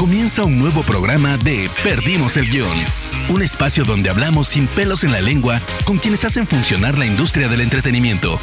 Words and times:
Comienza 0.00 0.44
un 0.44 0.58
nuevo 0.58 0.82
programa 0.82 1.36
de 1.36 1.68
Perdimos 1.84 2.38
el 2.38 2.46
Guión. 2.46 2.74
Un 3.28 3.42
espacio 3.42 3.84
donde 3.84 4.08
hablamos 4.08 4.48
sin 4.48 4.66
pelos 4.66 5.04
en 5.04 5.12
la 5.12 5.20
lengua 5.20 5.60
con 5.84 5.98
quienes 5.98 6.24
hacen 6.24 6.46
funcionar 6.46 6.98
la 6.98 7.04
industria 7.04 7.48
del 7.48 7.60
entretenimiento. 7.60 8.40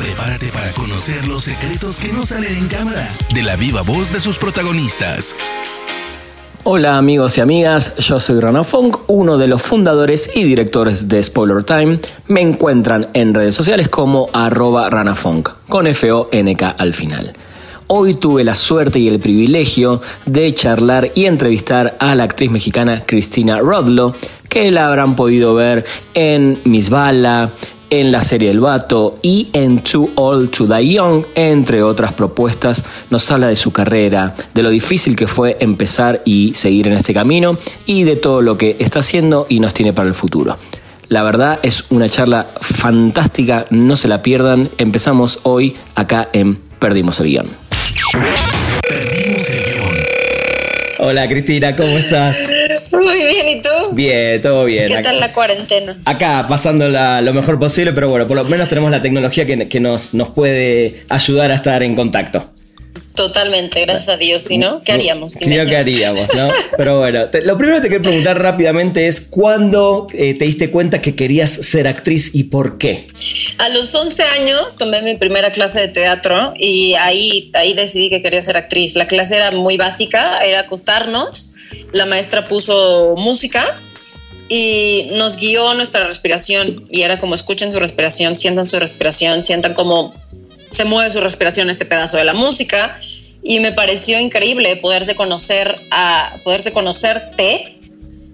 Prepárate 0.00 0.48
para 0.48 0.72
conocer 0.72 1.28
los 1.28 1.44
secretos 1.44 2.00
que 2.00 2.12
no 2.12 2.24
salen 2.24 2.56
en 2.56 2.66
cámara 2.66 3.08
de 3.32 3.42
la 3.44 3.54
viva 3.54 3.82
voz 3.82 4.12
de 4.12 4.18
sus 4.18 4.36
protagonistas. 4.36 5.36
Hola 6.64 6.98
amigos 6.98 7.38
y 7.38 7.40
amigas, 7.40 7.94
yo 7.98 8.18
soy 8.18 8.40
Rana 8.40 8.64
Funk, 8.64 8.98
uno 9.06 9.38
de 9.38 9.46
los 9.46 9.62
fundadores 9.62 10.28
y 10.34 10.42
directores 10.42 11.06
de 11.06 11.22
Spoiler 11.22 11.62
Time. 11.62 12.00
Me 12.26 12.40
encuentran 12.40 13.10
en 13.14 13.32
redes 13.32 13.54
sociales 13.54 13.88
como 13.88 14.28
arroba 14.32 14.90
ranafunk, 14.90 15.50
con 15.68 15.86
F-O-N-K 15.86 16.68
al 16.68 16.92
final. 16.92 17.36
Hoy 17.88 18.14
tuve 18.14 18.42
la 18.42 18.56
suerte 18.56 18.98
y 18.98 19.06
el 19.06 19.20
privilegio 19.20 20.02
de 20.24 20.52
charlar 20.52 21.12
y 21.14 21.26
entrevistar 21.26 21.96
a 22.00 22.16
la 22.16 22.24
actriz 22.24 22.50
mexicana 22.50 23.04
Cristina 23.06 23.60
Rodlo, 23.60 24.12
que 24.48 24.72
la 24.72 24.88
habrán 24.88 25.14
podido 25.14 25.54
ver 25.54 25.84
en 26.14 26.60
Miss 26.64 26.90
Bala, 26.90 27.52
en 27.88 28.10
la 28.10 28.22
serie 28.22 28.50
El 28.50 28.58
Vato 28.58 29.14
y 29.22 29.50
en 29.52 29.84
Too 29.84 30.10
Old 30.16 30.50
to 30.50 30.66
Die 30.66 30.94
Young, 30.94 31.26
entre 31.36 31.84
otras 31.84 32.12
propuestas, 32.12 32.84
nos 33.10 33.30
habla 33.30 33.46
de 33.46 33.54
su 33.54 33.70
carrera, 33.70 34.34
de 34.52 34.62
lo 34.64 34.70
difícil 34.70 35.14
que 35.14 35.28
fue 35.28 35.56
empezar 35.60 36.22
y 36.24 36.54
seguir 36.54 36.88
en 36.88 36.94
este 36.94 37.14
camino 37.14 37.56
y 37.86 38.02
de 38.02 38.16
todo 38.16 38.42
lo 38.42 38.58
que 38.58 38.74
está 38.80 38.98
haciendo 38.98 39.46
y 39.48 39.60
nos 39.60 39.74
tiene 39.74 39.92
para 39.92 40.08
el 40.08 40.14
futuro. 40.14 40.56
La 41.08 41.22
verdad 41.22 41.60
es 41.62 41.84
una 41.90 42.08
charla 42.08 42.48
fantástica, 42.60 43.64
no 43.70 43.96
se 43.96 44.08
la 44.08 44.22
pierdan. 44.22 44.70
Empezamos 44.76 45.38
hoy 45.44 45.76
acá 45.94 46.28
en 46.32 46.56
Perdimos 46.80 47.20
el 47.20 47.26
Guión. 47.26 47.65
Perdimos 48.88 49.50
el 49.50 49.64
guion. 49.64 49.96
Hola 51.00 51.28
Cristina, 51.28 51.76
¿cómo 51.76 51.98
estás? 51.98 52.38
Muy 52.90 53.18
bien, 53.24 53.48
¿y 53.50 53.60
tú? 53.60 53.68
Bien, 53.92 54.40
todo 54.40 54.64
bien. 54.64 54.88
¿Qué 54.88 55.02
tal 55.02 55.20
la 55.20 55.32
cuarentena? 55.34 55.96
Acá 56.06 56.46
pasándola 56.48 57.20
lo 57.20 57.34
mejor 57.34 57.58
posible, 57.58 57.92
pero 57.92 58.08
bueno, 58.08 58.26
por 58.26 58.36
lo 58.38 58.44
menos 58.44 58.68
tenemos 58.68 58.90
la 58.90 59.02
tecnología 59.02 59.44
que, 59.44 59.68
que 59.68 59.80
nos, 59.80 60.14
nos 60.14 60.30
puede 60.30 61.04
ayudar 61.10 61.50
a 61.50 61.54
estar 61.54 61.82
en 61.82 61.94
contacto. 61.94 62.50
Totalmente, 63.14 63.80
gracias 63.82 64.08
a 64.08 64.16
Dios. 64.16 64.42
Si 64.42 64.58
no, 64.58 64.82
¿qué 64.82 64.92
haríamos? 64.92 65.32
Sí, 65.32 65.52
ella? 65.52 65.64
¿qué 65.64 65.76
haríamos, 65.76 66.28
no? 66.34 66.48
Pero 66.76 66.98
bueno, 66.98 67.26
te- 67.30 67.40
lo 67.42 67.56
primero 67.56 67.76
que 67.78 67.82
te 67.82 67.88
quiero 67.88 68.02
preguntar 68.04 68.40
rápidamente 68.40 69.06
es 69.08 69.20
¿cuándo 69.22 70.06
eh, 70.12 70.34
te 70.38 70.44
diste 70.44 70.70
cuenta 70.70 71.00
que 71.00 71.14
querías 71.14 71.50
ser 71.50 71.88
actriz 71.88 72.34
y 72.34 72.44
por 72.44 72.76
qué? 72.78 73.06
A 73.58 73.68
los 73.70 73.94
11 73.94 74.22
años 74.22 74.76
tomé 74.76 75.00
mi 75.00 75.16
primera 75.16 75.50
clase 75.50 75.80
de 75.80 75.88
teatro 75.88 76.52
y 76.58 76.94
ahí, 76.94 77.50
ahí 77.54 77.72
decidí 77.72 78.10
que 78.10 78.20
quería 78.20 78.40
ser 78.40 78.56
actriz. 78.56 78.96
La 78.96 79.06
clase 79.06 79.36
era 79.36 79.50
muy 79.50 79.78
básica, 79.78 80.36
era 80.44 80.60
acostarnos, 80.60 81.50
la 81.92 82.04
maestra 82.04 82.46
puso 82.46 83.14
música 83.16 83.64
y 84.48 85.08
nos 85.12 85.38
guió 85.38 85.72
nuestra 85.74 86.06
respiración 86.06 86.84
y 86.90 87.02
era 87.02 87.18
como 87.18 87.34
escuchen 87.34 87.72
su 87.72 87.80
respiración, 87.80 88.36
sientan 88.36 88.66
su 88.66 88.78
respiración, 88.78 89.42
sientan 89.42 89.72
cómo 89.72 90.14
se 90.70 90.84
mueve 90.84 91.10
su 91.10 91.20
respiración 91.20 91.70
este 91.70 91.86
pedazo 91.86 92.18
de 92.18 92.24
la 92.24 92.34
música 92.34 92.98
y 93.42 93.60
me 93.60 93.72
pareció 93.72 94.20
increíble 94.20 94.76
poderte 94.76 95.14
conocer 95.14 95.80
a 95.90 96.36
poderte 96.44 96.72
conocerte 96.72 97.78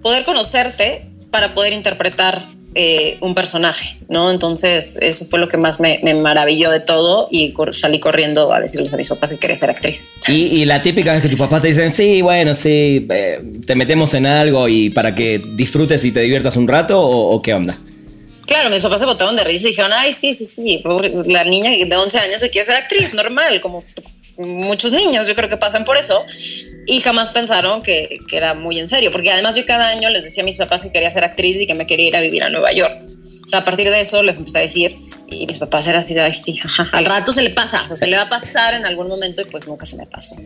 poder 0.02 0.24
conocerte 0.24 1.06
para 1.30 1.54
poder 1.54 1.72
interpretar 1.72 2.44
eh, 2.74 3.18
un 3.20 3.34
personaje, 3.34 3.96
¿no? 4.08 4.30
Entonces, 4.30 4.98
eso 5.00 5.24
fue 5.26 5.38
lo 5.38 5.48
que 5.48 5.56
más 5.56 5.78
me, 5.80 6.00
me 6.02 6.14
maravilló 6.14 6.70
de 6.70 6.80
todo 6.80 7.28
y 7.30 7.52
cor- 7.52 7.74
salí 7.74 7.98
corriendo 8.00 8.52
a 8.52 8.60
decirles 8.60 8.92
a 8.94 8.96
mis 8.96 9.08
papás 9.08 9.30
que 9.30 9.38
quería 9.38 9.56
ser 9.56 9.70
actriz. 9.70 10.08
Y, 10.28 10.32
y 10.60 10.64
la 10.64 10.80
típica 10.82 11.12
vez 11.12 11.22
que 11.22 11.28
tus 11.28 11.38
papás 11.38 11.62
te 11.62 11.68
dicen, 11.68 11.90
sí, 11.90 12.22
bueno, 12.22 12.54
sí, 12.54 13.06
eh, 13.10 13.40
te 13.66 13.74
metemos 13.74 14.14
en 14.14 14.26
algo 14.26 14.68
y 14.68 14.90
para 14.90 15.14
que 15.14 15.38
disfrutes 15.54 16.04
y 16.04 16.12
te 16.12 16.20
diviertas 16.20 16.56
un 16.56 16.66
rato 16.68 17.00
o, 17.00 17.34
o 17.34 17.42
qué 17.42 17.54
onda? 17.54 17.78
Claro, 18.46 18.70
mis 18.70 18.80
papás 18.80 19.00
se 19.00 19.06
botaron 19.06 19.36
de 19.36 19.44
risa 19.44 19.66
y 19.66 19.70
dijeron, 19.70 19.92
ay, 19.94 20.12
sí, 20.12 20.34
sí, 20.34 20.44
sí, 20.44 20.82
la 21.26 21.44
niña 21.44 21.70
de 21.70 21.96
11 21.96 22.18
años 22.18 22.40
se 22.40 22.50
quiere 22.50 22.66
ser 22.66 22.76
actriz, 22.76 23.14
normal, 23.14 23.60
como 23.60 23.84
muchos 24.46 24.92
niños, 24.92 25.26
yo 25.26 25.34
creo 25.34 25.48
que 25.48 25.56
pasan 25.56 25.84
por 25.84 25.96
eso. 25.96 26.24
Y 26.86 27.00
jamás 27.00 27.30
pensaron 27.30 27.82
que, 27.82 28.18
que 28.28 28.36
era 28.36 28.54
muy 28.54 28.78
en 28.78 28.88
serio, 28.88 29.12
porque 29.12 29.30
además 29.30 29.56
yo 29.56 29.64
cada 29.64 29.88
año 29.88 30.10
les 30.10 30.24
decía 30.24 30.42
a 30.42 30.46
mis 30.46 30.56
papás 30.56 30.82
que 30.82 30.92
quería 30.92 31.10
ser 31.10 31.24
actriz 31.24 31.60
y 31.60 31.66
que 31.66 31.74
me 31.74 31.86
quería 31.86 32.08
ir 32.08 32.16
a 32.16 32.20
vivir 32.20 32.42
a 32.42 32.50
Nueva 32.50 32.72
York. 32.72 33.00
O 33.44 33.48
sea, 33.48 33.60
a 33.60 33.64
partir 33.64 33.90
de 33.90 34.00
eso 34.00 34.22
les 34.22 34.38
empecé 34.38 34.58
a 34.58 34.60
decir 34.62 34.96
y 35.28 35.46
mis 35.46 35.58
papás 35.58 35.86
eran 35.86 36.00
así 36.00 36.14
de, 36.14 36.20
ay, 36.20 36.32
sí, 36.32 36.60
ajá, 36.62 36.88
al 36.92 37.04
rato 37.04 37.32
se 37.32 37.42
le 37.42 37.50
pasa, 37.50 37.82
o 37.82 37.86
sea, 37.86 37.96
se 37.96 38.06
le 38.06 38.16
va 38.16 38.22
a 38.22 38.28
pasar 38.28 38.74
en 38.74 38.86
algún 38.86 39.08
momento 39.08 39.42
y 39.42 39.44
pues 39.46 39.66
nunca 39.66 39.86
se 39.86 39.96
me 39.96 40.06
pasó. 40.06 40.36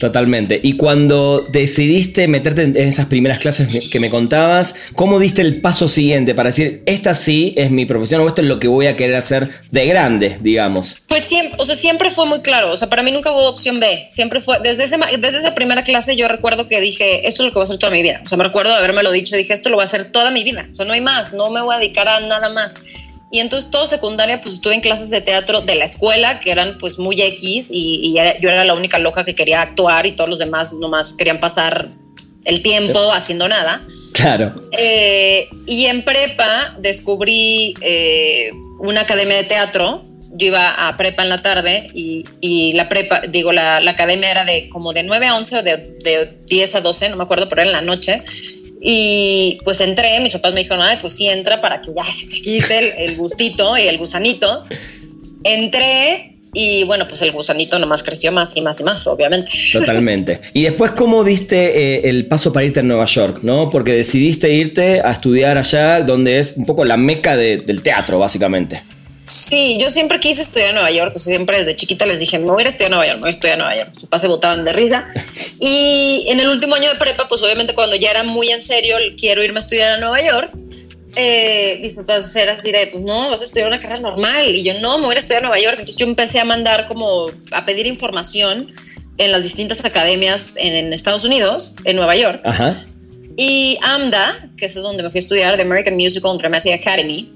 Totalmente. 0.00 0.60
Y 0.62 0.74
cuando 0.74 1.44
decidiste 1.50 2.28
meterte 2.28 2.62
en 2.62 2.76
esas 2.76 3.06
primeras 3.06 3.38
clases 3.38 3.68
que 3.90 4.00
me 4.00 4.10
contabas, 4.10 4.74
¿cómo 4.94 5.18
diste 5.18 5.42
el 5.42 5.60
paso 5.60 5.88
siguiente 5.88 6.34
para 6.34 6.50
decir, 6.50 6.82
esta 6.86 7.14
sí 7.14 7.54
es 7.56 7.70
mi 7.70 7.86
profesión 7.86 8.20
o 8.20 8.26
esto 8.26 8.42
es 8.42 8.48
lo 8.48 8.58
que 8.58 8.68
voy 8.68 8.86
a 8.86 8.96
querer 8.96 9.16
hacer 9.16 9.48
de 9.70 9.86
grande, 9.86 10.36
digamos? 10.40 11.02
Pues 11.06 11.22
siempre, 11.24 11.56
o 11.58 11.64
sea, 11.64 11.76
siempre 11.76 12.10
fue 12.10 12.26
muy 12.26 12.40
claro. 12.40 12.72
O 12.72 12.76
sea, 12.76 12.88
para 12.88 13.02
mí 13.02 13.10
nunca 13.10 13.30
hubo 13.30 13.48
opción 13.48 13.80
B. 13.80 14.06
Siempre 14.10 14.40
fue, 14.40 14.58
desde, 14.62 14.84
ese, 14.84 14.98
desde 15.18 15.38
esa 15.38 15.54
primera 15.54 15.82
clase 15.82 16.16
yo 16.16 16.28
recuerdo 16.28 16.68
que 16.68 16.80
dije, 16.80 17.26
esto 17.26 17.42
es 17.42 17.46
lo 17.46 17.52
que 17.52 17.58
voy 17.58 17.62
a 17.62 17.68
hacer 17.68 17.78
toda 17.78 17.92
mi 17.92 18.02
vida. 18.02 18.20
O 18.24 18.28
sea, 18.28 18.38
me 18.38 18.44
recuerdo 18.44 18.74
haberme 18.74 19.02
lo 19.02 19.12
dicho, 19.12 19.36
dije, 19.36 19.54
esto 19.54 19.70
lo 19.70 19.76
voy 19.76 19.82
a 19.82 19.86
hacer 19.86 20.04
toda 20.04 20.30
mi 20.30 20.44
vida. 20.44 20.66
O 20.70 20.74
sea, 20.74 20.86
no 20.86 20.92
hay 20.92 21.00
más, 21.00 21.32
no 21.32 21.50
me 21.50 21.62
voy 21.62 21.74
a 21.74 21.78
dedicar 21.78 22.08
a 22.08 22.20
nada 22.20 22.52
más. 22.52 22.80
Y 23.30 23.40
entonces 23.40 23.70
todo 23.70 23.86
secundaria, 23.86 24.40
pues 24.40 24.54
estuve 24.54 24.74
en 24.74 24.80
clases 24.80 25.10
de 25.10 25.20
teatro 25.20 25.60
de 25.60 25.74
la 25.74 25.84
escuela, 25.84 26.38
que 26.38 26.50
eran 26.50 26.78
pues 26.78 26.98
muy 26.98 27.20
X, 27.20 27.70
y, 27.72 28.00
y 28.02 28.14
yo 28.40 28.48
era 28.48 28.64
la 28.64 28.74
única 28.74 28.98
loca 28.98 29.24
que 29.24 29.34
quería 29.34 29.62
actuar 29.62 30.06
y 30.06 30.12
todos 30.12 30.30
los 30.30 30.38
demás 30.38 30.74
nomás 30.74 31.12
querían 31.12 31.40
pasar 31.40 31.88
el 32.44 32.62
tiempo 32.62 33.12
haciendo 33.12 33.48
nada. 33.48 33.82
Claro. 34.12 34.54
Eh, 34.78 35.48
y 35.66 35.86
en 35.86 36.04
prepa 36.04 36.76
descubrí 36.78 37.74
eh, 37.80 38.52
una 38.78 39.02
academia 39.02 39.36
de 39.36 39.44
teatro. 39.44 40.02
Yo 40.32 40.48
iba 40.48 40.88
a 40.88 40.96
prepa 40.96 41.22
en 41.22 41.30
la 41.30 41.38
tarde 41.38 41.90
y, 41.94 42.24
y 42.40 42.74
la 42.74 42.88
prepa, 42.88 43.22
digo, 43.28 43.52
la, 43.52 43.80
la 43.80 43.92
academia 43.92 44.30
era 44.30 44.44
de 44.44 44.68
como 44.68 44.92
de 44.92 45.02
9 45.02 45.26
a 45.26 45.36
11 45.36 45.58
o 45.58 45.62
de, 45.62 45.76
de 45.76 46.38
10 46.46 46.74
a 46.74 46.80
12, 46.82 47.08
no 47.10 47.16
me 47.16 47.24
acuerdo, 47.24 47.48
pero 47.48 47.62
era 47.62 47.70
en 47.70 47.72
la 47.72 47.80
noche. 47.80 48.22
Y 48.80 49.58
pues 49.64 49.80
entré, 49.80 50.20
mis 50.20 50.32
papás 50.32 50.52
me 50.52 50.60
dijeron, 50.60 50.82
ay, 50.82 50.98
pues 51.00 51.14
sí, 51.14 51.26
entra 51.26 51.60
para 51.60 51.80
que 51.80 51.90
ya 51.96 52.04
se 52.04 52.26
te 52.26 52.36
quite 52.36 53.04
el, 53.04 53.16
gustito 53.16 53.76
y 53.76 53.82
el 53.82 53.98
gusanito. 53.98 54.64
Entré 55.44 56.32
y 56.52 56.84
bueno, 56.84 57.06
pues 57.06 57.20
el 57.22 57.32
gusanito 57.32 57.78
nomás 57.78 58.02
creció 58.02 58.32
más 58.32 58.56
y 58.56 58.62
más 58.62 58.80
y 58.80 58.84
más, 58.84 59.06
obviamente. 59.06 59.52
Totalmente. 59.72 60.40
Y 60.54 60.62
después, 60.62 60.92
¿cómo 60.92 61.22
diste 61.22 61.96
eh, 61.96 62.08
el 62.08 62.26
paso 62.26 62.52
para 62.52 62.64
irte 62.64 62.80
a 62.80 62.82
Nueva 62.82 63.04
York? 63.04 63.40
¿no? 63.42 63.68
Porque 63.68 63.92
decidiste 63.92 64.50
irte 64.52 65.00
a 65.02 65.10
estudiar 65.10 65.58
allá, 65.58 66.00
donde 66.00 66.38
es 66.38 66.54
un 66.56 66.64
poco 66.64 66.84
la 66.84 66.96
meca 66.96 67.36
de- 67.36 67.58
del 67.58 67.82
teatro, 67.82 68.18
básicamente. 68.18 68.82
Sí, 69.36 69.76
yo 69.78 69.90
siempre 69.90 70.18
quise 70.18 70.40
estudiar 70.40 70.70
en 70.70 70.76
Nueva 70.76 70.90
York, 70.90 71.12
sea, 71.16 71.34
siempre 71.34 71.58
desde 71.58 71.76
chiquita 71.76 72.06
les 72.06 72.20
dije, 72.20 72.38
me 72.38 72.46
voy 72.46 72.58
a 72.58 72.60
ir 72.62 72.66
a 72.66 72.70
estudiar 72.70 72.92
a 72.92 72.96
Nueva 72.96 73.06
York, 73.06 73.16
me 73.16 73.20
voy 73.20 73.28
a 73.28 73.30
estudiar 73.30 73.54
a 73.54 73.58
Nueva 73.58 73.76
York. 73.76 73.90
Mis 73.92 74.04
papás 74.04 74.20
se 74.22 74.28
botaban 74.28 74.64
de 74.64 74.72
risa. 74.72 75.06
Y 75.60 76.24
en 76.28 76.40
el 76.40 76.48
último 76.48 76.74
año 76.74 76.88
de 76.88 76.96
prepa, 76.96 77.28
pues 77.28 77.42
obviamente 77.42 77.74
cuando 77.74 77.96
ya 77.96 78.10
era 78.10 78.22
muy 78.22 78.48
en 78.48 78.62
serio, 78.62 78.96
quiero 79.18 79.44
irme 79.44 79.58
a 79.58 79.60
estudiar 79.60 79.92
a 79.92 79.98
Nueva 79.98 80.22
York, 80.22 80.50
eh, 81.16 81.78
mis 81.82 81.92
papás 81.92 82.34
eran 82.34 82.56
así 82.56 82.72
de, 82.72 82.86
pues 82.88 83.04
no, 83.04 83.30
vas 83.30 83.42
a 83.42 83.44
estudiar 83.44 83.68
una 83.68 83.78
carrera 83.78 84.00
normal. 84.00 84.54
Y 84.54 84.64
yo, 84.64 84.80
no, 84.80 84.98
me 84.98 85.04
voy 85.04 85.14
a 85.14 85.18
estudiar 85.18 85.42
a 85.42 85.48
Nueva 85.48 85.60
York. 85.60 85.76
Entonces 85.78 85.96
yo 85.96 86.06
empecé 86.06 86.40
a 86.40 86.44
mandar 86.44 86.88
como, 86.88 87.30
a 87.52 87.64
pedir 87.66 87.86
información 87.86 88.66
en 89.18 89.32
las 89.32 89.42
distintas 89.42 89.84
academias 89.84 90.52
en, 90.56 90.72
en 90.72 90.92
Estados 90.94 91.24
Unidos, 91.24 91.74
en 91.84 91.96
Nueva 91.96 92.16
York. 92.16 92.40
Ajá. 92.42 92.86
Y 93.36 93.78
AMDA, 93.82 94.50
que 94.56 94.64
es 94.64 94.74
donde 94.74 95.02
me 95.02 95.10
fui 95.10 95.18
a 95.18 95.22
estudiar, 95.22 95.56
The 95.56 95.62
American 95.62 95.94
Musical 95.94 96.30
and 96.30 96.40
Dramatic 96.40 96.72
Academy, 96.72 97.30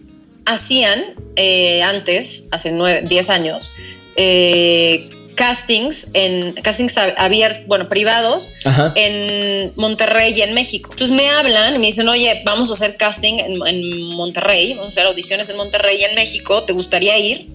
hacían 0.53 1.03
eh, 1.37 1.83
antes, 1.83 2.49
hace 2.51 2.71
nueve, 2.73 3.03
10 3.07 3.31
años, 3.31 3.73
eh, 4.17 5.09
castings 5.35 6.09
en 6.13 6.53
castings 6.63 6.99
abiertos, 7.17 7.67
bueno, 7.67 7.89
privados 7.89 8.53
Ajá. 8.65 8.93
en 8.95 9.73
Monterrey 9.77 10.35
y 10.37 10.43
en 10.43 10.53
México. 10.53 10.91
Entonces 10.93 11.17
me 11.17 11.29
hablan 11.31 11.75
y 11.77 11.79
me 11.79 11.87
dicen, 11.87 12.07
oye, 12.09 12.43
vamos 12.45 12.71
a 12.71 12.75
hacer 12.75 12.97
casting 12.97 13.39
en, 13.39 13.67
en 13.67 14.03
Monterrey, 14.03 14.75
vamos 14.75 14.87
a 14.87 15.01
hacer 15.01 15.07
audiciones 15.07 15.49
en 15.49 15.57
Monterrey 15.57 15.97
y 15.99 16.05
en 16.05 16.15
México, 16.15 16.65
¿te 16.65 16.75
gustaría 16.75 17.17
ir? 17.19 17.49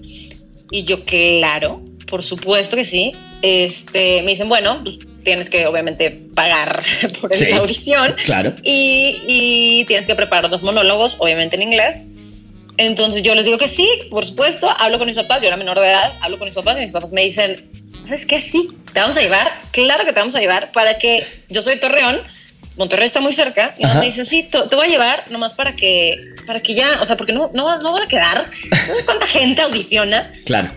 Y 0.72 0.82
yo, 0.84 1.04
claro, 1.04 1.80
por 2.08 2.24
supuesto 2.24 2.74
que 2.76 2.84
sí. 2.84 3.12
Este, 3.42 4.22
me 4.22 4.30
dicen, 4.32 4.48
bueno, 4.48 4.80
pues, 4.82 4.98
tienes 5.22 5.48
que 5.50 5.66
obviamente 5.66 6.10
pagar 6.10 6.82
por 7.20 7.36
Sí, 7.36 7.46
la 7.50 7.58
audición. 7.58 8.16
claro. 8.24 8.52
Y, 8.64 9.16
y 9.28 9.84
tienes 9.86 10.06
que 10.08 10.16
preparar 10.16 10.50
dos 10.50 10.64
monólogos, 10.64 11.16
obviamente 11.20 11.54
en 11.54 11.62
inglés. 11.62 12.04
Entonces 12.78 13.22
yo 13.22 13.34
les 13.34 13.44
digo 13.44 13.58
que 13.58 13.68
sí, 13.68 13.88
por 14.10 14.26
supuesto, 14.26 14.68
hablo 14.78 14.98
con 14.98 15.06
mis 15.06 15.16
papás, 15.16 15.40
yo 15.40 15.48
era 15.48 15.56
menor 15.56 15.78
de 15.80 15.88
edad, 15.88 16.12
hablo 16.20 16.38
con 16.38 16.46
mis 16.46 16.54
papás 16.54 16.76
y 16.78 16.80
mis 16.80 16.92
papás 16.92 17.12
me 17.12 17.22
dicen, 17.22 17.70
¿sabes 18.04 18.26
qué? 18.26 18.40
Sí, 18.40 18.68
te 18.92 19.00
vamos 19.00 19.16
a 19.16 19.22
llevar, 19.22 19.50
claro 19.72 20.04
que 20.04 20.12
te 20.12 20.20
vamos 20.20 20.34
a 20.36 20.40
llevar 20.40 20.72
para 20.72 20.98
que 20.98 21.26
yo 21.48 21.62
soy 21.62 21.78
Torreón, 21.80 22.20
Monterrey 22.76 23.06
está 23.06 23.20
muy 23.20 23.32
cerca, 23.32 23.74
y 23.78 23.86
me 23.86 24.04
dicen, 24.04 24.26
sí, 24.26 24.42
te, 24.42 24.60
te 24.68 24.76
voy 24.76 24.86
a 24.86 24.90
llevar 24.90 25.24
nomás 25.30 25.54
para 25.54 25.74
que, 25.74 26.34
para 26.46 26.60
que 26.60 26.74
ya, 26.74 27.00
o 27.00 27.06
sea, 27.06 27.16
porque 27.16 27.32
no, 27.32 27.50
no, 27.54 27.78
no 27.78 27.92
va 27.94 28.02
a 28.02 28.08
quedar, 28.08 28.36
no 28.88 28.96
sé 28.96 29.04
cuánta 29.06 29.26
gente 29.26 29.62
audiciona, 29.62 30.30
Claro. 30.44 30.68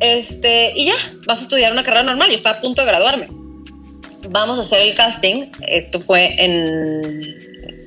este, 0.00 0.72
y 0.76 0.86
ya, 0.86 0.94
vas 1.26 1.40
a 1.40 1.42
estudiar 1.42 1.72
una 1.72 1.82
carrera 1.82 2.04
normal, 2.04 2.28
yo 2.28 2.34
estaba 2.36 2.58
a 2.58 2.60
punto 2.60 2.82
de 2.82 2.86
graduarme. 2.86 3.26
vamos 4.30 4.56
a 4.58 4.62
hacer 4.62 4.82
el 4.82 4.94
casting. 4.94 5.46
Esto 5.66 5.98
fue 6.00 6.36
en 6.38 7.36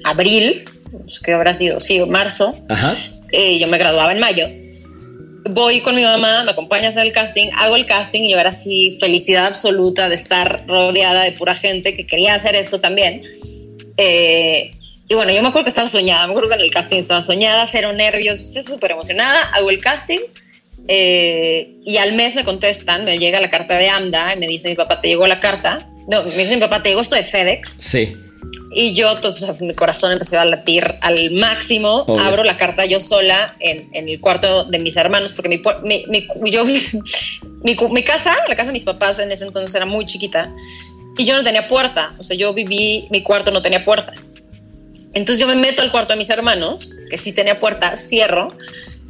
abril, 0.04 0.66
pues, 0.92 1.22
que 1.22 1.32
habrá 1.32 1.54
sido, 1.54 1.80
sí, 1.80 2.00
marzo. 2.08 2.58
Ajá. 2.70 2.94
Eh, 3.32 3.60
yo 3.60 3.68
me 3.68 3.78
graduaba 3.78 4.12
en 4.12 4.20
mayo. 4.20 4.48
Voy 5.50 5.82
con 5.82 5.96
mi 5.96 6.04
mamá, 6.04 6.44
me 6.44 6.52
acompaña 6.52 6.86
a 6.86 6.90
hacer 6.90 7.06
el 7.06 7.14
casting, 7.14 7.50
hago 7.56 7.76
el 7.76 7.86
casting 7.86 8.24
y 8.24 8.32
yo 8.32 8.40
era 8.40 8.50
así 8.50 8.98
felicidad 9.00 9.46
absoluta 9.46 10.10
de 10.10 10.16
estar 10.16 10.66
rodeada 10.68 11.24
de 11.24 11.34
pura 11.34 11.54
gente 11.54 11.96
que 11.96 12.08
quería 12.08 12.34
hacer 12.34 12.56
eso 12.56 12.80
también. 12.80 13.22
Eh, 13.98 14.72
y 15.08 15.14
bueno, 15.14 15.32
yo 15.32 15.42
me 15.44 15.50
acuerdo 15.50 15.66
que 15.66 15.70
estaba 15.70 15.88
soñada, 15.88 16.26
me 16.26 16.32
acuerdo 16.32 16.50
que 16.50 16.56
en 16.56 16.62
el 16.62 16.72
casting 16.72 16.98
estaba 16.98 17.22
soñada, 17.22 17.68
cero 17.68 17.94
nervios, 17.94 18.40
súper 18.66 18.92
emocionada, 18.92 19.44
hago 19.54 19.70
el 19.70 19.80
casting 19.80 20.20
eh, 20.88 21.78
y 21.84 21.98
al 21.98 22.14
mes 22.14 22.36
me 22.36 22.44
contestan, 22.44 23.06
me 23.06 23.18
llega 23.18 23.40
la 23.42 23.50
carta 23.50 23.78
de 23.78 23.90
AMDA 23.90 24.36
y 24.36 24.40
me 24.40 24.48
dice 24.48 24.70
mi 24.70 24.76
papá, 24.76 25.02
te 25.02 25.08
llegó 25.08 25.28
la 25.28 25.40
carta. 25.40 25.88
No, 26.08 26.24
me 26.24 26.38
dice 26.38 26.56
mi 26.56 26.62
papá, 26.62 26.84
te 26.84 26.90
llegó 26.90 27.02
esto 27.02 27.16
de 27.16 27.24
FedEx. 27.24 27.78
Sí. 27.80 28.14
Y 28.78 28.94
yo, 28.94 29.10
entonces, 29.14 29.62
mi 29.62 29.74
corazón 29.74 30.12
empezó 30.12 30.38
a 30.38 30.44
latir 30.44 30.96
al 31.02 31.32
máximo. 31.32 32.02
Obvio. 32.08 32.22
Abro 32.22 32.44
la 32.44 32.58
carta 32.58 32.86
yo 32.86 33.00
sola 33.00 33.56
en, 33.62 33.90
en 33.94 34.10
el 34.10 34.20
cuarto 34.20 34.66
de 34.66 34.80
mis 34.80 34.98
hermanos, 34.98 35.32
porque 35.32 35.48
mi, 35.50 35.62
mi, 35.84 36.06
mi- 36.10 36.52
yo, 36.52 36.66
mi, 37.64 37.76
mi 37.92 38.04
casa, 38.04 38.36
la 38.50 38.56
casa 38.56 38.68
de 38.68 38.74
mis 38.74 38.84
papás 38.84 39.20
en 39.20 39.32
ese 39.32 39.46
entonces 39.46 39.74
era 39.76 39.86
muy 39.86 40.04
chiquita 40.04 40.54
y 41.18 41.26
yo 41.26 41.36
no 41.38 41.44
tenía 41.46 41.68
puerta. 41.70 42.14
O 42.20 42.24
sea, 42.24 42.36
yo 42.36 42.54
viví, 42.54 43.08
mi 43.12 43.22
cuarto 43.24 43.52
no 43.52 43.62
tenía 43.62 43.84
puerta. 43.86 44.14
Entonces 45.14 45.40
yo 45.40 45.48
me 45.48 45.56
meto 45.56 45.82
al 45.82 45.90
cuarto 45.92 46.12
de 46.14 46.18
mis 46.18 46.30
hermanos, 46.30 46.92
que 47.10 47.18
sí 47.18 47.32
tenía 47.32 47.58
puerta, 47.58 47.96
cierro. 47.96 48.54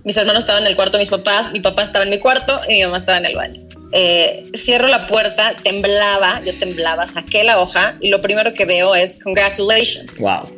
Mis 0.04 0.16
hermanos 0.18 0.42
estaban 0.42 0.62
en 0.62 0.68
el 0.68 0.76
cuarto 0.76 1.00
de 1.00 1.02
mis 1.02 1.10
papás, 1.10 1.52
mi 1.52 1.60
papá 1.62 1.82
estaba 1.82 2.04
en 2.04 2.12
mi 2.12 2.20
cuarto 2.20 2.62
y 2.70 2.74
mi 2.74 2.84
mamá 2.84 2.98
estaba 2.98 3.18
en 3.18 3.26
el 3.26 3.36
baño. 3.36 3.65
Eh, 3.92 4.50
cierro 4.54 4.88
la 4.88 5.08
puerta, 5.08 5.56
temblaba, 5.64 6.42
yo 6.44 6.54
temblaba, 6.58 7.08
saqué 7.08 7.44
la 7.44 7.60
hoja 7.60 7.98
y 8.02 8.10
lo 8.10 8.22
primero 8.22 8.54
que 8.54 8.66
veo 8.66 8.96
es 8.96 9.20
congratulations. 9.24 10.20
Wow. 10.20 10.50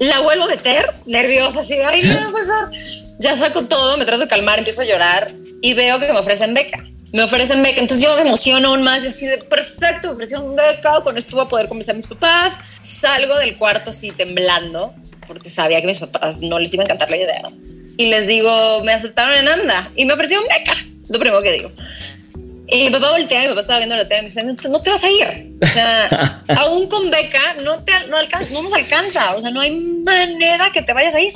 La 0.00 0.20
vuelvo 0.20 0.44
a 0.44 0.48
meter, 0.48 0.94
nerviosa, 1.06 1.60
así 1.60 1.74
de, 1.74 1.84
ay, 1.84 2.02
¿qué 2.02 2.14
va 2.14 2.28
a 2.28 2.32
pasar? 2.32 2.70
Ya 3.18 3.36
saco 3.36 3.64
todo, 3.64 3.96
me 3.96 4.04
trato 4.04 4.22
de 4.22 4.28
calmar, 4.28 4.58
empiezo 4.58 4.82
a 4.82 4.84
llorar 4.84 5.32
y 5.62 5.74
veo 5.74 5.98
que 5.98 6.12
me 6.12 6.18
ofrecen 6.18 6.54
beca. 6.54 6.84
Me 7.12 7.22
ofrecen 7.22 7.62
beca, 7.62 7.80
entonces 7.80 8.04
yo 8.04 8.14
me 8.16 8.22
emociono 8.22 8.68
aún 8.68 8.82
más, 8.82 9.02
yo 9.02 9.08
así 9.08 9.26
de, 9.26 9.38
perfecto, 9.38 10.08
me 10.08 10.14
ofrecieron 10.14 10.54
beca, 10.54 11.00
con 11.02 11.16
esto 11.16 11.36
voy 11.36 11.46
a 11.46 11.48
poder 11.48 11.68
convencer 11.68 11.94
a 11.94 11.96
mis 11.96 12.06
papás. 12.06 12.58
Salgo 12.80 13.38
del 13.38 13.56
cuarto 13.56 13.90
así 13.90 14.10
temblando, 14.10 14.94
porque 15.26 15.48
sabía 15.48 15.78
que 15.80 15.84
a 15.84 15.88
mis 15.88 16.00
papás 16.00 16.42
no 16.42 16.58
les 16.58 16.74
iba 16.74 16.82
a 16.82 16.84
encantar 16.84 17.10
la 17.10 17.16
idea. 17.16 17.42
Y 17.96 18.06
les 18.10 18.26
digo, 18.26 18.82
me 18.84 18.92
aceptaron 18.92 19.34
en 19.38 19.48
ANDA 19.48 19.90
y 19.96 20.04
me 20.04 20.12
ofrecieron 20.12 20.44
beca, 20.46 20.76
lo 21.08 21.18
primero 21.18 21.42
que 21.42 21.52
digo. 21.52 21.72
Y 22.68 22.84
mi 22.84 22.90
papá 22.90 23.10
voltea, 23.12 23.42
mi 23.42 23.48
papá 23.48 23.60
estaba 23.60 23.78
viendo 23.78 23.96
la 23.96 24.08
tele 24.08 24.20
y 24.20 24.22
me 24.22 24.28
dice, 24.28 24.68
no 24.68 24.80
te, 24.82 24.90
vas 24.90 25.04
a 25.04 25.10
ir. 25.10 25.52
O 25.62 25.66
sea, 25.66 26.42
aún 26.58 26.88
con 26.88 27.10
beca 27.10 27.54
no, 27.62 27.82
te, 27.84 27.92
no, 28.08 28.16
alcan- 28.18 28.48
no 28.50 28.62
nos 28.62 28.72
alcanza. 28.72 29.34
O 29.36 29.38
sea, 29.40 29.50
no 29.50 29.60
hay 29.60 29.70
manera 29.70 30.70
que 30.72 30.82
te 30.82 30.92
vayas 30.92 31.14
a 31.14 31.20
ir. 31.20 31.32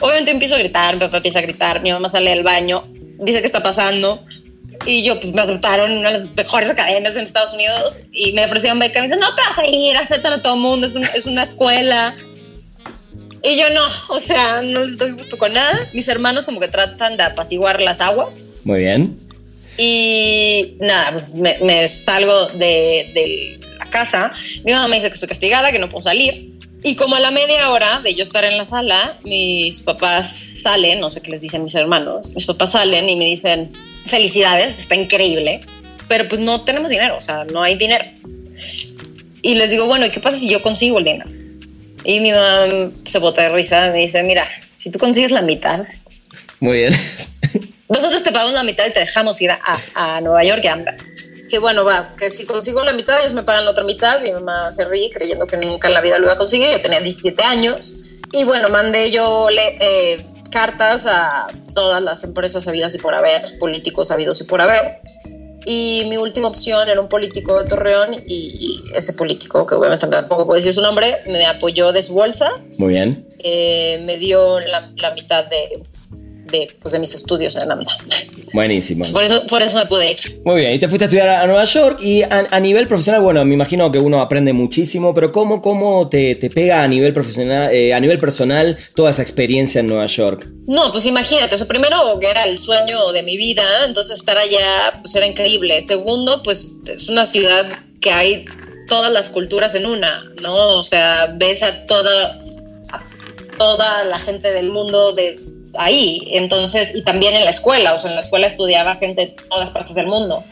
Obviamente 0.00 0.30
empiezo 0.30 0.54
a 0.54 0.58
gritar, 0.58 0.94
mi 0.94 1.00
papá 1.00 1.18
empieza 1.18 1.38
a 1.40 1.42
gritar, 1.42 1.82
mi 1.82 1.92
mamá 1.92 2.08
sale 2.08 2.30
del 2.30 2.42
baño, 2.42 2.84
dice 3.18 3.40
qué 3.40 3.46
está 3.46 3.62
pasando. 3.62 4.24
Y 4.86 5.02
yo, 5.04 5.18
pues 5.18 5.32
me 5.32 5.40
aceptaron 5.40 5.90
en 5.90 5.98
una 5.98 6.12
de 6.12 6.18
las 6.20 6.28
mejores 6.36 6.70
academias 6.70 7.16
en 7.16 7.22
Estados 7.24 7.52
Unidos 7.54 8.02
y 8.12 8.32
me 8.32 8.44
ofrecieron 8.44 8.78
beca. 8.78 9.00
Me 9.00 9.06
dicen, 9.08 9.20
no 9.20 9.34
te 9.34 9.42
vas 9.42 9.58
a 9.58 9.66
ir, 9.66 9.96
aceptan 9.96 10.34
a 10.34 10.42
todo 10.42 10.54
el 10.54 10.60
mundo, 10.60 10.86
es, 10.86 10.94
un- 10.96 11.04
es 11.14 11.26
una 11.26 11.42
escuela. 11.42 12.14
Y 13.42 13.58
yo 13.58 13.70
no, 13.70 13.82
o 14.08 14.18
sea, 14.20 14.60
no 14.62 14.80
les 14.80 14.98
doy 14.98 15.12
gusto 15.12 15.38
con 15.38 15.52
nada. 15.52 15.72
Mis 15.92 16.08
hermanos 16.08 16.46
como 16.46 16.60
que 16.60 16.68
tratan 16.68 17.16
de 17.16 17.22
apaciguar 17.24 17.80
las 17.80 18.00
aguas. 18.00 18.46
Muy 18.64 18.80
bien. 18.80 19.18
Y 19.78 20.76
nada, 20.80 21.12
pues 21.12 21.34
me, 21.34 21.88
salgo 21.88 22.46
de, 22.48 23.10
de 23.14 23.58
la 23.78 23.86
casa. 23.86 24.32
Mi 24.64 24.72
mamá 24.72 24.88
me 24.88 24.96
dice 24.96 25.08
que 25.08 25.14
estoy 25.14 25.28
castigada, 25.28 25.72
que 25.72 25.78
no 25.78 25.88
puedo 25.88 26.02
salir. 26.02 26.56
Y 26.82 26.94
como 26.94 27.16
a 27.16 27.20
la 27.20 27.32
media 27.32 27.70
hora 27.70 28.00
de 28.00 28.14
yo 28.14 28.22
estar 28.22 28.44
en 28.44 28.56
la 28.56 28.64
sala, 28.64 29.18
mis 29.24 29.82
papás 29.82 30.30
salen, 30.62 31.00
no 31.00 31.10
sé 31.10 31.20
qué 31.20 31.32
les 31.32 31.40
dicen 31.40 31.64
mis 31.64 31.74
hermanos, 31.74 32.32
mis 32.34 32.46
papás 32.46 32.72
salen 32.72 33.08
y 33.08 33.16
me 33.16 33.24
dicen, 33.24 33.72
felicidades, 34.06 34.78
está 34.78 34.94
increíble, 34.94 35.62
pero 36.06 36.28
pues 36.28 36.40
no 36.40 36.62
tenemos 36.62 36.90
dinero, 36.90 37.16
o 37.16 37.20
sea, 37.20 37.44
no 37.44 37.62
hay 37.62 37.74
dinero. 37.74 38.04
Y 39.42 39.54
les 39.54 39.72
digo, 39.72 39.86
bueno, 39.86 40.06
¿y 40.06 40.10
qué 40.10 40.20
pasa 40.20 40.38
si 40.38 40.48
yo 40.48 40.62
consigo 40.62 40.98
el 40.98 41.04
dinero? 41.04 41.28
Y 42.04 42.20
mi 42.20 42.30
mamá 42.30 42.92
se 43.04 43.18
bota 43.18 43.42
de 43.42 43.48
risa, 43.48 43.90
me 43.90 43.98
dice, 43.98 44.22
mira, 44.22 44.46
si 44.76 44.92
tú 44.92 45.00
consigues 45.00 45.32
la 45.32 45.42
mitad, 45.42 45.80
Muy 46.60 46.78
bien. 46.78 46.94
Nosotros 47.88 48.22
te 48.22 48.32
pagamos 48.32 48.52
la 48.54 48.62
mitad 48.64 48.86
y 48.86 48.92
te 48.92 49.00
dejamos 49.00 49.40
ir 49.42 49.50
a, 49.50 49.60
a 49.94 50.20
Nueva 50.20 50.42
York 50.44 50.60
y 50.64 50.68
anda. 50.68 50.96
Que 51.48 51.58
bueno, 51.60 51.84
va, 51.84 52.14
que 52.18 52.28
si 52.30 52.44
consigo 52.44 52.82
la 52.84 52.92
mitad, 52.92 53.20
ellos 53.20 53.32
me 53.32 53.44
pagan 53.44 53.64
la 53.64 53.70
otra 53.70 53.84
mitad. 53.84 54.20
Mi 54.20 54.32
mamá 54.32 54.70
se 54.70 54.84
ríe 54.84 55.10
creyendo 55.10 55.46
que 55.46 55.56
nunca 55.56 55.86
en 55.88 55.94
la 55.94 56.00
vida 56.00 56.18
lo 56.18 56.24
iba 56.24 56.32
a 56.32 56.36
conseguir. 56.36 56.70
Yo 56.72 56.80
tenía 56.80 57.00
17 57.00 57.42
años. 57.44 57.94
Y 58.32 58.42
bueno, 58.44 58.68
mandé 58.68 59.10
yo 59.12 59.48
le- 59.50 59.76
eh, 60.14 60.26
cartas 60.50 61.06
a 61.06 61.46
todas 61.74 62.02
las 62.02 62.24
empresas 62.24 62.66
habidas 62.66 62.94
y 62.94 62.98
por 62.98 63.14
haber, 63.14 63.58
políticos 63.58 64.10
habidos 64.10 64.40
y 64.40 64.44
por 64.44 64.60
haber. 64.60 64.98
Y 65.64 66.04
mi 66.08 66.16
última 66.16 66.48
opción 66.48 66.88
era 66.88 67.00
un 67.00 67.08
político 67.08 67.60
de 67.62 67.68
Torreón 67.68 68.14
y, 68.14 68.20
y 68.26 68.82
ese 68.96 69.12
político, 69.14 69.66
que 69.66 69.74
obviamente 69.74 70.06
tampoco 70.06 70.46
puedo 70.46 70.56
decir 70.58 70.72
su 70.74 70.80
nombre, 70.82 71.16
me 71.26 71.44
apoyó 71.46 71.92
de 71.92 72.02
su 72.02 72.14
bolsa 72.14 72.52
Muy 72.78 72.90
bien. 72.94 73.28
eh, 73.40 74.00
me 74.04 74.16
dio 74.16 74.60
la, 74.60 74.92
la 74.96 75.10
mitad 75.12 75.44
de, 75.44 75.82
de, 76.58 76.76
pues, 76.80 76.92
de 76.92 76.98
mis 76.98 77.14
estudios 77.14 77.56
en 77.56 77.70
AMDA. 77.70 77.96
Buenísimo. 78.52 79.04
Por 79.12 79.22
eso, 79.22 79.46
por 79.46 79.62
eso 79.62 79.76
me 79.76 79.86
pude 79.86 80.12
ir. 80.12 80.40
Muy 80.44 80.60
bien, 80.60 80.72
y 80.72 80.78
te 80.78 80.88
fuiste 80.88 81.04
a 81.04 81.08
estudiar 81.08 81.28
a 81.28 81.46
Nueva 81.46 81.64
York 81.64 81.98
y 82.00 82.22
a, 82.22 82.46
a 82.50 82.60
nivel 82.60 82.86
profesional, 82.88 83.22
bueno, 83.22 83.44
me 83.44 83.54
imagino 83.54 83.90
que 83.90 83.98
uno 83.98 84.20
aprende 84.20 84.52
muchísimo, 84.52 85.14
pero 85.14 85.32
¿cómo, 85.32 85.60
cómo 85.60 86.08
te, 86.08 86.34
te 86.36 86.50
pega 86.50 86.82
a 86.82 86.88
nivel 86.88 87.12
profesional, 87.12 87.72
eh, 87.72 87.92
a 87.92 88.00
nivel 88.00 88.18
personal 88.18 88.78
toda 88.94 89.10
esa 89.10 89.22
experiencia 89.22 89.80
en 89.80 89.88
Nueva 89.88 90.06
York? 90.06 90.46
No, 90.66 90.90
pues 90.90 91.06
imagínate, 91.06 91.54
eso 91.54 91.68
primero 91.68 92.18
que 92.20 92.28
era 92.30 92.44
el 92.44 92.58
sueño 92.58 93.12
de 93.12 93.22
mi 93.22 93.36
vida, 93.36 93.62
entonces 93.86 94.18
estar 94.18 94.36
allá 94.36 95.00
pues 95.00 95.14
era 95.14 95.26
increíble. 95.26 95.80
Segundo, 95.82 96.42
pues 96.42 96.72
es 96.86 97.08
una 97.08 97.24
ciudad 97.24 97.64
que 98.00 98.10
hay 98.10 98.46
todas 98.88 99.12
las 99.12 99.30
culturas 99.30 99.74
en 99.74 99.86
una, 99.86 100.24
¿no? 100.40 100.78
O 100.78 100.82
sea, 100.82 101.32
ves 101.34 101.62
a 101.62 101.86
toda, 101.86 102.40
a 102.92 103.02
toda 103.58 104.04
la 104.04 104.18
gente 104.18 104.52
del 104.52 104.70
mundo 104.70 105.12
de 105.12 105.38
ahí, 105.78 106.26
entonces, 106.30 106.94
y 106.94 107.02
también 107.02 107.34
en 107.34 107.44
la 107.44 107.50
escuela, 107.50 107.94
o 107.94 107.98
sea, 107.98 108.10
en 108.10 108.16
la 108.16 108.22
escuela 108.22 108.46
estudiaba 108.46 108.96
gente 108.96 109.26
de 109.26 109.36
todas 109.48 109.70
partes 109.70 109.94
del 109.94 110.06
mundo. 110.06 110.44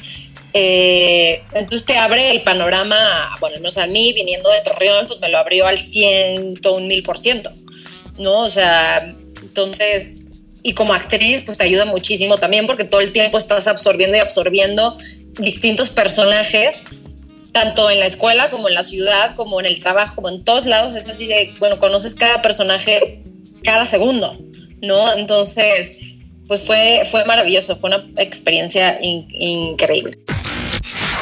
Eh, 0.53 1.43
entonces 1.53 1.85
te 1.85 1.99
abre 1.99 2.31
el 2.31 2.43
panorama, 2.43 2.97
bueno, 3.41 3.57
no 3.61 3.71
sé, 3.71 3.83
a 3.83 3.87
mí 3.87 4.13
viniendo 4.13 4.51
de 4.51 4.61
Torreón, 4.61 5.07
pues 5.07 5.21
me 5.21 5.29
lo 5.29 5.39
abrió 5.39 5.67
al 5.67 5.79
ciento 5.79 6.75
un 6.75 6.87
mil 6.87 7.03
por 7.03 7.19
ciento, 7.19 7.51
¿no? 8.19 8.41
O 8.41 8.49
sea, 8.49 9.15
entonces, 9.43 10.09
y 10.63 10.75
como 10.75 10.95
actriz, 10.95 11.43
pues 11.45 11.59
te 11.59 11.65
ayuda 11.65 11.85
muchísimo 11.85 12.39
también 12.39 12.67
porque 12.67 12.85
todo 12.85 13.01
el 13.01 13.13
tiempo 13.13 13.37
estás 13.37 13.67
absorbiendo 13.67 14.17
y 14.17 14.21
absorbiendo 14.21 14.97
distintos 15.39 15.91
personajes, 15.91 16.85
tanto 17.53 17.91
en 17.91 18.01
la 18.01 18.07
escuela 18.07 18.51
como 18.51 18.69
en 18.69 18.75
la 18.75 18.83
ciudad, 18.83 19.35
como 19.35 19.61
en 19.61 19.67
el 19.67 19.79
trabajo, 19.79 20.15
como 20.15 20.29
en 20.29 20.45
todos 20.45 20.67
lados. 20.67 20.95
Es 20.95 21.09
así 21.09 21.27
de, 21.27 21.53
bueno, 21.59 21.79
conoces 21.79 22.15
cada 22.15 22.43
personaje 22.43 23.23
cada 23.65 23.87
segundo, 23.87 24.39
¿no? 24.85 25.13
Entonces, 25.17 25.97
pues 26.47 26.61
fue, 26.67 27.03
fue 27.11 27.25
maravilloso, 27.25 27.77
fue 27.77 27.89
una 27.91 28.05
experiencia 28.19 28.99
in- 29.03 29.27
increíble. 29.31 30.19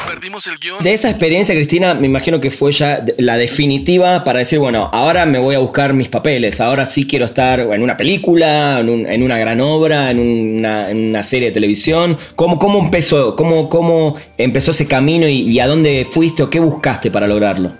Perdimos 0.05 0.45
el 0.47 0.57
guion. 0.57 0.83
De 0.83 0.93
esa 0.93 1.09
experiencia, 1.09 1.55
Cristina, 1.55 1.93
me 1.93 2.07
imagino 2.07 2.39
que 2.39 2.51
fue 2.51 2.71
ya 2.71 3.03
la 3.17 3.37
definitiva 3.37 4.23
para 4.23 4.39
decir, 4.39 4.59
bueno, 4.59 4.89
ahora 4.93 5.25
me 5.25 5.39
voy 5.39 5.55
a 5.55 5.59
buscar 5.59 5.93
mis 5.93 6.07
papeles, 6.09 6.59
ahora 6.61 6.85
sí 6.85 7.07
quiero 7.07 7.25
estar 7.25 7.59
en 7.61 7.81
una 7.81 7.97
película, 7.97 8.79
en, 8.81 8.89
un- 8.89 9.07
en 9.07 9.23
una 9.23 9.37
gran 9.37 9.59
obra, 9.61 10.11
en 10.11 10.19
una, 10.19 10.89
en 10.89 10.97
una 11.09 11.23
serie 11.23 11.47
de 11.47 11.53
televisión. 11.53 12.17
¿Cómo, 12.35 12.59
cómo 12.59 12.79
empezó? 12.79 13.35
¿Cómo, 13.35 13.69
¿Cómo 13.69 14.15
empezó 14.37 14.71
ese 14.71 14.87
camino 14.87 15.27
y, 15.27 15.49
y 15.49 15.59
a 15.59 15.67
dónde 15.67 16.05
fuiste 16.09 16.43
o 16.43 16.49
qué 16.49 16.59
buscaste 16.59 17.09
para 17.09 17.25
lograrlo? 17.25 17.71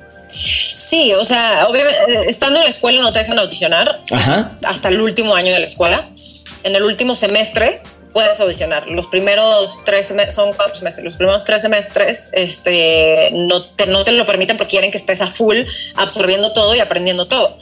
Sí, 0.93 1.11
o 1.13 1.25
sea, 1.25 1.65
obviamente, 1.67 1.99
eh, 2.07 2.25
estando 2.27 2.59
en 2.59 2.65
la 2.65 2.69
escuela 2.69 3.01
no 3.01 3.11
te 3.11 3.17
dejan 3.17 3.39
audicionar 3.39 4.03
Ajá. 4.11 4.55
hasta 4.63 4.89
el 4.89 5.01
último 5.01 5.33
año 5.33 5.51
de 5.51 5.57
la 5.57 5.65
escuela. 5.65 6.11
En 6.61 6.75
el 6.75 6.83
último 6.83 7.15
semestre 7.15 7.81
puedes 8.13 8.39
audicionar. 8.39 8.85
Los 8.85 9.07
primeros 9.07 9.79
tres 9.85 10.05
semestres, 10.05 10.35
son 10.35 10.53
cuatro 10.53 10.75
semestres, 10.75 11.03
los 11.03 11.17
primeros 11.17 11.45
tres 11.45 11.63
semestres 11.63 12.29
este, 12.33 13.31
no, 13.33 13.63
te, 13.63 13.87
no 13.87 14.03
te 14.03 14.11
lo 14.11 14.27
permiten 14.27 14.55
porque 14.55 14.69
quieren 14.69 14.91
que 14.91 14.99
estés 14.99 15.21
a 15.21 15.27
full 15.27 15.57
absorbiendo 15.95 16.53
todo 16.53 16.75
y 16.75 16.79
aprendiendo 16.79 17.27
todo. 17.27 17.57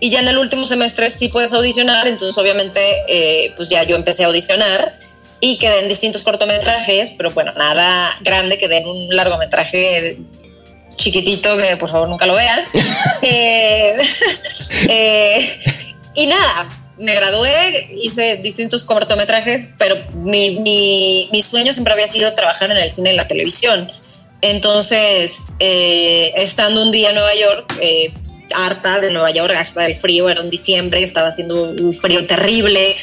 Y 0.00 0.10
ya 0.10 0.18
en 0.18 0.26
el 0.26 0.38
último 0.38 0.66
semestre 0.66 1.08
sí 1.10 1.28
puedes 1.28 1.52
audicionar, 1.52 2.08
entonces 2.08 2.36
obviamente 2.36 2.80
eh, 3.06 3.52
pues 3.54 3.68
ya 3.68 3.84
yo 3.84 3.94
empecé 3.94 4.24
a 4.24 4.26
audicionar 4.26 4.92
y 5.38 5.58
quedé 5.58 5.78
en 5.82 5.88
distintos 5.88 6.22
cortometrajes, 6.22 7.12
pero 7.12 7.30
bueno, 7.30 7.52
nada 7.52 8.18
grande, 8.22 8.58
quedé 8.58 8.78
en 8.78 8.88
un 8.88 9.14
largometraje 9.14 10.18
chiquitito 10.96 11.56
que 11.56 11.76
por 11.76 11.90
favor 11.90 12.08
nunca 12.08 12.26
lo 12.26 12.34
vean. 12.34 12.60
Eh, 13.24 13.96
eh, 14.88 15.60
y 16.14 16.26
nada, 16.26 16.68
me 16.98 17.14
gradué, 17.14 17.88
hice 18.02 18.36
distintos 18.38 18.82
cortometrajes, 18.82 19.74
pero 19.78 19.96
mi, 20.14 20.58
mi, 20.58 21.28
mi 21.30 21.40
sueño 21.40 21.72
siempre 21.72 21.92
había 21.92 22.08
sido 22.08 22.34
trabajar 22.34 22.72
en 22.72 22.78
el 22.78 22.90
cine 22.90 23.12
y 23.12 23.16
la 23.16 23.28
televisión. 23.28 23.90
Entonces, 24.40 25.44
eh, 25.60 26.32
estando 26.34 26.82
un 26.82 26.90
día 26.90 27.10
en 27.10 27.14
Nueva 27.14 27.34
York, 27.34 27.72
harta 28.56 28.98
de 28.98 29.12
Nueva 29.12 29.30
York, 29.30 29.54
harta 29.54 29.82
del 29.82 29.94
frío, 29.94 30.28
era 30.28 30.40
un 30.40 30.50
diciembre, 30.50 31.00
estaba 31.00 31.28
haciendo 31.28 31.62
un 31.62 31.92
frío 31.92 32.26
terrible, 32.26 32.96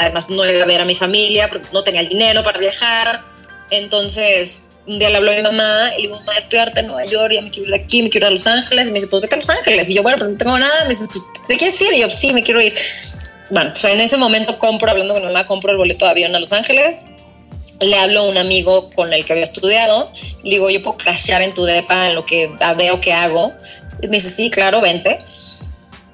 además 0.00 0.28
no 0.28 0.44
iba 0.44 0.64
a 0.64 0.66
ver 0.66 0.80
a 0.80 0.84
mi 0.84 0.96
familia, 0.96 1.48
no 1.72 1.84
tenía 1.84 2.00
el 2.00 2.08
dinero 2.08 2.42
para 2.42 2.58
viajar, 2.58 3.22
entonces 3.70 4.64
un 4.90 4.98
día 4.98 5.08
le 5.08 5.16
habló 5.16 5.30
a 5.30 5.36
mi 5.36 5.42
mamá 5.42 5.92
y 5.96 6.02
le 6.02 6.08
digo, 6.08 6.18
mamá, 6.18 6.36
estoy 6.36 6.58
harta 6.58 6.80
en 6.80 6.88
Nueva 6.88 7.04
York, 7.04 7.32
ya 7.32 7.42
me 7.42 7.50
quiero 7.50 7.66
ir 7.66 7.74
de 7.74 7.82
aquí, 7.82 8.02
me 8.02 8.10
quiero 8.10 8.26
ir 8.26 8.28
a 8.28 8.30
Los 8.32 8.46
Ángeles, 8.46 8.88
y 8.88 8.90
me 8.90 8.98
dice, 8.98 9.06
pues 9.06 9.22
vete 9.22 9.36
a 9.36 9.38
Los 9.38 9.48
Ángeles, 9.48 9.88
y 9.88 9.94
yo, 9.94 10.02
bueno, 10.02 10.18
pero 10.18 10.30
no 10.30 10.36
tengo 10.36 10.58
nada, 10.58 10.84
me 10.84 10.90
dice, 10.90 11.06
pues, 11.06 11.22
¿de 11.48 11.56
quieres 11.56 11.80
ir? 11.80 11.94
Y 11.94 12.00
yo, 12.00 12.10
sí, 12.10 12.32
me 12.32 12.42
quiero 12.42 12.60
ir. 12.60 12.74
Bueno, 13.50 13.70
pues 13.72 13.84
en 13.84 14.00
ese 14.00 14.16
momento 14.16 14.58
compro, 14.58 14.90
hablando 14.90 15.14
con 15.14 15.22
mi 15.22 15.28
mamá, 15.28 15.46
compro 15.46 15.70
el 15.70 15.78
boleto 15.78 16.06
de 16.06 16.10
avión 16.10 16.34
a 16.34 16.40
Los 16.40 16.52
Ángeles, 16.52 17.00
le 17.80 17.96
hablo 17.96 18.20
a 18.20 18.22
un 18.24 18.36
amigo 18.36 18.90
con 18.90 19.12
el 19.12 19.24
que 19.24 19.32
había 19.32 19.44
estudiado, 19.44 20.12
le 20.42 20.50
digo, 20.50 20.68
yo 20.70 20.82
puedo 20.82 20.96
crashear 20.98 21.40
en 21.42 21.54
tu 21.54 21.64
depa 21.64 22.08
en 22.08 22.14
lo 22.14 22.26
que 22.26 22.50
veo 22.76 23.00
que 23.00 23.12
hago. 23.12 23.52
Y 24.02 24.08
me 24.08 24.16
dice, 24.16 24.28
sí, 24.28 24.50
claro, 24.50 24.80
vente. 24.80 25.18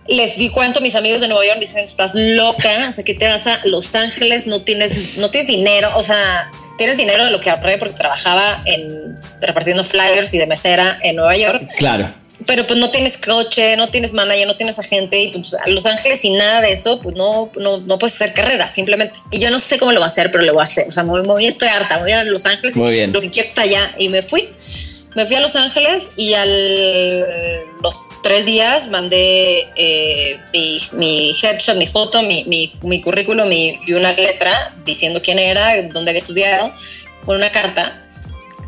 Les 0.07 0.37
di 0.37 0.51
cuento 0.51 0.79
a 0.79 0.83
mis 0.83 0.95
amigos 0.95 1.21
de 1.21 1.29
Nueva 1.29 1.45
York, 1.45 1.59
dicen, 1.59 1.83
estás 1.83 2.15
loca, 2.15 2.87
o 2.89 2.93
sea, 2.93 3.03
que 3.05 3.15
te 3.15 3.27
vas 3.27 3.47
a 3.49 3.61
Los 3.65 3.95
Ángeles, 3.97 4.47
no 4.47 4.63
tienes, 4.63 5.17
no 5.17 5.31
tienes 5.31 5.49
dinero, 5.49 5.91
o 5.97 6.03
sea, 6.03 6.51
tienes 6.77 6.97
dinero 6.97 7.25
de 7.25 7.31
lo 7.31 7.41
que 7.41 7.51
ahorré 7.51 7.79
porque 7.79 7.95
trabajaba 7.95 8.63
en 8.65 9.19
repartiendo 9.41 9.85
flyers 9.85 10.33
y 10.35 10.39
de 10.39 10.47
mesera 10.47 10.99
en 11.03 11.17
Nueva 11.17 11.37
York. 11.37 11.63
Claro. 11.79 12.09
Pero 12.45 12.67
pues 12.67 12.79
no 12.79 12.91
tienes 12.91 13.17
coche, 13.17 13.77
no 13.77 13.89
tienes 13.89 14.13
manager, 14.13 14.47
no 14.47 14.57
tienes 14.57 14.79
agente 14.79 15.23
y 15.23 15.31
pues 15.31 15.55
a 15.55 15.69
Los 15.69 15.87
Ángeles 15.87 16.21
sin 16.21 16.37
nada 16.37 16.61
de 16.61 16.73
eso, 16.73 17.01
pues 17.01 17.17
no, 17.17 17.51
no, 17.57 17.79
no 17.79 17.99
puedes 17.99 18.15
hacer 18.17 18.35
carrera, 18.35 18.69
simplemente. 18.69 19.19
Y 19.31 19.39
yo 19.39 19.51
no 19.51 19.59
sé 19.59 19.79
cómo 19.79 19.93
lo 19.93 20.01
voy 20.01 20.05
a 20.05 20.09
hacer, 20.09 20.31
pero 20.31 20.45
lo 20.45 20.53
voy 20.53 20.61
a 20.61 20.65
hacer. 20.65 20.87
O 20.87 20.91
sea, 20.91 21.03
me 21.03 21.21
voy, 21.23 21.47
estoy 21.47 21.69
harta, 21.69 21.99
voy 21.99 22.13
a 22.13 22.25
Los 22.25 22.45
Ángeles. 22.45 22.77
Muy 22.77 22.93
bien. 22.93 23.13
Lo 23.13 23.21
que 23.21 23.31
quiero 23.31 23.49
está 23.49 23.63
allá 23.63 23.95
y 23.99 24.11
me 24.11 24.21
fui. 24.21 24.49
Me 25.15 25.25
fui 25.25 25.37
a 25.37 25.41
Los 25.41 25.57
Ángeles 25.57 26.11
y 26.19 26.35
al 26.35 26.51
los 27.83 28.03
tres 28.23 28.45
días 28.45 28.89
mandé 28.89 29.69
eh, 29.77 30.39
mi, 30.53 30.77
mi, 30.95 31.31
headshot, 31.31 31.77
mi 31.77 31.87
foto, 31.87 32.23
mi, 32.23 32.45
mi, 32.45 32.73
mi 32.83 33.01
currículum 33.01 33.51
y 33.51 33.93
una 33.93 34.13
letra 34.13 34.75
diciendo 34.85 35.21
quién 35.23 35.39
era, 35.39 35.83
dónde 35.85 36.11
había 36.11 36.21
estudiado, 36.21 36.73
con 37.25 37.37
una 37.37 37.51
carta 37.51 38.06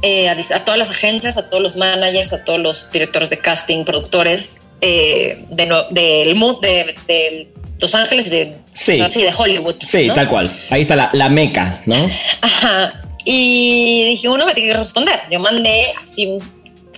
eh, 0.03 0.29
a, 0.29 0.33
a, 0.33 0.65
todas 0.65 0.79
las 0.79 0.91
agencias, 0.91 1.37
a 1.39 1.51
todos 1.51 1.63
los 1.63 1.77
managers, 1.77 2.33
a 2.33 2.45
todos 2.45 2.61
los 2.61 2.91
directores 2.93 3.31
de 3.31 3.39
casting, 3.39 3.85
productores 3.85 4.53
eh, 4.81 5.45
de, 5.51 5.85
del 5.91 6.35
mood 6.37 6.61
de, 6.61 6.95
de, 7.07 7.49
Los 7.81 7.95
Ángeles, 7.95 8.31
de, 8.31 8.57
sí. 8.75 9.01
así, 9.01 9.23
de 9.23 9.33
Hollywood. 9.37 9.77
Sí, 9.85 10.07
¿no? 10.07 10.15
tal 10.15 10.29
cual. 10.29 10.49
Ahí 10.71 10.83
está 10.83 10.95
la, 10.97 11.11
la 11.13 11.29
meca, 11.29 11.83
¿no? 11.87 12.11
Ajá. 12.41 12.95
Y 13.25 14.05
dije, 14.05 14.29
uno 14.29 14.47
me 14.47 14.55
tiene 14.55 14.73
que 14.73 14.79
responder. 14.79 15.19
Yo 15.31 15.41
mandé 15.41 15.85
así 16.03 16.39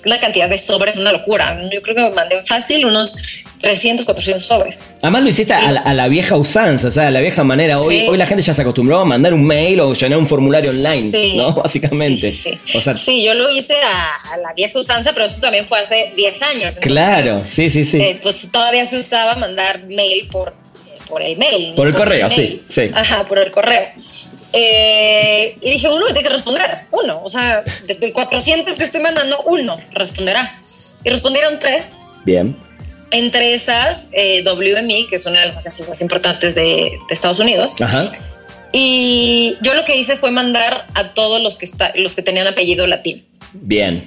una 0.05 0.21
cantidad 0.21 0.49
de 0.49 0.59
sobres, 0.59 0.97
una 0.97 1.13
locura. 1.13 1.61
Yo 1.73 1.83
creo 1.83 1.95
que 1.95 2.03
me 2.03 2.11
mandé 2.11 2.43
fácil 2.43 2.85
unos 2.85 3.17
300, 3.61 4.07
400 4.07 4.43
sobres. 4.47 4.85
Además 5.03 5.23
lo 5.23 5.29
hiciste 5.29 5.53
a 5.53 5.71
la, 5.71 5.81
a 5.81 5.93
la, 5.95 6.09
vieja 6.09 6.37
usanza, 6.37 6.89
o 6.89 6.91
sea, 6.91 7.09
a 7.09 7.11
la 7.11 7.21
vieja 7.21 7.45
manera. 7.45 7.79
Hoy, 7.79 8.01
Sí. 8.01 8.07
hoy 8.09 8.17
la 8.17 8.27
gente 8.27 8.43
ya 8.43 8.55
se 8.55 8.63
acostumbró 8.63 8.99
a 9.01 9.05
mandar 9.05 9.35
un 9.35 9.45
mail 9.45 9.81
o 9.81 9.93
llenar 9.93 10.19
un 10.19 10.27
formulario 10.27 10.71
online, 10.71 11.09
Sí. 11.09 11.35
¿no? 11.37 11.53
Básicamente. 11.63 12.33
Sí, 12.33 12.55
sí, 12.55 12.59
sí. 12.65 12.79
O 12.79 12.81
sea, 12.81 12.97
Sí, 12.97 13.23
yo 13.23 13.35
lo 13.35 13.51
hice 13.51 13.75
a, 13.75 14.33
a 14.33 14.37
la 14.39 14.53
vieja 14.55 14.79
usanza, 14.79 15.13
pero 15.13 15.27
eso 15.27 15.41
también 15.41 15.67
fue 15.67 15.79
hace 15.79 16.13
10 16.17 16.43
años. 16.43 16.77
Entonces, 16.77 16.83
claro, 16.87 17.43
sí, 17.47 17.69
sí, 17.69 17.85
sí. 17.85 17.99
eh, 18.01 18.19
pues 18.23 18.49
todavía 18.51 18.85
se 18.87 18.99
usaba 18.99 19.37
mandar 19.37 19.85
mail 19.87 20.27
por, 20.33 20.55
por 21.09 21.23
email. 21.23 21.75
Por 21.75 21.87
el 21.89 21.95
correo, 21.95 22.29
email. 22.29 22.33
sí, 22.33 22.65
sí. 22.69 22.91
Ajá, 22.95 23.27
por 23.27 23.39
el 23.39 23.51
correo. 23.51 23.89
Eh, 24.53 25.57
y 25.61 25.71
dije, 25.71 25.89
uno 25.89 25.99
me 26.07 26.13
tiene 26.13 26.23
que 26.29 26.33
responder, 26.35 26.87
uno. 26.91 27.21
O 27.23 27.31
sea, 27.31 27.63
de, 27.87 27.95
de 27.95 28.13
400 28.13 28.75
que 28.77 28.85
estoy 28.85 29.01
mandando, 29.01 29.39
uno 29.47 29.77
responderá. 29.93 30.59
Y 31.05 31.11
respondieron 31.11 31.59
tres. 31.59 32.01
Bien. 32.25 32.57
Entre 33.13 33.55
esas, 33.55 34.09
eh, 34.13 34.43
WME, 34.45 35.07
que 35.09 35.17
es 35.17 35.27
una 35.27 35.41
de 35.41 35.47
las 35.47 35.59
agencias 35.59 35.89
más 35.89 36.01
importantes 36.01 36.55
de, 36.55 36.63
de 36.63 36.99
Estados 37.11 37.39
Unidos. 37.41 37.73
Ajá. 37.81 38.11
Y 38.73 39.57
yo 39.63 39.75
lo 39.75 39.85
que 39.85 39.97
hice 39.97 40.17
fue 40.17 40.31
mandar 40.31 40.87
a 40.95 41.09
todos 41.13 41.43
los 41.43 41.57
que, 41.57 41.65
está, 41.65 41.93
los 41.97 42.15
que 42.15 42.23
tenían 42.23 42.47
apellido 42.47 42.87
latino. 42.87 43.23
Bien. 43.53 44.07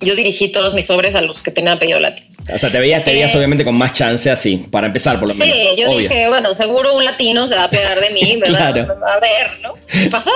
Yo 0.00 0.14
dirigí 0.14 0.48
todos 0.48 0.74
mis 0.74 0.84
sobres 0.86 1.14
a 1.14 1.22
los 1.22 1.40
que 1.40 1.50
tenían 1.50 1.76
apellido 1.76 1.98
latino. 2.00 2.28
O 2.54 2.58
sea, 2.58 2.70
te 2.70 2.78
veías, 2.78 3.02
te 3.02 3.12
veías 3.12 3.34
Eh, 3.34 3.38
obviamente 3.38 3.64
con 3.64 3.74
más 3.74 3.92
chance 3.94 4.30
así, 4.30 4.58
para 4.70 4.86
empezar 4.88 5.18
por 5.18 5.28
lo 5.28 5.34
Sí, 5.34 5.40
menos. 5.40 5.76
yo 5.78 5.88
Obvio. 5.88 5.98
dije, 6.00 6.28
bueno, 6.28 6.52
seguro 6.52 6.94
un 6.94 7.04
latino 7.04 7.46
se 7.46 7.54
va 7.56 7.64
a 7.64 7.70
pegar 7.70 7.98
de 8.00 8.10
mí, 8.10 8.36
va, 8.40 8.46
Claro. 8.46 8.86
va 9.02 9.14
a 9.14 9.20
ver, 9.20 9.60
¿no? 9.62 9.74
¿Qué 9.90 10.08
pasó? 10.10 10.30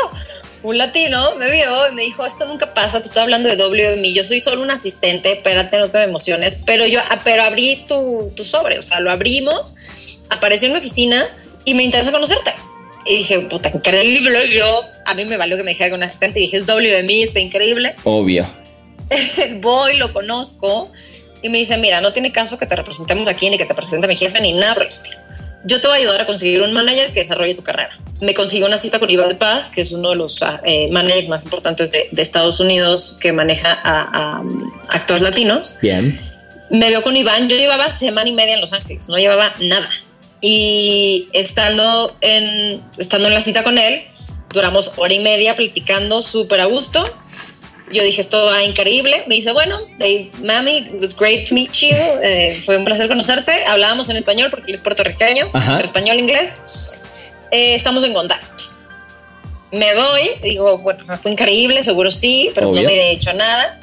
Un 0.63 0.77
latino 0.77 1.37
me 1.37 1.51
vio 1.51 1.89
y 1.89 1.95
me 1.95 2.03
dijo, 2.03 2.27
esto 2.27 2.45
nunca 2.45 2.75
pasa, 2.75 3.01
te 3.01 3.07
estoy 3.07 3.23
hablando 3.23 3.49
de 3.49 3.57
WMI, 3.57 4.13
yo 4.13 4.25
soy 4.25 4.41
solo 4.41 4.63
un 4.63 4.71
asistente, 4.71 5.33
espérate, 5.33 5.79
no 5.79 5.91
te 5.91 6.03
emociones, 6.03 6.63
pero 6.67 6.87
yo, 6.87 7.01
ah, 7.09 7.21
pero 7.25 7.43
abrí 7.45 7.85
tu, 7.89 8.31
tu 8.37 8.45
sobre, 8.45 8.79
o 8.79 8.83
sea, 8.83 9.01
lo 9.01 9.11
abrimos, 9.11 9.77
apareció 10.29 10.67
en 10.67 10.75
mi 10.75 10.81
oficina 10.81 11.27
y 11.65 11.75
me 11.75 11.83
interesa 11.83 12.13
conocerte. 12.13 12.53
Y 13.07 13.17
dije, 13.17 13.41
puta, 13.41 13.71
increíble, 13.73 14.51
yo, 14.51 14.83
a 15.07 15.15
mí 15.15 15.25
me 15.25 15.39
valió 15.39 15.57
que 15.57 15.63
me 15.63 15.71
dijera 15.71 15.95
un 15.95 16.03
asistente 16.03 16.39
y 16.39 16.43
dije, 16.43 16.59
es 16.59 16.67
WMI, 16.67 17.23
está 17.23 17.41
increíble. 17.41 17.95
Obvio. 18.05 18.47
voy, 19.61 19.97
lo 19.97 20.13
conozco 20.13 20.93
y 21.43 21.49
me 21.49 21.59
dice, 21.59 21.79
mira, 21.79 22.01
no 22.01 22.13
tiene 22.13 22.33
caso 22.33 22.59
que 22.59 22.67
te 22.67 22.77
representemos 22.77 23.29
aquí 23.29 23.49
ni 23.49 23.57
que 23.57 23.65
te 23.65 23.75
presente 23.75 24.07
mi 24.07 24.17
jefe 24.17 24.41
ni 24.41 24.53
nada 24.53 24.75
por 24.75 24.83
el 24.83 24.91
estilo. 24.91 25.19
Yo 25.65 25.81
te 25.81 25.89
voy 25.89 25.97
a 25.97 26.01
ayudar 26.01 26.21
a 26.23 26.27
conseguir 26.27 26.63
un 26.63 26.73
manager 26.73 27.13
que 27.13 27.21
desarrolle 27.21 27.55
tu 27.55 27.63
carrera. 27.63 27.99
Me 28.21 28.35
consiguió 28.35 28.67
una 28.67 28.79
cita 28.79 28.99
con 28.99 29.11
Iván 29.11 29.29
de 29.29 29.35
Paz, 29.35 29.69
que 29.69 29.83
es 29.83 29.93
uno 29.93 30.11
de 30.11 30.17
los 30.17 30.43
ah, 30.43 30.61
eh, 30.65 30.89
managers 30.91 31.29
más 31.29 31.45
importantes 31.45 31.91
de, 31.91 32.09
de 32.11 32.23
Estados 32.23 32.61
Unidos 32.61 33.17
que 33.21 33.33
maneja 33.33 33.73
a, 33.73 34.39
a, 34.39 34.43
actores 34.89 35.23
latinos. 35.23 35.75
Bien. 35.83 36.03
Me 36.71 36.89
veo 36.89 37.03
con 37.03 37.17
Iván, 37.17 37.49
yo 37.49 37.57
llevaba 37.57 37.91
semana 37.91 38.29
y 38.29 38.33
media 38.33 38.55
en 38.55 38.61
Los 38.61 38.73
Ángeles, 38.73 39.09
no 39.09 39.19
llevaba 39.19 39.53
nada. 39.61 39.89
Y 40.41 41.29
estando 41.33 42.17
en, 42.23 42.81
estando 42.97 43.29
en 43.29 43.35
la 43.35 43.41
cita 43.41 43.63
con 43.63 43.77
él, 43.77 44.03
duramos 44.53 44.93
hora 44.97 45.13
y 45.13 45.19
media 45.19 45.55
platicando 45.55 46.23
súper 46.23 46.61
a 46.61 46.65
gusto. 46.67 47.03
Yo 47.93 48.03
dije, 48.05 48.21
esto 48.21 48.47
va 48.47 48.63
increíble. 48.63 49.25
Me 49.27 49.35
dice, 49.35 49.53
bueno, 49.53 49.81
hey, 49.99 50.31
mami, 50.43 50.79
it 50.79 51.03
was 51.03 51.17
great 51.17 51.49
to 51.49 51.55
meet 51.55 51.73
you. 51.73 51.97
Eh, 52.23 52.61
fue 52.65 52.77
un 52.77 52.85
placer 52.85 53.09
conocerte. 53.09 53.53
Hablábamos 53.67 54.09
en 54.09 54.17
español 54.17 54.49
porque 54.51 54.67
él 54.71 54.75
es 54.75 54.81
puertorriqueño, 54.81 55.51
Ajá. 55.53 55.73
entre 55.73 55.87
español 55.87 56.17
e 56.17 56.21
inglés. 56.21 57.01
Eh, 57.51 57.75
estamos 57.75 58.05
en 58.05 58.15
contacto. 58.15 58.65
Me 59.73 59.95
voy, 59.95 60.31
digo, 60.43 60.79
bueno, 60.79 61.05
fue 61.17 61.31
increíble, 61.31 61.83
seguro 61.85 62.11
sí, 62.11 62.51
pero 62.55 62.71
Obvio. 62.71 62.83
no 62.83 62.89
me 62.89 62.93
había 62.95 63.11
hecho 63.11 63.33
nada. 63.33 63.79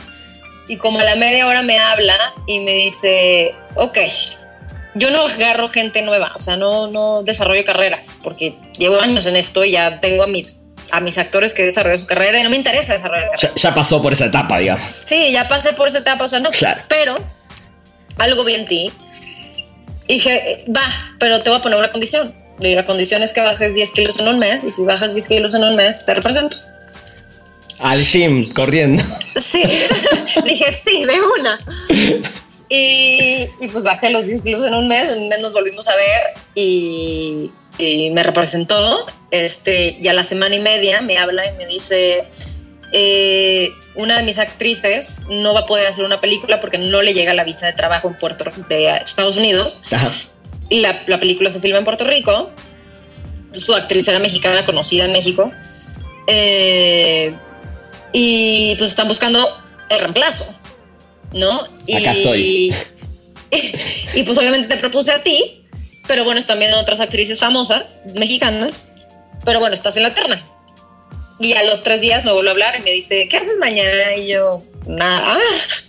Y 0.67 0.77
como 0.77 0.99
a 0.99 1.03
la 1.03 1.15
media 1.15 1.47
hora 1.47 1.61
me 1.63 1.77
habla 1.79 2.33
y 2.45 2.59
me 2.59 2.73
dice, 2.73 3.55
ok, 3.75 3.97
yo 4.95 5.11
no 5.11 5.21
agarro 5.25 5.69
gente 5.69 6.01
nueva, 6.01 6.33
o 6.35 6.39
sea, 6.39 6.57
no, 6.57 6.87
no 6.87 7.23
desarrollo 7.23 7.63
carreras, 7.63 8.19
porque 8.21 8.55
llevo 8.77 8.99
años 8.99 9.25
en 9.27 9.37
esto 9.37 9.63
y 9.63 9.71
ya 9.71 10.01
tengo 10.01 10.23
a 10.23 10.27
mis, 10.27 10.59
a 10.91 10.99
mis 10.99 11.17
actores 11.17 11.53
que 11.53 11.63
desarrollan 11.63 11.97
su 11.99 12.07
carrera 12.07 12.39
y 12.39 12.43
no 12.43 12.49
me 12.49 12.55
interesa 12.55 12.93
desarrollar. 12.93 13.29
Ya, 13.39 13.53
ya 13.53 13.73
pasó 13.73 14.01
por 14.01 14.13
esa 14.13 14.25
etapa, 14.25 14.57
digamos. 14.59 14.89
Sí, 15.05 15.31
ya 15.31 15.47
pasé 15.47 15.73
por 15.73 15.87
esa 15.87 15.99
etapa, 15.99 16.25
o 16.25 16.27
sea, 16.27 16.39
no. 16.39 16.49
Claro. 16.51 16.81
Pero 16.87 17.15
algo 18.17 18.43
vi 18.43 18.55
en 18.55 18.65
ti. 18.65 18.91
Y 20.07 20.13
dije, 20.13 20.65
va, 20.75 21.15
pero 21.19 21.41
te 21.41 21.49
voy 21.49 21.59
a 21.59 21.61
poner 21.61 21.77
una 21.77 21.89
condición. 21.89 22.33
Y 22.59 22.73
la 22.73 22.85
condición 22.85 23.21
es 23.21 23.33
que 23.33 23.41
bajes 23.41 23.73
10 23.73 23.91
kilos 23.91 24.19
en 24.19 24.27
un 24.27 24.39
mes. 24.39 24.63
Y 24.63 24.69
si 24.69 24.83
bajas 24.83 25.13
10 25.13 25.27
kilos 25.27 25.53
en 25.53 25.63
un 25.63 25.75
mes, 25.75 26.05
te 26.05 26.13
represento. 26.13 26.57
Al 27.79 28.03
gym, 28.03 28.51
corriendo. 28.53 29.03
Sí. 29.35 29.61
dije, 30.45 30.71
sí, 30.71 31.05
de 31.05 31.13
una. 31.39 31.59
Y, 32.69 33.47
y 33.61 33.67
pues 33.71 33.83
bajé 33.83 34.09
los 34.09 34.25
10 34.25 34.41
kilos 34.41 34.65
en 34.65 34.73
un 34.73 34.87
mes. 34.87 35.09
En 35.09 35.19
un 35.19 35.29
mes 35.29 35.39
nos 35.39 35.53
volvimos 35.53 35.87
a 35.87 35.95
ver 35.95 36.21
y, 36.55 37.51
y 37.77 38.09
me 38.11 38.23
representó. 38.23 39.05
Este, 39.31 39.97
y 40.01 40.07
a 40.07 40.13
la 40.13 40.23
semana 40.23 40.55
y 40.55 40.59
media 40.59 41.01
me 41.01 41.17
habla 41.17 41.45
y 41.45 41.53
me 41.57 41.65
dice. 41.65 42.25
eh, 42.93 43.71
una 43.95 44.15
de 44.17 44.23
mis 44.23 44.37
actrices 44.37 45.21
no 45.29 45.53
va 45.53 45.61
a 45.61 45.65
poder 45.65 45.87
hacer 45.87 46.05
una 46.05 46.21
película 46.21 46.59
porque 46.59 46.77
no 46.77 47.01
le 47.01 47.13
llega 47.13 47.33
la 47.33 47.43
visa 47.43 47.65
de 47.65 47.73
trabajo 47.73 48.07
en 48.07 48.15
Puerto 48.17 48.45
de 48.69 48.89
Estados 48.97 49.37
Unidos. 49.37 49.81
Ajá. 49.91 50.09
Y 50.69 50.81
la, 50.81 51.03
la 51.07 51.19
película 51.19 51.49
se 51.49 51.59
filma 51.59 51.79
en 51.79 51.83
Puerto 51.83 52.03
Rico. 52.05 52.49
Su 53.55 53.73
actriz 53.73 54.07
era 54.07 54.19
mexicana, 54.19 54.65
conocida 54.65 55.05
en 55.05 55.13
México. 55.13 55.51
Eh, 56.27 57.33
y 58.13 58.75
pues 58.77 58.89
están 58.89 59.07
buscando 59.07 59.47
el 59.89 59.99
reemplazo, 59.99 60.45
¿no? 61.33 61.65
Y, 61.85 61.95
Acá 61.95 62.11
estoy. 62.11 62.73
Y, 64.13 64.23
pues 64.23 64.37
obviamente 64.37 64.67
te 64.67 64.77
propuse 64.77 65.11
a 65.11 65.23
ti, 65.23 65.65
pero 66.07 66.23
bueno, 66.23 66.39
están 66.39 66.59
viendo 66.59 66.79
otras 66.79 66.99
actrices 66.99 67.39
famosas, 67.39 68.01
mexicanas, 68.15 68.87
pero 69.45 69.59
bueno, 69.59 69.73
estás 69.73 69.97
en 69.97 70.03
la 70.03 70.13
terna. 70.13 70.43
Y 71.39 71.53
a 71.53 71.63
los 71.63 71.83
tres 71.83 72.01
días 72.01 72.25
me 72.25 72.31
vuelve 72.31 72.49
a 72.49 72.51
hablar 72.51 72.79
y 72.79 72.83
me 72.83 72.91
dice, 72.91 73.27
¿qué 73.29 73.37
haces 73.37 73.57
mañana? 73.59 74.15
Y 74.15 74.27
yo, 74.27 74.63
nada, 74.87 75.37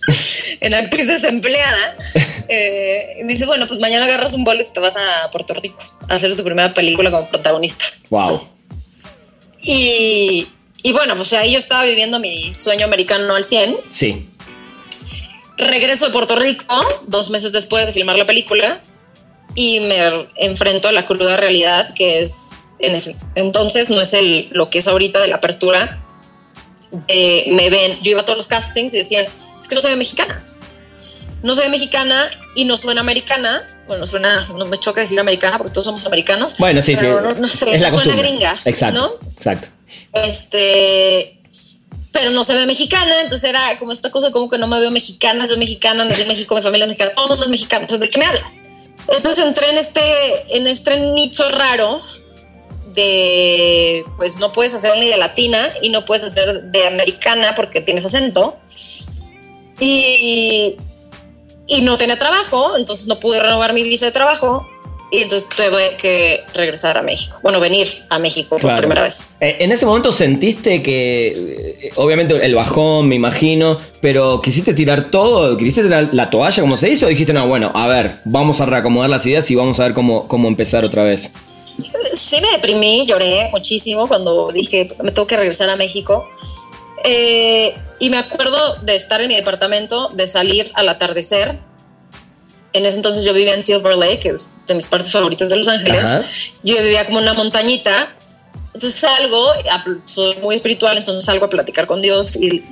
en 0.61 0.75
actriz 0.75 1.07
desempleada. 1.07 1.97
Eh, 2.51 3.19
y 3.21 3.25
me 3.25 3.35
dice, 3.35 3.45
bueno, 3.45 3.69
pues 3.69 3.79
mañana 3.79 4.07
agarras 4.07 4.33
un 4.33 4.43
vuelo 4.43 4.63
y 4.63 4.73
te 4.73 4.81
vas 4.81 4.97
a 4.97 5.31
Puerto 5.31 5.53
Rico 5.53 5.77
a 6.09 6.15
hacer 6.15 6.35
tu 6.35 6.43
primera 6.43 6.73
película 6.73 7.11
como 7.11 7.29
protagonista. 7.29 7.85
Wow. 8.09 8.41
Y, 9.61 10.49
y 10.83 10.93
bueno, 10.93 11.15
pues 11.15 11.31
ahí 11.35 11.53
yo 11.53 11.59
estaba 11.59 11.85
viviendo 11.85 12.19
mi 12.19 12.55
sueño 12.55 12.87
americano 12.87 13.35
al 13.35 13.45
100. 13.45 13.77
Sí. 13.91 14.27
Regreso 15.59 16.07
de 16.07 16.13
Puerto 16.13 16.37
Rico 16.37 16.65
dos 17.09 17.29
meses 17.29 17.53
después 17.53 17.87
de 17.87 17.93
filmar 17.93 18.17
la 18.17 18.25
película 18.25 18.81
y 19.61 19.81
me 19.81 20.29
enfrento 20.37 20.87
a 20.87 20.93
la 20.93 21.05
cruda 21.05 21.37
realidad 21.37 21.93
que 21.93 22.21
es 22.21 22.69
en 22.79 22.95
ese 22.95 23.17
entonces 23.35 23.91
no 23.91 24.01
es 24.01 24.15
el 24.15 24.47
lo 24.53 24.71
que 24.71 24.79
es 24.79 24.87
ahorita 24.87 25.19
de 25.19 25.27
la 25.27 25.37
apertura 25.37 25.99
me 27.11 27.69
ven 27.69 27.99
yo 28.01 28.13
iba 28.13 28.21
a 28.21 28.25
todos 28.25 28.37
los 28.37 28.47
castings 28.47 28.95
y 28.95 28.99
decían 28.99 29.27
es 29.61 29.67
que 29.67 29.75
no 29.75 29.81
soy 29.81 29.97
mexicana 29.97 30.41
no 31.43 31.57
soy 31.57 31.71
mexicana 31.71 32.31
y 32.55 32.65
no 32.65 32.77
suena 32.77 33.01
americana. 33.01 33.67
Bueno 33.89 34.07
suena 34.07 34.47
no 34.47 34.65
me 34.67 34.79
choca 34.79 35.01
decir 35.01 35.19
americana 35.19 35.59
porque 35.59 35.73
todos 35.73 35.87
somos 35.87 36.07
americanos 36.07 36.55
bueno 36.59 36.81
sí 36.81 36.97
sí 36.97 37.07
no, 37.07 37.49
sé 37.49 37.75
es 37.75 37.81
la 37.81 37.91
suena 37.91 38.15
gringa 38.15 38.57
exacto 38.65 39.19
exacto. 39.37 39.67
Este 40.13 41.35
pero 42.13 42.31
no 42.31 42.43
se 42.43 42.55
ve 42.55 42.65
mexicana, 42.67 43.21
entonces 43.21 43.51
era 43.51 43.77
como 43.77 43.93
esta 43.93 44.11
cosa 44.11 44.31
como 44.31 44.49
que 44.49 44.57
no 44.57 44.67
me 44.67 44.81
veo 44.81 44.91
mexicana, 44.91 45.47
soy 45.47 45.59
mexicana, 45.59 46.05
nací 46.05 46.23
en 46.23 46.29
México, 46.29 46.55
mi 46.55 46.63
familia 46.63 46.85
es 46.85 46.89
mexicana, 46.89 47.13
todo 47.15 47.25
el 47.25 47.31
mundo 47.31 47.45
es 47.45 47.51
mexicano, 47.51 47.83
entonces 47.83 48.01
¿de 48.01 48.11
qué 48.11 48.19
me 48.19 48.25
hablas? 48.25 48.61
Entonces 49.09 49.45
entré 49.45 49.71
en 49.71 49.79
este, 49.79 50.57
en 50.57 50.67
este 50.67 51.01
nicho 51.01 51.49
raro 51.51 52.01
de, 52.95 54.05
pues 54.17 54.37
no 54.37 54.53
puedes 54.53 54.75
hacer 54.75 54.97
ni 54.99 55.09
de 55.09 55.17
latina 55.17 55.69
y 55.83 55.89
no 55.91 56.05
puedes 56.05 56.25
hacer 56.25 56.65
de 56.65 56.87
americana 56.87 57.55
porque 57.55 57.81
tienes 57.81 58.05
acento. 58.05 58.57
Y, 59.81 60.77
y 61.67 61.83
no 61.83 61.97
tenía 61.99 62.19
trabajo, 62.19 62.77
entonces 62.77 63.07
no 63.07 63.21
pude 63.21 63.41
renovar 63.41 63.73
mi 63.73 63.83
visa 63.83 64.07
de 64.07 64.13
trabajo 64.13 64.67
y 65.11 65.23
entonces 65.23 65.49
tuve 65.49 65.97
que 65.97 66.43
regresar 66.55 66.99
a 66.99 67.03
México. 67.03 67.39
Bueno, 67.43 67.61
venir 67.61 67.87
a 68.11 68.19
México 68.19 68.59
por 68.59 68.77
primera 68.77 69.03
vez. 69.03 69.31
Eh, 69.41 69.57
en 69.61 69.73
ese 69.73 69.87
momento 69.87 70.13
sentiste 70.13 70.83
que, 70.83 71.29
eh, 71.83 71.93
obviamente, 71.97 72.35
el 72.35 72.55
bajón, 72.55 73.09
me 73.09 73.15
imagino, 73.15 73.79
pero 74.03 74.43
¿quisiste 74.43 74.75
tirar 74.75 75.11
todo? 75.11 75.57
¿Quisiste 75.57 75.83
tirar 75.85 76.09
la 76.13 76.29
toalla 76.29 76.61
como 76.61 76.77
se 76.77 76.91
hizo? 76.91 77.07
¿O 77.07 77.09
dijiste, 77.09 77.33
no, 77.33 77.47
bueno, 77.49 77.73
a 77.75 77.87
ver, 77.87 78.17
vamos 78.25 78.61
a 78.61 78.67
reacomodar 78.67 79.09
las 79.09 79.25
ideas 79.27 79.51
y 79.51 79.55
vamos 79.55 79.81
a 79.81 79.85
ver 79.85 79.95
cómo, 79.95 80.29
cómo 80.29 80.49
empezar 80.49 80.85
otra 80.85 81.05
vez? 81.05 81.33
Sí, 82.15 82.37
me 82.43 82.51
deprimí, 82.53 83.07
lloré 83.07 83.49
muchísimo 83.53 84.09
cuando 84.09 84.49
dije, 84.53 84.91
me 85.03 85.11
tengo 85.11 85.27
que 85.27 85.37
regresar 85.37 85.71
a 85.71 85.77
México. 85.77 86.29
Eh, 87.05 87.75
y 88.01 88.11
me 88.11 88.19
acuerdo 88.19 88.77
de 88.83 88.97
estar 88.97 89.21
en 89.21 89.29
mi 89.29 89.37
departamento, 89.37 90.09
de 90.13 90.27
salir 90.27 90.71
al 90.75 90.89
atardecer 90.89 91.59
en 92.73 92.87
ese 92.87 92.97
entonces 92.97 93.25
yo 93.25 93.33
vivía 93.33 93.55
en 93.55 93.63
Silver 93.63 93.97
Lake, 93.97 94.21
que 94.21 94.29
es 94.31 94.51
de 94.67 94.75
mis 94.75 94.87
partes 94.87 95.13
favoritas 95.13 95.49
de 95.49 95.57
Los 95.57 95.69
Ángeles. 95.69 96.53
Yo 96.63 96.77
vivía 96.77 97.07
como 97.07 97.19
una 97.19 97.35
montañita. 97.35 98.15
Entonces 98.75 99.01
salgo, 99.01 99.51
soy 100.05 100.37
muy 100.37 100.55
espiritual, 100.55 100.97
entonces 100.97 101.25
salgo 101.25 101.47
a 101.47 101.51
platicar 101.51 101.87
con 101.87 102.01
Dios 102.01 102.37
y 102.37 102.63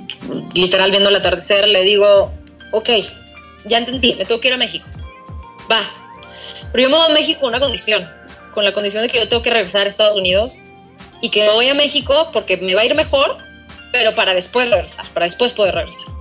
literal 0.53 0.91
viendo 0.91 1.09
el 1.09 1.15
atardecer 1.15 1.67
le 1.67 1.83
digo, 1.83 2.31
ok, 2.71 2.89
ya 3.65 3.79
entendí, 3.79 4.15
me 4.15 4.23
tengo 4.23 4.39
que 4.39 4.47
ir 4.47 4.53
a 4.53 4.57
México. 4.57 4.87
Va. 5.69 5.81
Pero 6.71 6.83
yo 6.83 6.89
me 6.89 6.95
voy 6.95 7.11
a 7.11 7.13
México 7.13 7.41
con 7.41 7.49
una 7.49 7.59
condición, 7.59 8.09
con 8.53 8.63
la 8.63 8.71
condición 8.71 9.03
de 9.03 9.09
que 9.09 9.17
yo 9.17 9.27
tengo 9.27 9.43
que 9.43 9.49
regresar 9.49 9.85
a 9.85 9.89
Estados 9.89 10.15
Unidos 10.15 10.53
y 11.21 11.29
que 11.29 11.45
voy 11.49 11.67
a 11.67 11.73
México 11.73 12.29
porque 12.31 12.55
me 12.57 12.73
va 12.73 12.81
a 12.81 12.85
ir 12.85 12.95
mejor, 12.95 13.37
pero 13.91 14.15
para 14.15 14.33
después 14.33 14.69
regresar, 14.69 15.05
para 15.13 15.25
después 15.25 15.51
poder 15.51 15.75
regresar. 15.75 16.16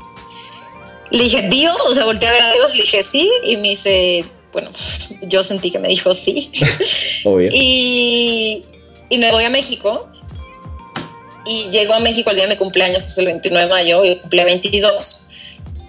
Le 1.10 1.22
dije, 1.22 1.48
Dios, 1.48 1.76
o 1.88 1.94
sea, 1.94 2.04
volteé 2.04 2.28
a 2.28 2.32
ver 2.32 2.42
a 2.42 2.52
Dios, 2.52 2.74
le 2.74 2.82
dije 2.82 3.02
sí, 3.02 3.30
y 3.44 3.56
me 3.58 3.68
dice, 3.70 4.24
bueno, 4.52 4.70
yo 5.22 5.42
sentí 5.42 5.70
que 5.70 5.78
me 5.78 5.88
dijo 5.88 6.12
sí. 6.12 6.50
Obvio. 7.24 7.50
Y, 7.52 8.64
y 9.08 9.18
me 9.18 9.30
voy 9.30 9.44
a 9.44 9.50
México. 9.50 10.08
Y 11.44 11.70
llego 11.70 11.94
a 11.94 12.00
México 12.00 12.30
el 12.30 12.36
día 12.36 12.46
de 12.46 12.54
mi 12.54 12.58
cumpleaños, 12.58 13.04
que 13.04 13.08
es 13.08 13.18
el 13.18 13.26
29 13.26 13.68
de 13.68 13.72
mayo, 13.72 14.04
y 14.04 14.16
cumple 14.16 14.44
22. 14.44 15.26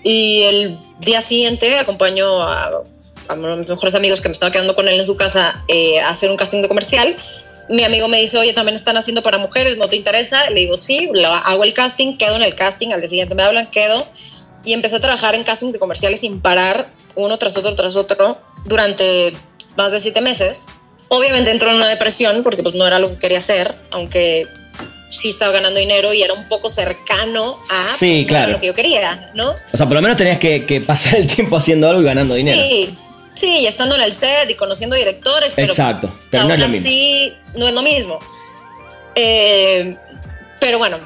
Y 0.03 0.43
el 0.43 0.79
día 0.99 1.21
siguiente 1.21 1.79
acompaño 1.79 2.43
a, 2.43 2.83
a 3.27 3.35
mis 3.35 3.67
mejores 3.67 3.95
amigos 3.95 4.21
que 4.21 4.29
me 4.29 4.33
estaba 4.33 4.51
quedando 4.51 4.75
con 4.75 4.87
él 4.87 4.99
en 4.99 5.05
su 5.05 5.15
casa 5.15 5.63
eh, 5.67 5.99
a 5.99 6.09
hacer 6.09 6.29
un 6.29 6.37
casting 6.37 6.61
de 6.61 6.67
comercial. 6.67 7.15
Mi 7.69 7.83
amigo 7.83 8.07
me 8.07 8.19
dice, 8.19 8.37
oye, 8.37 8.53
también 8.53 8.75
están 8.75 8.95
haciendo 8.97 9.23
para 9.23 9.37
mujeres, 9.37 9.77
¿no 9.77 9.89
te 9.89 9.97
interesa? 9.97 10.49
Le 10.49 10.61
digo, 10.61 10.77
sí, 10.77 11.09
hago 11.43 11.63
el 11.63 11.73
casting, 11.73 12.17
quedo 12.17 12.35
en 12.35 12.43
el 12.43 12.55
casting, 12.55 12.91
al 12.91 13.01
día 13.01 13.09
siguiente 13.09 13.35
me 13.35 13.43
hablan, 13.43 13.67
quedo 13.67 14.07
y 14.67 14.73
empecé 14.73 14.97
a 14.97 14.99
trabajar 14.99 15.33
en 15.33 15.45
casting 15.45 15.71
de 15.71 15.79
comerciales 15.79 16.19
sin 16.19 16.41
parar, 16.41 16.89
uno 17.15 17.37
tras 17.37 17.55
otro, 17.55 17.73
tras 17.73 17.95
otro, 17.95 18.37
durante 18.65 19.33
más 19.77 19.93
de 19.93 20.01
siete 20.01 20.19
meses. 20.19 20.65
Obviamente 21.07 21.51
entró 21.51 21.69
en 21.69 21.77
una 21.77 21.87
depresión 21.87 22.43
porque 22.43 22.63
pues, 22.63 22.75
no 22.75 22.85
era 22.85 22.99
lo 22.99 23.09
que 23.09 23.17
quería 23.17 23.37
hacer, 23.37 23.73
aunque 23.91 24.45
sí 25.09 25.29
estaba 25.29 25.53
ganando 25.53 25.79
dinero 25.79 26.13
y 26.13 26.21
era 26.21 26.33
un 26.33 26.49
poco 26.49 26.69
cercano 26.69 27.57
a 27.71 27.95
sí, 27.95 28.25
claro. 28.27 28.51
lo 28.51 28.59
que 28.59 28.67
yo 28.67 28.75
quería, 28.75 29.31
¿no? 29.35 29.51
O 29.71 29.77
sea, 29.77 29.85
por 29.85 29.95
lo 29.95 30.01
menos 30.01 30.17
tenías 30.17 30.37
que, 30.37 30.83
pasar 30.85 31.15
el 31.15 31.27
tiempo 31.27 31.55
haciendo 31.55 31.87
algo 31.87 32.01
y 32.01 32.05
ganando 32.05 32.35
dinero. 32.35 32.61
Sí, 32.61 32.97
sí, 33.33 33.59
y 33.59 33.67
estando 33.67 33.95
en 33.95 34.01
el 34.01 34.11
set 34.11 34.49
y 34.49 34.55
conociendo 34.55 34.97
directores. 34.97 35.53
Pero 35.55 35.71
Exacto, 35.71 36.13
pero 36.29 36.43
no 36.43 36.53
es 36.55 36.59
lo 36.59 36.67
mismo. 36.67 36.89
Sí, 36.89 37.33
no 37.55 37.69
es 37.69 37.73
lo 37.73 37.81
mismo. 37.83 38.19
Eh, 39.15 39.95
pero 40.59 40.77
bueno, 40.77 40.99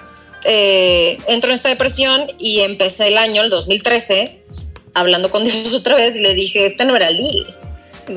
eh, 0.43 1.17
entro 1.27 1.49
en 1.49 1.55
esta 1.55 1.69
depresión 1.69 2.27
y 2.37 2.61
empecé 2.61 3.07
el 3.07 3.17
año, 3.17 3.41
el 3.41 3.49
2013, 3.49 4.43
hablando 4.93 5.29
con 5.29 5.43
Dios 5.45 5.73
otra 5.73 5.95
vez 5.95 6.15
y 6.17 6.21
le 6.21 6.33
dije, 6.33 6.65
este 6.65 6.85
no 6.85 6.95
era 6.95 7.07
el 7.07 7.19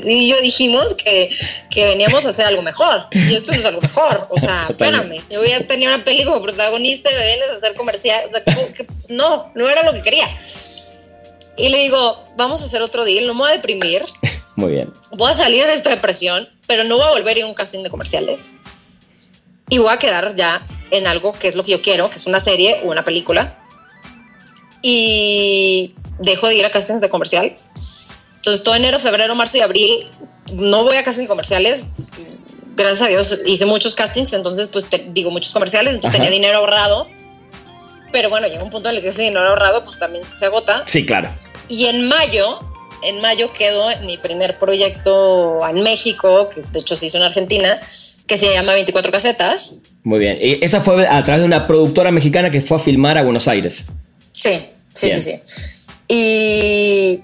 Y 0.04 0.28
yo 0.28 0.40
dijimos 0.40 0.94
que, 0.94 1.30
que, 1.70 1.84
veníamos 1.84 2.26
a 2.26 2.30
hacer 2.30 2.46
algo 2.46 2.62
mejor. 2.62 3.06
Y 3.12 3.34
esto 3.34 3.52
no 3.52 3.58
es 3.58 3.64
algo 3.64 3.80
mejor. 3.80 4.26
O 4.30 4.40
sea, 4.40 4.66
espérame. 4.70 5.22
Yo 5.30 5.40
voy 5.40 5.52
a 5.52 5.66
tener 5.66 5.88
una 5.88 6.04
peli 6.04 6.24
como 6.24 6.42
protagonista 6.42 7.10
y 7.10 7.14
me 7.14 7.26
vienes 7.26 7.50
a 7.50 7.56
hacer 7.56 7.74
comercial. 7.76 8.24
no, 9.08 9.52
no 9.54 9.68
era 9.68 9.82
lo 9.82 9.92
que 9.92 10.02
quería. 10.02 10.28
Y 11.56 11.68
le 11.68 11.82
digo, 11.82 12.24
vamos 12.37 12.62
a 12.62 12.64
hacer 12.64 12.82
otro 12.82 13.04
deal, 13.04 13.26
no 13.26 13.34
me 13.34 13.40
voy 13.40 13.50
a 13.50 13.52
deprimir. 13.52 14.02
Muy 14.56 14.72
bien. 14.72 14.92
Voy 15.12 15.30
a 15.30 15.34
salir 15.34 15.64
de 15.66 15.74
esta 15.74 15.90
depresión, 15.90 16.48
pero 16.66 16.84
no 16.84 16.96
voy 16.96 17.06
a 17.06 17.10
volver 17.10 17.37
a 17.37 17.38
ir 17.40 17.44
a 17.44 17.48
un 17.48 17.54
casting 17.54 17.82
de 17.82 17.90
comerciales. 17.90 18.52
Y 19.68 19.78
voy 19.78 19.92
a 19.92 19.98
quedar 19.98 20.34
ya 20.37 20.64
en 20.96 21.07
algo 21.07 21.33
que 21.33 21.48
es 21.48 21.54
lo 21.54 21.62
que 21.62 21.72
yo 21.72 21.83
quiero, 21.83 22.11
que 22.11 22.16
es 22.16 22.26
una 22.26 22.40
serie 22.40 22.80
o 22.85 22.90
una 22.90 23.04
película. 23.04 23.59
Y 24.83 25.94
dejo 26.18 26.48
de 26.48 26.57
ir 26.57 26.64
a 26.64 26.70
castings 26.70 27.00
de 27.00 27.09
comerciales. 27.09 27.72
Entonces, 28.37 28.62
todo 28.62 28.74
enero, 28.74 28.98
febrero, 28.98 29.35
marzo 29.35 29.57
y 29.59 29.61
abril 29.61 30.09
no 30.52 30.85
voy 30.85 30.96
a 30.96 31.04
castings 31.04 31.28
comerciales. 31.28 31.87
Gracias 32.76 33.02
a 33.02 33.07
Dios 33.07 33.40
hice 33.46 33.66
muchos 33.66 33.94
castings, 33.94 34.33
entonces, 34.33 34.68
pues 34.68 34.87
digo 35.09 35.30
muchos 35.30 35.52
comerciales, 35.52 35.94
entonces 35.94 36.18
tenía 36.18 36.30
dinero 36.30 36.59
ahorrado. 36.59 37.09
Pero 38.12 38.30
bueno, 38.30 38.46
llega 38.46 38.62
un 38.62 38.70
punto 38.70 38.88
en 38.90 38.96
el 38.96 39.02
que 39.02 39.09
ese 39.09 39.22
dinero 39.22 39.48
ahorrado, 39.48 39.85
pues 39.85 39.98
también 39.98 40.24
se 40.38 40.44
agota. 40.44 40.83
Sí, 40.87 41.07
claro. 41.07 41.30
Y 41.68 41.87
en 41.87 42.07
mayo, 42.07 42.61
en 43.02 43.20
mayo 43.20 43.52
quedo 43.52 43.90
en 43.90 44.07
mi 44.07 44.18
primer 44.18 44.59
proyecto 44.59 45.61
en 45.66 45.83
México, 45.83 46.48
que 46.48 46.62
de 46.62 46.78
hecho 46.78 46.96
se 46.96 47.07
hizo 47.07 47.16
en 47.16 47.22
Argentina, 47.22 47.80
que 48.26 48.37
se 48.37 48.52
llama 48.52 48.74
24 48.74 49.11
casetas. 49.11 49.76
Muy 50.04 50.18
bien. 50.18 50.38
Y 50.40 50.62
esa 50.62 50.80
fue 50.80 51.06
a 51.06 51.24
través 51.24 51.40
de 51.40 51.46
una 51.46 51.66
productora 51.66 52.12
mexicana 52.12 52.50
que 52.50 52.60
fue 52.60 52.76
a 52.76 52.80
filmar 52.80 53.16
a 53.18 53.22
Buenos 53.22 53.48
Aires. 53.48 53.86
Sí, 54.32 54.60
sí, 54.92 55.10
sí, 55.10 55.20
sí. 55.20 55.40
Y, 56.08 57.22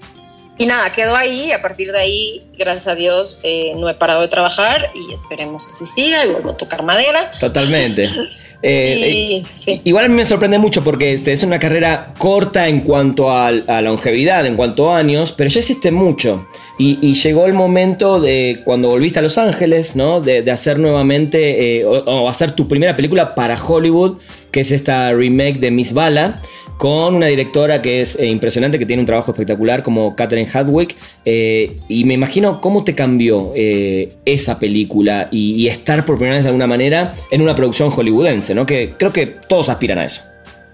y 0.57 0.65
nada, 0.65 0.89
quedó 0.91 1.15
ahí 1.15 1.49
y 1.49 1.51
a 1.51 1.61
partir 1.61 1.91
de 1.91 1.99
ahí, 1.99 2.41
gracias 2.57 2.87
a 2.87 2.95
Dios, 2.95 3.37
eh, 3.43 3.73
no 3.77 3.87
he 3.87 3.93
parado 3.93 4.21
de 4.21 4.27
trabajar 4.27 4.91
y 4.95 5.13
esperemos 5.13 5.69
así 5.69 5.85
siga 5.85 6.25
y 6.25 6.29
vuelvo 6.29 6.51
a 6.51 6.57
tocar 6.57 6.83
madera. 6.83 7.31
Totalmente. 7.39 8.09
Eh, 8.63 9.43
eh, 9.65 9.81
igual 9.85 10.05
a 10.05 10.07
mí 10.07 10.13
me 10.13 10.23
sorprende 10.23 10.59
mucho 10.59 10.83
porque 10.83 11.13
este, 11.13 11.31
es 11.31 11.41
una 11.41 11.57
carrera 11.57 12.13
corta 12.19 12.67
en 12.67 12.81
cuanto 12.81 13.31
a, 13.31 13.47
a 13.47 13.81
longevidad, 13.81 14.45
en 14.45 14.55
cuanto 14.55 14.93
a 14.93 14.99
años, 14.99 15.31
pero 15.31 15.49
ya 15.49 15.61
existe 15.61 15.89
mucho. 15.89 16.45
Y, 16.77 17.13
llegó 17.13 17.45
el 17.45 17.53
momento 17.53 18.19
de 18.19 18.61
cuando 18.63 18.89
volviste 18.89 19.19
a 19.19 19.21
Los 19.21 19.37
Ángeles, 19.37 19.95
¿no? 19.95 20.19
De, 20.19 20.49
hacer 20.49 20.79
nuevamente, 20.79 21.85
o, 21.85 22.27
hacer 22.27 22.51
tu 22.51 22.67
primera 22.67 22.95
película 22.95 23.35
para 23.35 23.61
Hollywood, 23.61 24.17
que 24.51 24.61
es 24.61 24.71
esta 24.71 25.13
remake 25.13 25.59
de 25.59 25.69
Miss 25.69 25.93
Bala 25.93 26.39
con 26.81 27.13
una 27.13 27.27
directora 27.27 27.79
que 27.79 28.01
es 28.01 28.15
eh, 28.15 28.25
impresionante, 28.25 28.79
que 28.79 28.87
tiene 28.87 29.01
un 29.01 29.05
trabajo 29.05 29.29
espectacular 29.29 29.83
como 29.83 30.15
Catherine 30.15 30.49
Hadwick. 30.51 30.95
Eh, 31.23 31.77
y 31.87 32.05
me 32.05 32.15
imagino 32.15 32.59
cómo 32.59 32.83
te 32.83 32.95
cambió 32.95 33.51
eh, 33.55 34.11
esa 34.25 34.57
película 34.57 35.29
y, 35.31 35.67
estar 35.67 36.03
por 36.07 36.15
primera 36.15 36.37
vez 36.37 36.43
de 36.43 36.49
alguna 36.49 36.65
manera 36.65 37.15
en 37.29 37.43
una 37.43 37.53
producción 37.53 37.91
hollywoodense, 37.91 38.55
¿no? 38.55 38.65
Que 38.65 38.95
creo 38.97 39.13
que 39.13 39.27
todos 39.27 39.69
aspiran 39.69 39.99
a 39.99 40.05
eso. 40.05 40.23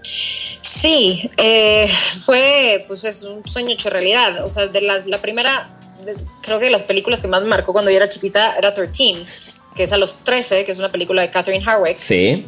Sí, 0.00 1.28
fue 2.24 2.86
pues 2.86 3.04
es 3.04 3.24
un 3.24 3.46
sueño 3.46 3.74
hecho 3.74 3.90
realidad. 3.90 4.42
O 4.42 4.48
sea, 4.48 4.66
de 4.66 4.80
la 4.80 5.18
primera, 5.18 5.68
creo 6.42 6.58
que 6.58 6.70
las 6.70 6.82
películas 6.82 7.20
que 7.22 7.28
más 7.28 7.42
me 7.42 7.48
marcó 7.48 7.72
cuando 7.72 7.90
yo 7.90 7.96
era 7.96 8.08
chiquita 8.08 8.56
era 8.56 8.74
13, 8.74 9.26
que 9.74 9.82
es 9.82 9.92
a 9.92 9.96
los 9.96 10.24
13, 10.24 10.64
que 10.64 10.72
es 10.72 10.78
una 10.78 10.90
película 10.90 11.22
de 11.22 11.30
Catherine 11.30 11.64
Hardwick. 11.64 11.96
Sí 11.96 12.46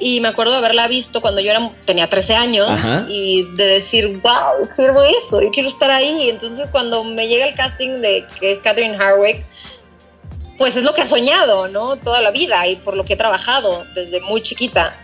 y 0.00 0.20
me 0.20 0.28
acuerdo 0.28 0.52
de 0.52 0.58
haberla 0.58 0.86
visto 0.88 1.20
cuando 1.20 1.40
yo 1.40 1.50
era, 1.50 1.70
tenía 1.84 2.08
13 2.08 2.36
años 2.36 2.70
y 3.08 3.42
de 3.56 3.66
decir, 3.66 4.06
wow, 4.22 4.68
quiero 4.74 5.02
eso, 5.02 5.42
yo 5.42 5.50
quiero 5.50 5.68
estar 5.68 5.90
ahí. 5.90 6.28
Entonces 6.30 6.68
cuando 6.68 7.04
me 7.04 7.28
llega 7.28 7.46
el 7.46 7.54
casting 7.54 8.00
de 8.00 8.24
que 8.38 8.52
es 8.52 8.60
Catherine 8.60 8.96
Harwick, 8.96 9.42
pues 10.56 10.76
es 10.76 10.84
lo 10.84 10.94
que 10.94 11.02
ha 11.02 11.06
soñado, 11.06 11.68
¿no? 11.68 11.96
Toda 11.96 12.20
la 12.20 12.30
vida 12.30 12.66
y 12.68 12.76
por 12.76 12.96
lo 12.96 13.04
que 13.04 13.14
he 13.14 13.16
trabajado 13.16 13.84
desde 13.94 14.20
muy 14.20 14.40
chiquita. 14.40 14.96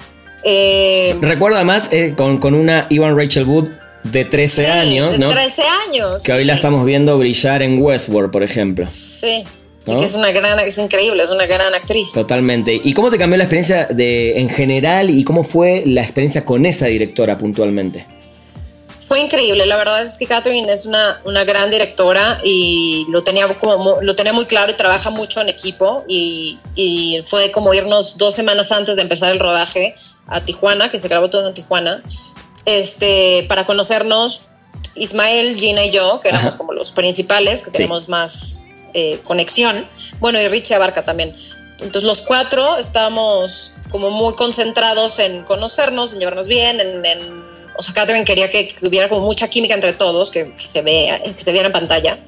Eh, 0.45 1.17
Recuerdo 1.21 1.57
además 1.57 1.89
eh, 1.91 2.15
con, 2.17 2.39
con 2.39 2.55
una 2.55 2.87
Ivan 2.91 3.17
Rachel 3.17 3.45
Wood 3.45 3.69
de 4.05 4.25
13 4.25 4.65
sí, 4.65 4.71
años, 4.71 5.13
de 5.13 5.19
¿no? 5.19 5.29
13 5.29 5.63
años. 5.89 6.23
Que 6.23 6.33
hoy 6.33 6.45
la 6.45 6.55
estamos 6.55 6.85
viendo 6.85 7.19
brillar 7.19 7.63
en 7.63 7.81
Westworld, 7.83 8.31
por 8.31 8.43
ejemplo. 8.43 8.87
Sí. 8.87 9.45
Que 9.85 10.03
es 10.03 10.15
una 10.15 10.33
gran, 10.33 10.59
es 10.61 10.79
increíble, 10.79 11.23
es 11.23 11.31
una 11.31 11.47
gran 11.47 11.75
actriz. 11.75 12.13
Totalmente. 12.13 12.81
¿Y 12.83 12.95
cómo 12.95 13.11
te 13.11 13.19
cambió 13.19 13.37
la 13.37 13.45
experiencia 13.45 13.87
de, 13.87 14.39
en 14.39 14.49
general 14.49 15.11
y 15.11 15.25
cómo 15.25 15.45
fue 15.45 15.83
la 15.87 16.03
experiencia 16.03 16.43
con 16.43 16.65
esa 16.65 16.87
directora 16.87 17.37
puntualmente? 17.37 18.07
Fue 19.07 19.21
increíble, 19.21 19.67
la 19.67 19.77
verdad 19.77 20.03
es 20.03 20.17
que 20.17 20.27
Catherine 20.27 20.73
es 20.73 20.87
una, 20.87 21.21
una 21.27 21.45
gran 21.45 21.71
directora 21.71 22.41
y 22.43 23.07
lo 23.11 23.23
tenía, 23.23 23.47
como, 23.59 23.99
lo 24.01 24.17
tenía 24.17 24.33
muy 24.33 24.47
claro 24.47 24.73
y 24.73 24.75
trabaja 24.75 25.11
mucho 25.11 25.43
en 25.43 25.51
equipo 25.51 26.05
y, 26.09 26.59
y 26.75 27.21
fue 27.23 27.53
como 27.53 27.75
irnos 27.75 28.17
dos 28.17 28.35
semanas 28.35 28.73
antes 28.73 28.97
de 28.97 29.03
empezar 29.03 29.31
el 29.31 29.39
rodaje 29.39 29.95
a 30.27 30.41
Tijuana, 30.41 30.91
que 30.91 30.99
se 30.99 31.09
grabó 31.09 31.29
todo 31.29 31.47
en 31.47 31.53
Tijuana, 31.53 32.03
este, 32.67 33.45
para 33.49 33.65
conocernos 33.67 34.43
Ismael, 34.95 35.57
Gina 35.59 35.85
y 35.85 35.91
yo, 35.91 36.21
que 36.21 36.29
éramos 36.29 36.49
Ajá. 36.49 36.59
como 36.59 36.73
los 36.73 36.93
principales, 36.93 37.61
que 37.61 37.67
Sí. 37.67 37.73
tenemos 37.73 38.09
más 38.09 38.63
eh, 38.95 39.21
conexión, 39.25 39.89
bueno, 40.21 40.41
y 40.41 40.47
Richie 40.49 40.75
Abarca 40.77 41.05
también. 41.05 41.35
Entonces 41.81 42.05
los 42.05 42.23
cuatro 42.23 42.77
estábamos 42.77 43.73
como 43.91 44.11
muy 44.11 44.35
concentrados 44.37 45.19
en 45.19 45.43
conocernos, 45.43 46.13
en 46.13 46.21
llevarnos 46.21 46.47
bien, 46.47 46.79
en, 46.81 47.05
en- 47.05 47.45
o 47.77 47.83
sea, 47.83 47.93
Catherine 47.93 48.25
quería 48.25 48.53
que, 48.53 48.77
hubiera 48.83 49.09
como 49.09 49.23
mucha 49.23 49.49
química 49.51 49.75
entre 49.75 49.93
todos, 49.95 50.31
que, 50.31 50.55
que 50.55 50.65
se 50.65 50.83
vea, 50.83 51.21
que 51.21 51.33
se 51.33 51.51
viera 51.51 51.67
en 51.67 51.73
pantalla. 51.73 52.19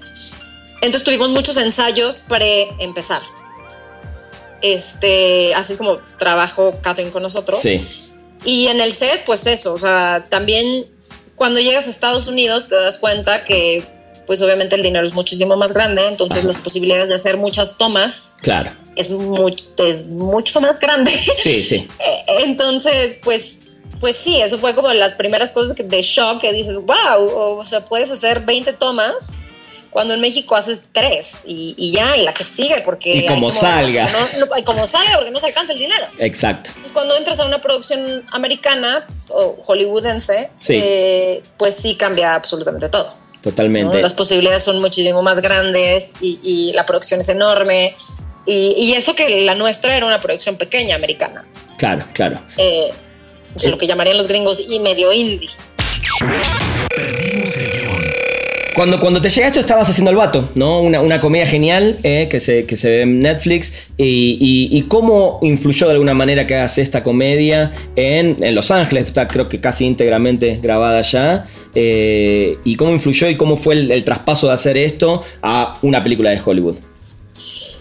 Entonces 0.83 1.05
tuvimos 1.05 1.29
muchos 1.31 1.57
ensayos 1.57 2.20
pre 2.29 2.68
empezar. 2.81 3.22
Este, 4.62 5.55
así 5.55 5.72
es 5.72 5.79
como 5.79 5.99
trabajó 6.18 6.75
Catherine 6.81 7.12
con 7.12 7.22
nosotros. 7.22 7.61
Sí. 7.61 7.81
Y 8.46 8.68
en 8.68 8.80
el 8.80 8.92
set, 8.92 9.24
pues 9.26 9.46
eso, 9.46 9.74
o 9.74 9.78
sea, 9.78 10.26
también 10.30 10.87
cuando 11.35 11.61
llegas 11.61 11.87
a 11.87 11.90
Estados 11.90 12.28
Unidos 12.28 12.66
te 12.68 12.74
das 12.76 12.96
cuenta 12.98 13.44
que, 13.44 13.85
pues 14.26 14.40
obviamente 14.40 14.74
el 14.76 14.82
dinero 14.82 15.06
es 15.06 15.12
muchísimo 15.12 15.56
más 15.56 15.72
grande, 15.74 16.06
entonces 16.09 16.44
las 16.44 16.59
posibilidades 16.61 17.09
de 17.11 17.16
hacer 17.16 17.37
muchas 17.37 17.76
tomas 17.76 18.37
Claro. 18.40 18.70
es, 18.96 19.11
mu- 19.11 19.54
es 19.78 20.06
mucho 20.06 20.61
más 20.62 20.80
grande. 20.80 21.11
Sí, 21.37 21.62
sí. 21.68 21.87
Entonces, 22.40 23.16
pues, 23.22 23.61
pues 24.00 24.16
sí, 24.16 24.40
eso 24.40 24.59
fue 24.59 24.74
como 24.74 24.92
las 24.92 25.12
primeras 25.12 25.52
cosas 25.52 25.76
de 25.76 26.02
shock 26.02 26.40
que 26.40 26.52
dices, 26.52 26.76
wow, 26.76 27.59
o, 27.59 27.64
sea, 27.64 27.85
puedes 27.85 28.11
hacer 28.11 28.40
20 28.44 28.72
tomas 28.74 29.35
cuando 29.96 30.12
en 30.12 30.20
México 30.20 30.54
haces 30.54 30.82
tres 30.92 31.44
y, 31.46 31.74
y 31.78 31.92
ya, 31.92 32.18
y 32.18 32.22
la 32.22 32.35
que 32.35 32.44
sigue, 32.44 32.82
porque... 32.85 33.16
Y 33.16 33.24
como 33.24 33.50
salga. 33.50 34.06
No, 34.11 34.44
no, 34.44 34.59
y 34.59 34.62
como 34.62 34.87
salga, 34.87 35.14
porque 35.14 35.30
no 35.30 35.40
se 35.40 35.46
alcanza 35.46 35.72
el 35.72 35.78
dinero. 35.78 36.04
Exacto. 36.18 36.68
Entonces, 36.68 36.92
cuando 36.92 37.16
entras 37.16 37.40
a 37.40 37.46
una 37.46 37.62
producción 37.62 38.22
americana 38.30 39.06
o 39.30 39.56
hollywoodense, 39.62 40.50
Sí. 40.61 40.74
eh, 40.78 41.42
pues 41.56 41.76
sí 41.76 41.94
cambia 41.94 42.35
absolutamente 42.35 42.90
todo. 42.90 43.06
¿no? 43.06 43.40
Totalmente. 43.40 44.02
Las 44.02 44.12
posibilidades 44.12 44.62
son 44.62 44.82
muchísimo 44.82 45.22
más 45.22 45.40
grandes 45.40 46.12
y, 46.20 46.38
y 46.42 46.74
la 46.74 46.85
producción 46.85 47.20
es 47.20 47.30
enorme. 47.30 47.96
Y, 48.44 48.74
y 48.76 48.92
eso 48.96 49.14
que 49.14 49.46
la 49.46 49.54
nuestra 49.54 49.96
era 49.96 50.04
una 50.04 50.20
producción 50.20 50.56
pequeña 50.59 50.94
americana. 50.94 51.46
Claro, 51.78 52.04
claro. 52.12 52.38
Eh, 52.59 52.92
lo 53.64 53.78
que 53.78 53.87
llamarían 53.87 54.18
los 54.18 54.26
gringos 54.28 54.62
y 54.68 54.78
medio 54.78 55.11
indie. 55.14 55.48
Perdimos 56.94 57.56
el 57.56 57.72
guion. 57.72 58.36
Cuando, 58.76 59.00
cuando 59.00 59.20
te 59.22 59.30
llega 59.30 59.46
esto 59.46 59.58
estabas 59.58 59.88
haciendo 59.88 60.10
El 60.10 60.16
Vato, 60.18 60.50
¿no? 60.54 60.80
Una, 60.82 61.00
una 61.00 61.18
comedia 61.20 61.46
genial 61.46 61.98
eh, 62.02 62.28
que, 62.30 62.38
se, 62.40 62.66
que 62.66 62.76
se 62.76 62.90
ve 62.90 63.02
en 63.02 63.18
Netflix. 63.20 63.88
Y, 63.96 64.36
y- 64.38 64.76
y 64.78 64.82
cómo 64.82 65.38
influyó 65.42 65.86
de 65.86 65.92
alguna 65.94 66.12
manera 66.12 66.46
que 66.46 66.54
hagas 66.56 66.76
esta 66.76 67.02
comedia 67.02 67.72
en, 67.96 68.36
en 68.44 68.54
Los 68.54 68.70
Ángeles, 68.70 69.06
está 69.06 69.26
creo 69.28 69.48
que 69.48 69.60
casi 69.62 69.86
íntegramente 69.86 70.60
grabada 70.62 71.00
ya. 71.00 71.46
Eh, 71.74 72.58
y 72.64 72.76
cómo 72.76 72.92
influyó 72.92 73.28
y 73.30 73.36
cómo 73.36 73.56
fue 73.56 73.74
el, 73.74 73.90
el 73.90 74.04
traspaso 74.04 74.46
de 74.48 74.52
hacer 74.52 74.76
esto 74.76 75.22
a 75.42 75.78
una 75.82 76.02
película 76.02 76.28
de 76.30 76.40
Hollywood. 76.44 76.76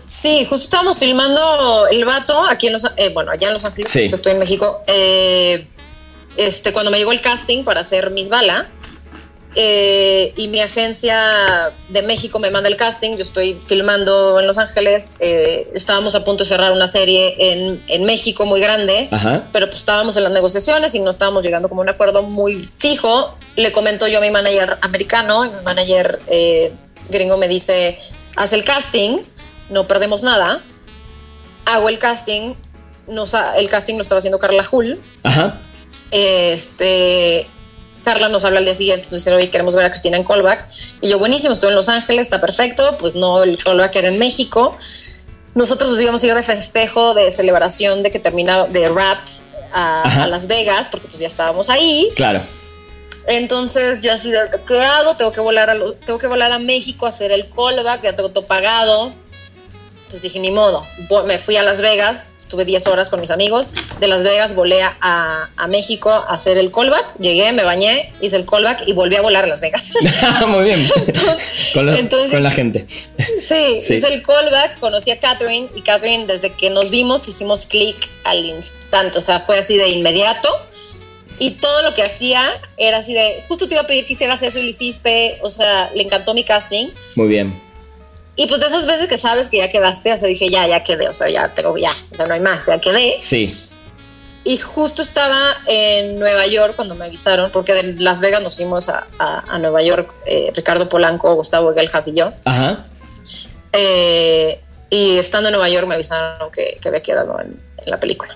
Sí, 0.08 0.46
justo 0.50 0.64
estábamos 0.64 0.98
filmando 0.98 1.88
El 1.92 2.06
Vato 2.06 2.42
aquí 2.50 2.68
en 2.68 2.74
Los 2.74 2.86
eh, 2.98 3.10
bueno, 3.14 3.32
allá 3.32 3.48
en 3.48 3.54
Los 3.54 3.66
Ángeles, 3.66 3.90
Sí. 3.92 4.04
estoy 4.04 4.32
en 4.32 4.40
México. 4.40 4.82
Eh, 4.88 5.68
este, 6.38 6.72
cuando 6.74 6.90
me 6.90 6.98
llegó 6.98 7.12
el 7.12 7.22
casting 7.22 7.64
para 7.64 7.82
hacer 7.82 8.12
Miss 8.12 8.30
Bala, 8.30 8.70
eh, 9.56 10.34
y 10.36 10.48
mi 10.50 10.60
agencia 10.60 11.74
de 11.90 12.02
México 12.04 12.40
me 12.40 12.50
manda 12.52 12.70
el 12.70 12.76
casting, 12.76 13.12
yo 13.12 13.24
estoy 13.24 13.60
filmando 13.66 14.40
en 14.40 14.48
Los 14.48 14.58
Ángeles, 14.58 15.08
eh, 15.20 15.70
estábamos 15.74 16.14
a 16.16 16.24
punto 16.24 16.44
de 16.44 16.50
cerrar 16.50 16.72
una 16.74 16.88
serie 16.88 17.36
en, 17.40 17.84
en 17.88 18.04
México 18.04 18.46
muy 18.46 18.60
grande, 18.60 19.08
Ajá. 19.12 19.48
pero 19.54 19.68
pues 19.68 19.80
estábamos 19.80 20.18
en 20.18 20.24
las 20.24 20.32
negociaciones 20.32 20.94
y 20.94 21.00
no 21.00 21.10
estábamos 21.10 21.44
llegando 21.44 21.70
como 21.70 21.82
a 21.82 21.84
un 21.84 21.90
acuerdo 21.90 22.22
muy 22.22 22.68
fijo. 22.78 23.36
Le 23.56 23.72
comento 23.72 24.08
yo 24.08 24.18
a 24.18 24.22
mi 24.22 24.32
manager 24.32 24.78
americano, 24.82 25.46
y 25.46 25.50
mi 25.50 25.62
manager 25.64 26.20
eh, 26.28 26.74
gringo 27.10 27.38
me 27.38 27.48
dice, 27.48 27.98
haz 28.36 28.52
el 28.54 28.64
casting, 28.64 29.20
no 29.70 29.88
perdemos 29.88 30.24
nada. 30.24 30.62
Hago 31.66 31.90
el 31.90 31.98
casting, 31.98 32.54
nos 33.08 33.34
el 33.56 33.70
casting 33.70 33.96
lo 33.96 34.02
estaba 34.02 34.20
haciendo 34.20 34.40
Carla 34.40 34.68
Hull. 34.70 35.02
Ajá. 35.24 35.60
Este, 36.12 37.48
Carla 38.06 38.30
nos 38.30 38.46
habla 38.46 38.60
al 38.60 38.66
día 38.66 38.76
siguiente, 38.76 39.10
nos 39.12 39.20
dice, 39.20 39.34
oye, 39.34 39.50
queremos 39.50 39.76
ver 39.76 39.86
a 39.86 39.90
Cristina 39.90 40.16
en 40.16 40.24
callback. 40.24 40.68
Y 41.02 41.10
yo, 41.10 41.20
buenísimo, 41.20 41.52
estoy 41.52 41.70
en 41.70 41.76
Los 41.76 41.90
Ángeles, 41.90 42.22
está 42.22 42.40
perfecto. 42.40 42.96
Pues 42.98 43.16
no, 43.16 43.44
el 43.44 43.62
callback 43.62 43.96
era 43.98 44.08
en 44.08 44.20
México. 44.20 44.78
Nosotros 45.56 45.90
nos 45.90 46.02
íbamos 46.02 46.24
a 46.24 46.28
ir 46.28 46.34
de 46.36 46.44
festejo, 46.44 47.14
de 47.14 47.32
celebración, 47.32 48.04
de 48.04 48.12
que 48.12 48.20
termina 48.20 48.66
de 48.66 48.88
rap 48.90 49.20
a, 49.74 50.28
Las 50.30 50.48
Vegas, 50.48 50.88
porque 50.90 51.08
pues 51.08 51.20
ya 51.20 51.28
estábamos 51.28 51.70
ahí. 51.70 52.10
Claro. 52.16 52.40
Entonces 53.28 54.02
yo 54.02 54.14
así, 54.14 54.32
¿qué 54.68 54.80
hago? 54.80 55.18
Tengo 55.18 55.32
que 55.32 55.42
volar 55.42 55.70
a, 55.72 55.76
tengo 56.06 56.20
que 56.20 56.28
volar 56.28 56.52
a 56.52 56.60
México 56.60 57.08
a 57.08 57.10
hacer 57.10 57.32
el 57.32 57.50
callback, 57.50 58.04
ya 58.04 58.16
tengo 58.16 58.30
todo 58.30 58.46
pagado. 58.46 59.14
Pues 60.16 60.22
dije, 60.22 60.40
ni 60.40 60.50
modo. 60.50 60.88
Me 61.26 61.38
fui 61.38 61.58
a 61.58 61.62
Las 61.64 61.82
Vegas, 61.82 62.30
estuve 62.40 62.64
10 62.64 62.88
horas 62.88 63.10
con 63.10 63.20
mis 63.20 63.32
amigos. 63.32 63.70
De 64.00 64.08
Las 64.08 64.24
Vegas 64.24 64.56
volé 64.56 64.82
a, 64.82 65.50
a 65.58 65.68
México 65.68 66.10
a 66.10 66.34
hacer 66.34 66.58
el 66.58 66.72
callback. 66.72 67.18
Llegué, 67.20 67.52
me 67.52 67.66
bañé, 67.66 68.14
hice 68.22 68.38
el 68.38 68.46
callback 68.46 68.88
y 68.88 68.94
volví 68.94 69.18
a 69.18 69.22
volar 69.22 69.44
a 69.44 69.48
Las 69.48 69.60
Vegas. 69.60 69.92
Muy 70.48 70.64
bien. 70.64 70.80
con, 71.74 71.86
la- 71.86 72.00
Entonces- 72.00 72.32
con 72.32 72.44
la 72.44 72.52
gente. 72.52 72.88
Sí, 73.38 73.82
Sí. 73.84 73.96
hice 73.96 74.08
el 74.14 74.24
callback, 74.24 74.80
conocí 74.80 75.12
a 75.12 75.20
Catherine 75.20 75.68
y 75.76 75.82
Catherine 75.82 76.26
desde 76.28 76.54
que 76.54 76.70
nos 76.70 76.90
vimos 76.90 77.28
hicimos 77.28 77.66
clic 77.66 77.98
al 78.24 78.46
instante, 78.46 79.18
o 79.18 79.22
sea, 79.22 79.42
fue 79.42 79.58
así 79.60 79.76
de 79.76 79.90
inmediato 79.90 80.48
y 81.40 81.52
todo 81.52 81.82
lo 81.82 81.94
que 81.94 82.04
hacía 82.04 82.42
era 82.78 83.00
así 83.00 83.14
de, 83.14 83.44
justo 83.50 83.68
te 83.68 83.74
iba 83.74 83.82
a 83.82 83.88
pedir 83.88 84.06
que 84.06 84.14
hicieras 84.14 84.42
eso 84.44 84.60
y 84.60 84.64
lo 84.64 84.70
hiciste, 84.70 85.40
o 85.42 85.50
sea, 85.50 85.92
le 85.94 86.04
encantó 86.04 86.34
mi 86.34 86.46
casting 86.46 86.88
Muy 87.18 87.28
bien. 87.28 87.65
Y 88.36 88.48
pues 88.48 88.60
de 88.60 88.68
esas 88.68 88.86
veces 88.86 89.08
que 89.08 89.18
sabes 89.18 89.50
que 89.50 89.58
ya 89.58 89.70
quedaste, 89.70 90.12
o 90.14 90.18
sea, 90.18 90.28
dije, 90.28 90.50
ya, 90.50 90.68
ya 90.68 90.84
quedé, 90.84 91.08
o 91.08 91.14
sea, 91.14 91.30
ya 91.30 91.54
tengo, 91.54 91.76
ya, 91.78 91.92
o 92.12 92.16
sea, 92.18 92.26
no 92.28 92.34
hay 92.34 92.40
más, 92.42 92.66
ya 92.68 92.80
quedé. 92.80 93.18
Sí. 93.22 93.52
Y 94.44 94.58
justo 94.60 95.02
estaba 95.02 95.58
en 95.66 96.20
Nueva 96.20 96.46
York 96.46 96.76
cuando 96.76 96.94
me 96.96 97.06
avisaron, 97.06 97.50
porque 97.52 97.74
de 97.74 97.94
Las 98.02 98.20
Vegas 98.20 98.42
nos 98.44 98.56
fuimos 98.58 98.90
a, 98.90 99.08
a- 99.18 99.44
a 99.48 99.58
Nueva 99.58 99.82
York, 99.82 100.14
eh, 100.28 100.52
Ricardo 100.54 100.88
Polanco, 100.88 101.34
Gustavo 101.34 101.74
Gelhaf 101.74 102.08
y 102.08 102.14
yo. 102.14 102.32
Ajá. 102.46 102.86
Eh, 103.74 104.62
y 104.90 105.18
estando 105.18 105.50
en 105.50 105.54
Nueva 105.54 105.68
York 105.70 105.88
me 105.88 105.96
avisaron 105.96 106.52
que, 106.52 106.78
que 106.82 106.88
había 106.88 107.02
quedado 107.02 107.40
en, 107.42 107.60
en 107.78 107.90
la 107.92 108.00
película. 108.00 108.36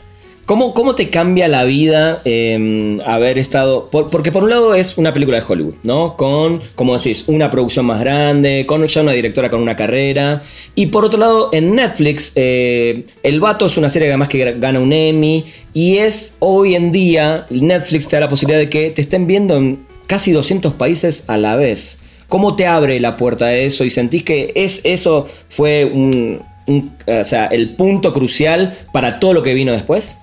¿Cómo, 0.50 0.74
¿Cómo 0.74 0.96
te 0.96 1.12
cambia 1.12 1.48
la 1.48 1.64
vida 1.64 2.24
eh, 2.26 2.98
haber 3.06 3.38
estado.? 3.38 3.88
por- 3.92 4.10
porque 4.10 4.32
por 4.32 4.42
un 4.44 4.50
lado 4.50 4.74
es 4.74 4.98
una 4.98 5.14
película 5.14 5.38
de 5.40 5.44
Hollywood, 5.48 5.76
¿no? 5.84 6.18
Con, 6.18 6.60
como 6.74 6.98
decís, 6.98 7.26
una 7.28 7.52
producción 7.52 7.86
más 7.86 8.00
grande, 8.00 8.66
con 8.66 8.84
ya 8.88 9.02
una 9.04 9.12
directora 9.12 9.52
con 9.52 9.62
una 9.62 9.76
carrera. 9.76 10.40
Y 10.74 10.88
por 10.88 11.06
otro 11.06 11.20
lado, 11.20 11.50
en 11.54 11.76
Netflix, 11.76 12.32
eh, 12.34 13.06
El 13.22 13.40
Vato 13.40 13.68
es 13.68 13.78
una 13.78 13.90
serie 13.92 14.08
además 14.08 14.28
que 14.28 14.56
gana 14.58 14.80
un 14.80 14.92
Emmy. 14.92 15.46
Y 15.76 15.98
es 15.98 16.34
hoy 16.40 16.74
en 16.74 16.92
día, 16.92 17.46
Netflix 17.52 18.08
te 18.08 18.16
da 18.16 18.22
la 18.22 18.30
posibilidad 18.30 18.60
de 18.60 18.70
que 18.72 18.90
te 18.90 19.02
estén 19.02 19.28
viendo 19.28 19.56
en 19.56 19.86
casi 20.08 20.32
200 20.32 20.74
países 20.74 21.26
a 21.28 21.38
la 21.38 21.58
vez. 21.58 22.00
¿Cómo 22.28 22.56
te 22.56 22.66
abre 22.66 23.00
la 23.00 23.18
puerta 23.18 23.46
a 23.46 23.54
eso? 23.54 23.84
Y 23.84 23.92
sentís 23.92 24.24
que 24.24 24.52
es, 24.56 24.82
eso 24.84 25.28
fue 25.48 25.86
un- 25.86 26.42
o 26.68 27.24
sea, 27.24 27.46
el 27.46 27.76
punto 27.76 28.14
crucial 28.14 28.76
para 28.92 29.20
todo 29.20 29.34
lo 29.34 29.44
que 29.44 29.54
vino 29.54 29.72
después. 29.74 30.18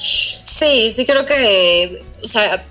Sí, 0.00 0.92
sí 0.92 1.06
creo 1.06 1.24
que, 1.26 2.02
o 2.22 2.28
sea, 2.28 2.64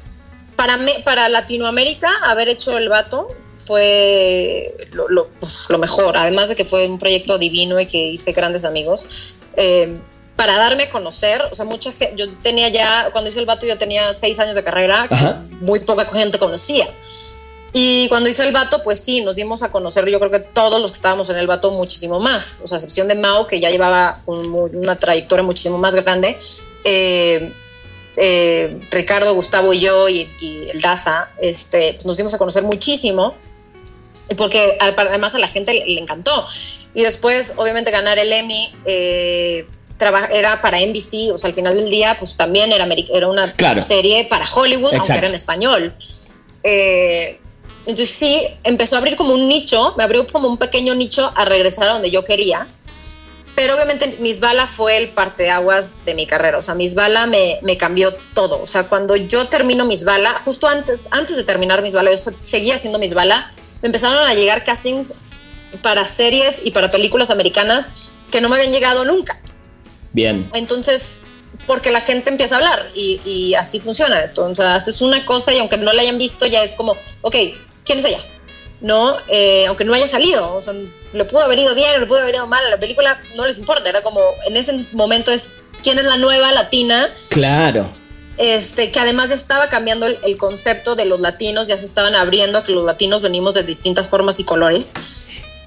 para, 0.55 0.77
me- 0.77 0.99
para 1.03 1.29
Latinoamérica 1.29 2.09
haber 2.25 2.49
hecho 2.49 2.77
el 2.77 2.89
vato 2.89 3.27
fue 3.57 4.75
lo, 4.91 5.07
lo- 5.09 5.29
lo 5.69 5.77
mejor, 5.77 6.17
además 6.17 6.49
de 6.49 6.55
que 6.55 6.65
fue 6.65 6.87
un 6.87 6.99
proyecto 6.99 7.37
divino 7.37 7.79
y 7.79 7.85
que 7.85 7.97
hice 7.97 8.31
grandes 8.31 8.63
amigos. 8.63 9.05
Eh, 9.55 9.97
para 10.35 10.55
darme 10.57 10.83
a 10.83 10.89
conocer, 10.91 11.41
o 11.51 11.55
sea, 11.55 11.65
mucha 11.65 11.91
gente, 11.91 12.13
yo 12.15 12.31
tenía 12.43 12.69
ya, 12.69 13.09
cuando 13.11 13.29
hice 13.29 13.39
el 13.39 13.47
vato 13.47 13.65
yo 13.65 13.75
tenía 13.79 14.13
seis 14.13 14.37
años 14.39 14.55
de 14.55 14.63
carrera, 14.63 15.07
Ajá. 15.09 15.41
muy 15.61 15.79
poca 15.79 16.05
gente 16.05 16.37
conocía. 16.37 16.87
Y 17.73 18.07
cuando 18.07 18.29
hice 18.29 18.45
el 18.47 18.53
vato, 18.53 18.81
pues 18.83 18.99
sí, 18.99 19.21
nos 19.23 19.35
dimos 19.35 19.63
a 19.63 19.71
conocer, 19.71 20.07
yo 20.07 20.19
creo 20.19 20.29
que 20.31 20.39
todos 20.39 20.79
los 20.79 20.91
que 20.91 20.95
estábamos 20.95 21.29
en 21.29 21.37
el 21.37 21.47
vato 21.47 21.71
muchísimo 21.71 22.19
más, 22.19 22.61
o 22.63 22.67
sea, 22.67 22.75
a 22.75 22.77
excepción 22.77 23.07
de 23.07 23.15
Mao, 23.15 23.47
que 23.47 23.59
ya 23.59 23.69
llevaba 23.71 24.21
un- 24.27 24.69
una 24.75 24.95
trayectoria 24.95 25.43
muchísimo 25.43 25.77
más 25.79 25.95
grande. 25.95 26.37
Eh, 26.89 27.51
eh, 28.15 28.79
Ricardo, 28.89 29.33
Gustavo 29.35 29.73
y 29.73 29.79
yo 29.79 30.09
y, 30.09 30.27
el 30.73 30.81
Daza, 30.81 31.29
este, 31.39 31.93
pues 31.93 32.05
nos 32.05 32.17
dimos 32.17 32.33
a 32.33 32.37
conocer 32.37 32.63
muchísimo, 32.63 33.35
porque 34.37 34.77
además 34.79 35.35
a 35.35 35.39
la 35.39 35.47
gente 35.47 35.73
le, 35.73 35.99
encantó. 35.99 36.47
Y 36.95 37.03
después, 37.03 37.53
obviamente, 37.57 37.91
ganar 37.91 38.17
el 38.17 38.33
Emmy 38.33 38.73
eh, 38.85 39.67
era 40.31 40.61
para 40.61 40.79
NBC, 40.79 41.31
o 41.33 41.37
sea, 41.37 41.49
al 41.49 41.53
final 41.53 41.75
del 41.75 41.89
día, 41.89 42.15
pues 42.17 42.35
también 42.35 42.71
era, 42.71 42.87
era 43.13 43.27
una 43.27 43.53
serie 43.81 44.25
para 44.25 44.45
Hollywood, 44.51 44.93
aunque 44.93 45.13
era 45.13 45.27
en 45.27 45.35
español. 45.35 45.95
Eh, 46.63 47.39
entonces 47.81 48.09
sí, 48.09 48.41
empezó 48.63 48.95
a 48.95 48.99
abrir 48.99 49.15
como 49.15 49.33
un 49.33 49.47
nicho, 49.47 49.93
me 49.97 50.03
abrió 50.03 50.25
como 50.27 50.47
un 50.47 50.57
pequeño 50.57 50.95
nicho 50.95 51.31
a 51.35 51.45
regresar 51.45 51.87
a 51.87 51.93
donde 51.93 52.11
yo 52.11 52.25
quería. 52.25 52.67
Pero 53.57 53.73
obviamente 53.73 54.17
Misbala 54.19 54.67
fue 54.67 54.97
el 54.97 55.09
parteaguas 55.09 56.05
de 56.05 56.13
mi 56.13 56.27
carrera. 56.27 56.59
O 56.59 56.61
sea, 56.61 56.75
Misbala 56.75 57.25
me, 57.25 57.57
me 57.63 57.75
cambió 57.75 58.13
todo. 58.35 58.61
O 58.61 58.67
sea, 58.67 58.83
cuando 58.83 59.15
yo 59.15 59.47
termino 59.47 59.83
Misbala, 59.83 60.37
justo 60.45 60.67
antes, 60.67 61.07
antes 61.09 61.35
de 61.35 61.43
terminar 61.43 61.81
Misbala, 61.81 62.11
yo 62.11 62.17
seguía 62.41 62.75
haciendo 62.75 62.99
Misbala, 62.99 63.51
me 63.81 63.87
empezaron 63.87 64.27
a 64.27 64.35
llegar 64.35 64.63
castings 64.63 65.15
para 65.81 66.05
series 66.05 66.61
y 66.65 66.69
para 66.69 66.91
películas 66.91 67.31
americanas 67.31 67.93
que 68.29 68.41
no 68.41 68.49
me 68.49 68.57
habían 68.57 68.71
llegado 68.71 69.05
nunca. 69.05 69.41
Bien. 70.13 70.47
Entonces, 70.53 71.23
porque 71.65 71.89
la 71.89 72.01
gente 72.01 72.29
empieza 72.29 72.53
a 72.53 72.57
hablar 72.59 72.87
y, 72.93 73.21
y 73.25 73.55
así 73.55 73.79
funciona 73.79 74.21
esto. 74.21 74.45
O 74.45 74.53
sea, 74.53 74.75
haces 74.75 75.01
una 75.01 75.25
cosa 75.25 75.51
y 75.51 75.57
aunque 75.57 75.77
no 75.77 75.93
la 75.93 76.03
hayan 76.03 76.19
visto, 76.19 76.45
ya 76.45 76.61
es 76.61 76.75
como, 76.75 76.95
ok, 77.23 77.35
¿quién 77.83 77.97
es 77.97 78.05
ella? 78.05 78.23
¿No? 78.79 79.17
Eh, 79.27 79.65
aunque 79.67 79.85
no 79.85 79.93
haya 79.93 80.07
salido. 80.07 80.53
O 80.53 80.61
sea, 80.61 80.73
le 81.13 81.25
pudo 81.25 81.41
haber 81.41 81.59
ido 81.59 81.73
bien, 81.75 81.99
le 81.99 82.05
pudo 82.05 82.19
haber 82.19 82.35
ido 82.35 82.47
mal. 82.47 82.65
A 82.65 82.69
la 82.69 82.79
película 82.79 83.19
no 83.35 83.45
les 83.45 83.57
importa. 83.57 83.89
Era 83.89 84.01
como, 84.01 84.21
en 84.47 84.57
ese 84.57 84.85
momento 84.91 85.31
es, 85.31 85.49
¿quién 85.81 85.97
es 85.97 86.05
la 86.05 86.17
nueva 86.17 86.51
latina? 86.51 87.09
Claro. 87.29 87.89
Este, 88.37 88.91
que 88.91 88.99
además 88.99 89.31
estaba 89.31 89.67
cambiando 89.67 90.05
el, 90.05 90.19
el, 90.23 90.37
concepto 90.37 90.95
de 90.95 91.05
los 91.05 91.21
latinos, 91.21 91.67
ya 91.67 91.75
se 91.75 91.85
estaban 91.85 92.13
abriendo, 92.13 92.63
que 92.63 92.71
los 92.71 92.85
latinos 92.85 93.23
venimos 93.23 93.55
de 93.55 93.63
distintas 93.63 94.09
formas 94.09 94.39
y 94.39 94.43
colores. 94.43 94.89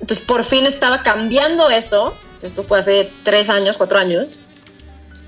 Entonces, 0.01 0.25
por 0.25 0.44
fin 0.44 0.66
estaba 0.66 1.03
cambiando 1.03 1.68
eso. 1.70 2.16
Esto 2.42 2.62
fue 2.62 2.79
hace 2.79 3.12
tres 3.25 3.51
años, 3.51 3.77
cuatro 3.77 3.99
años. 3.99 4.38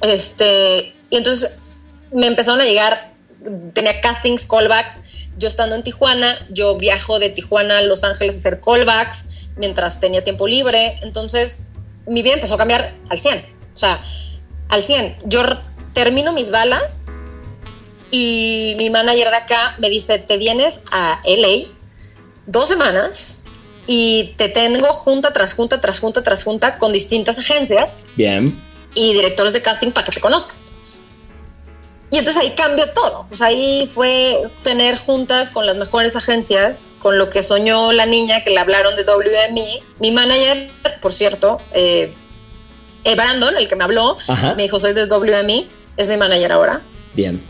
Este, 0.02 0.94
y 1.10 1.16
entonces 1.16 1.56
me 2.10 2.26
empezaron 2.26 2.60
a 2.60 2.64
llegar, 2.64 3.11
tenía 3.72 4.00
castings, 4.00 4.46
callbacks. 4.46 4.98
Yo 5.38 5.48
estando 5.48 5.74
en 5.74 5.82
Tijuana, 5.82 6.46
yo 6.50 6.76
viajo 6.76 7.18
de 7.18 7.30
Tijuana 7.30 7.78
a 7.78 7.82
Los 7.82 8.04
Ángeles 8.04 8.36
a 8.36 8.38
hacer 8.38 8.60
callbacks 8.60 9.48
mientras 9.56 10.00
tenía 10.00 10.22
tiempo 10.22 10.46
libre. 10.46 10.98
Entonces, 11.02 11.64
mi 12.06 12.22
vida 12.22 12.34
empezó 12.34 12.54
a 12.54 12.58
cambiar 12.58 12.92
al 13.08 13.18
100. 13.18 13.38
O 13.74 13.76
sea, 13.76 14.04
al 14.68 14.82
100. 14.82 15.16
Yo 15.24 15.42
termino 15.94 16.32
mis 16.32 16.50
balas 16.50 16.82
y 18.10 18.74
mi 18.78 18.90
manager 18.90 19.30
de 19.30 19.36
acá 19.36 19.74
me 19.78 19.88
dice, 19.88 20.18
te 20.18 20.36
vienes 20.36 20.82
a 20.90 21.20
LA 21.24 21.68
dos 22.46 22.68
semanas 22.68 23.42
y 23.86 24.34
te 24.36 24.48
tengo 24.48 24.92
junta 24.92 25.32
tras 25.32 25.54
junta 25.54 25.80
tras 25.80 26.00
junta 26.00 26.22
tras 26.22 26.44
junta 26.44 26.78
con 26.78 26.92
distintas 26.92 27.38
agencias. 27.38 28.04
Bien 28.16 28.62
y 28.94 29.12
directores 29.14 29.52
de 29.52 29.62
casting 29.62 29.90
para 29.90 30.04
que 30.04 30.12
te 30.12 30.20
conozcan. 30.20 30.56
Y 32.12 32.18
entonces 32.18 32.42
ahí 32.42 32.50
cambió 32.50 32.86
todo. 32.92 33.24
Pues 33.26 33.40
ahí 33.40 33.88
fue 33.92 34.38
tener 34.62 34.98
juntas 34.98 35.50
con 35.50 35.64
las 35.64 35.76
mejores 35.76 36.14
agencias, 36.14 36.92
con 36.98 37.16
lo 37.16 37.30
que 37.30 37.42
soñó 37.42 37.90
la 37.92 38.04
niña 38.04 38.44
que 38.44 38.50
le 38.50 38.58
hablaron 38.58 38.94
de 38.96 39.04
WME. 39.04 39.82
Mi 39.98 40.10
manager, 40.10 40.70
por 41.00 41.14
cierto, 41.14 41.58
eh, 41.72 42.12
eh, 43.04 43.14
Brandon, 43.14 43.56
el 43.56 43.66
que 43.66 43.76
me 43.76 43.84
habló, 43.84 44.18
me 44.58 44.62
dijo, 44.62 44.78
soy 44.78 44.92
de 44.92 45.06
WME, 45.06 45.66
es 45.96 46.08
mi 46.08 46.18
manager 46.18 46.52
ahora. 46.52 46.82
Bien. 47.14 47.42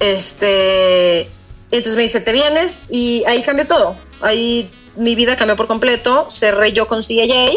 Este, 0.00 1.28
entonces 1.70 1.96
me 1.96 2.04
dice, 2.04 2.22
te 2.22 2.32
vienes 2.32 2.80
y 2.88 3.22
ahí 3.26 3.42
cambió 3.42 3.66
todo. 3.66 3.94
Ahí 4.22 4.70
mi 4.96 5.14
vida 5.14 5.36
cambió 5.36 5.56
por 5.56 5.66
completo. 5.66 6.26
Cerré 6.30 6.72
yo 6.72 6.86
con 6.86 7.02
CAA, 7.02 7.50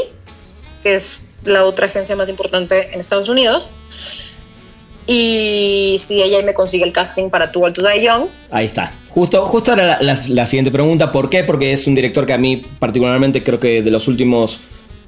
que 0.83 0.95
es 0.95 1.19
la 1.45 1.63
otra 1.63 1.85
agencia 1.85 2.17
más 2.17 2.27
importante 2.27 2.93
en 2.93 2.99
Estados 2.99 3.29
Unidos. 3.29 3.69
Y 5.07 5.97
si 5.99 6.21
ella 6.21 6.43
me 6.43 6.53
consigue 6.53 6.83
el 6.83 6.93
casting 6.93 7.29
para 7.29 7.51
Tu 7.51 7.59
To 7.71 7.81
Die 7.81 8.03
Young. 8.03 8.27
Ahí 8.51 8.65
está. 8.65 8.93
Justo, 9.09 9.45
justo 9.45 9.71
ahora 9.71 9.99
la, 10.01 10.45
siguiente 10.45 10.71
pregunta. 10.71 11.11
¿Por 11.11 11.29
qué? 11.29 11.43
Porque 11.43 11.73
es 11.73 11.85
un 11.87 11.95
director 11.95 12.25
que 12.25 12.33
a 12.33 12.37
mí 12.37 12.63
particularmente 12.79 13.43
creo 13.43 13.59
que 13.59 13.81
de 13.81 13.91
los 13.91 14.07
últimos 14.07 14.61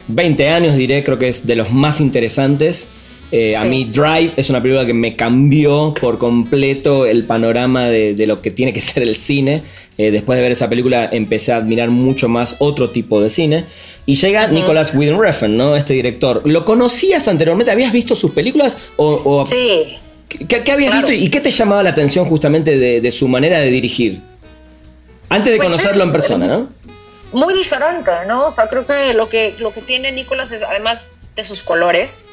20 0.08 0.50
años 0.50 0.76
diré, 0.76 1.04
creo 1.04 1.18
que 1.18 1.30
es 1.30 1.48
de 1.48 1.56
los 1.56 1.72
más 1.72 2.02
interesantes. 2.02 2.92
Eh, 3.36 3.56
a 3.56 3.64
mí 3.64 3.86
Drive 3.86 4.34
es 4.38 4.52
una 4.52 4.62
película 4.62 4.86
que 4.86 4.94
me 4.94 5.16
cambió 5.16 5.92
por 6.00 6.20
completo 6.20 7.08
el 7.08 7.26
panorama 7.26 7.88
de, 7.88 8.28
lo 8.28 8.44
que 8.44 8.52
tiene 8.52 8.74
que 8.74 8.80
ser 8.80 9.02
el 9.02 9.16
cine. 9.16 9.64
Eh, 9.98 10.12
después 10.12 10.38
de 10.38 10.44
ver 10.44 10.52
esa 10.52 10.70
película 10.70 11.10
empecé 11.12 11.52
a 11.52 11.56
admirar 11.56 11.90
mucho 11.90 12.30
más 12.30 12.58
otro 12.60 12.92
tipo 12.92 13.20
de 13.22 13.32
cine. 13.32 13.66
Y 14.06 14.16
llega 14.16 14.48
Nicolas 14.50 14.94
Winding 14.94 15.20
Refn, 15.20 15.58
¿no? 15.58 15.76
Este 15.76 15.94
director. 15.94 16.44
¿Lo 16.46 16.64
conocías 16.64 17.28
anteriormente? 17.28 17.72
¿Habías 17.72 17.92
visto 17.92 18.16
sus 18.16 18.30
películas? 18.30 18.78
O, 18.98 19.44
sí. 19.44 19.88
¿Qué, 20.48 20.72
habías 20.72 20.94
visto 20.94 21.12
y 21.12 21.30
qué 21.30 21.40
te 21.40 21.50
llamaba 21.50 21.82
la 21.82 21.90
atención 21.90 22.26
justamente 22.26 22.78
de, 22.78 23.12
su 23.12 23.28
manera 23.28 23.60
de 23.60 23.72
dirigir? 23.72 24.22
Antes 25.30 25.54
de 25.54 25.58
pues 25.58 25.72
conocerlo 25.72 26.04
en 26.04 26.12
persona, 26.12 26.48
¿no? 26.48 26.70
Muy 27.32 27.56
diferente, 27.56 28.12
¿no? 28.28 28.46
O 28.46 28.52
sea, 28.52 28.68
creo 28.68 28.86
que 28.86 29.16
lo 29.16 29.28
que, 29.28 29.56
lo 29.60 29.74
que 29.74 29.82
tiene 29.82 30.12
Nicolas 30.12 30.52
es, 30.52 30.62
además 30.62 31.08
de 31.36 31.44
sus 31.44 31.64
colores, 31.64 32.28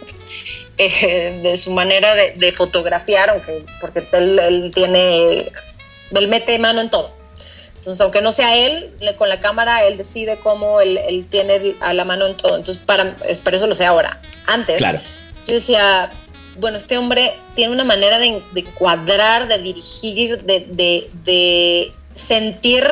eh, 0.82 1.40
de 1.42 1.58
su 1.58 1.72
manera 1.72 2.14
de, 2.14 2.52
fotografiar, 2.52 3.28
aunque, 3.28 3.66
porque 3.82 4.02
él, 4.12 4.70
tiene, 4.74 5.52
él 6.10 6.28
mete 6.28 6.58
mano 6.58 6.80
en 6.80 6.88
todo. 6.88 7.14
Entonces, 7.76 8.00
aunque 8.00 8.22
no 8.22 8.32
sea 8.32 8.56
él, 8.56 8.90
con 9.18 9.28
la 9.28 9.40
cámara, 9.40 9.84
él 9.84 9.98
decide 9.98 10.38
cómo 10.38 10.80
él, 10.80 11.26
tiene 11.28 11.76
a 11.80 11.92
la 11.92 12.06
mano 12.06 12.26
en 12.26 12.34
todo. 12.34 12.56
Entonces, 12.56 12.82
para, 12.82 13.14
eso 13.28 13.66
lo 13.66 13.74
sé 13.74 13.84
ahora. 13.84 14.22
Antes, 14.46 14.80
yo 15.46 15.52
decía, 15.52 16.12
bueno, 16.56 16.78
este 16.78 16.96
hombre 16.96 17.38
tiene 17.54 17.74
una 17.74 17.84
manera 17.84 18.18
de, 18.18 18.42
cuadrar, 18.72 19.48
de 19.48 19.58
dirigir, 19.58 20.44
de, 20.44 21.10
de, 21.12 21.92
sentir 22.14 22.86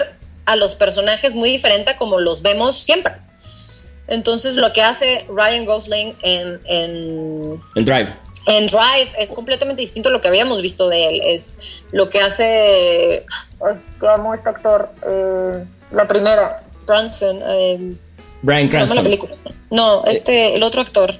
a 0.44 0.57
los 0.57 0.74
personajes 0.74 1.35
muy 1.35 1.48
diferente 1.48 1.92
a 1.92 1.96
como 1.96 2.20
los 2.20 2.42
vemos 2.42 2.77
siempre. 2.77 3.14
Entonces 4.09 4.57
lo 4.57 4.73
que 4.73 4.83
hace 4.83 5.27
Ryan 5.29 5.66
Gosling 5.66 6.16
en, 6.23 6.61
en, 6.64 7.61
Drive. 7.75 8.09
En 8.47 8.66
Drive 8.66 9.12
es 9.18 9.31
completamente 9.31 9.83
distinto 9.83 10.09
a 10.09 10.12
lo 10.12 10.21
que 10.21 10.29
habíamos 10.29 10.62
visto 10.62 10.88
de 10.88 11.09
él. 11.09 11.21
Es 11.25 11.59
lo 11.92 12.09
que 12.09 12.21
hace... 12.21 13.27
¿Qué 14.01 14.09
amo 14.09 14.33
este 14.33 14.49
actor? 14.49 14.90
Eh, 15.07 15.64
la 15.90 16.09
primera, 16.09 16.62
Branson. 16.87 17.40
Eh, 17.44 17.92
Brian 18.42 18.68
Cranston. 18.68 19.07
No, 19.71 20.05
este, 20.07 20.55
el 20.55 20.62
otro 20.62 20.81
actor. 20.81 21.14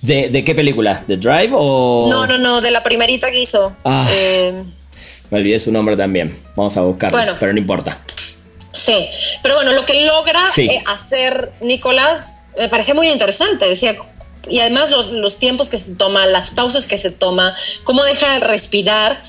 ¿De, 0.00 0.30
¿De, 0.30 0.44
qué 0.44 0.54
película? 0.54 1.04
¿De 1.06 1.18
Drive 1.18 1.50
o...? 1.52 2.08
No, 2.10 2.26
no, 2.26 2.38
no, 2.38 2.62
de 2.62 2.70
la 2.70 2.82
primerita 2.82 3.30
que 3.30 3.42
hizo. 3.42 3.76
Ah, 3.84 4.08
eh, 4.10 4.64
me 5.30 5.38
olvidé 5.38 5.58
su 5.58 5.70
nombre 5.70 5.96
también. 5.96 6.38
Vamos 6.56 6.76
a 6.78 6.82
buscarlo, 6.82 7.18
bueno, 7.18 7.34
pero 7.38 7.52
no 7.52 7.58
importa. 7.58 7.98
Sí, 8.72 9.08
pero 9.42 9.56
bueno, 9.56 9.72
lo 9.72 9.84
que 9.84 10.06
logra 10.06 10.44
eh, 10.56 10.82
hacer 10.86 11.52
Nicolás 11.60 12.36
me 12.56 12.68
parecía 12.68 12.94
muy 12.94 13.08
interesante. 13.08 13.68
Decía, 13.68 13.96
y 14.48 14.60
además 14.60 14.90
los, 14.90 15.38
tiempos 15.38 15.68
que 15.68 15.78
se 15.78 15.94
toma, 15.94 16.26
las 16.26 16.50
pausas 16.50 16.86
que 16.86 16.98
se 16.98 17.10
toma, 17.10 17.54
cómo 17.84 18.02
deja 18.04 18.34
de 18.34 18.40
respirar. 18.40 19.22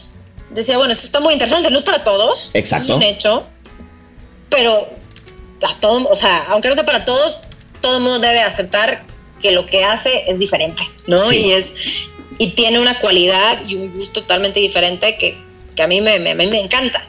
Decía, 0.51 0.77
bueno, 0.77 0.93
esto 0.93 1.05
está 1.05 1.19
muy 1.21 1.33
interesante, 1.33 1.69
no 1.69 1.77
es 1.77 1.83
para 1.83 2.03
todos. 2.03 2.51
Exacto. 2.53 2.85
Es 2.85 2.97
un 2.97 3.03
hecho. 3.03 3.43
Pero 4.49 4.89
a 5.67 5.79
todo, 5.79 6.09
o 6.09 6.15
sea, 6.15 6.45
aunque 6.49 6.67
no 6.67 6.75
sea 6.75 6.85
para 6.85 7.05
todos, 7.05 7.39
todo 7.79 7.97
el 7.97 8.03
mundo 8.03 8.19
debe 8.19 8.41
aceptar 8.41 9.05
que 9.41 9.51
lo 9.51 9.65
que 9.65 9.83
hace 9.83 10.25
es 10.27 10.39
diferente, 10.39 10.83
¿no? 11.07 11.31
Y 11.31 11.51
es 11.51 11.73
y 12.37 12.51
tiene 12.51 12.79
una 12.79 12.99
cualidad 12.99 13.59
y 13.67 13.75
un 13.75 13.93
gusto 13.93 14.21
totalmente 14.21 14.59
diferente 14.59 15.15
que, 15.17 15.37
a 15.81 15.87
mí 15.87 16.01
me, 16.01 16.19
me, 16.19 16.35
me 16.35 16.59
encanta 16.59 17.07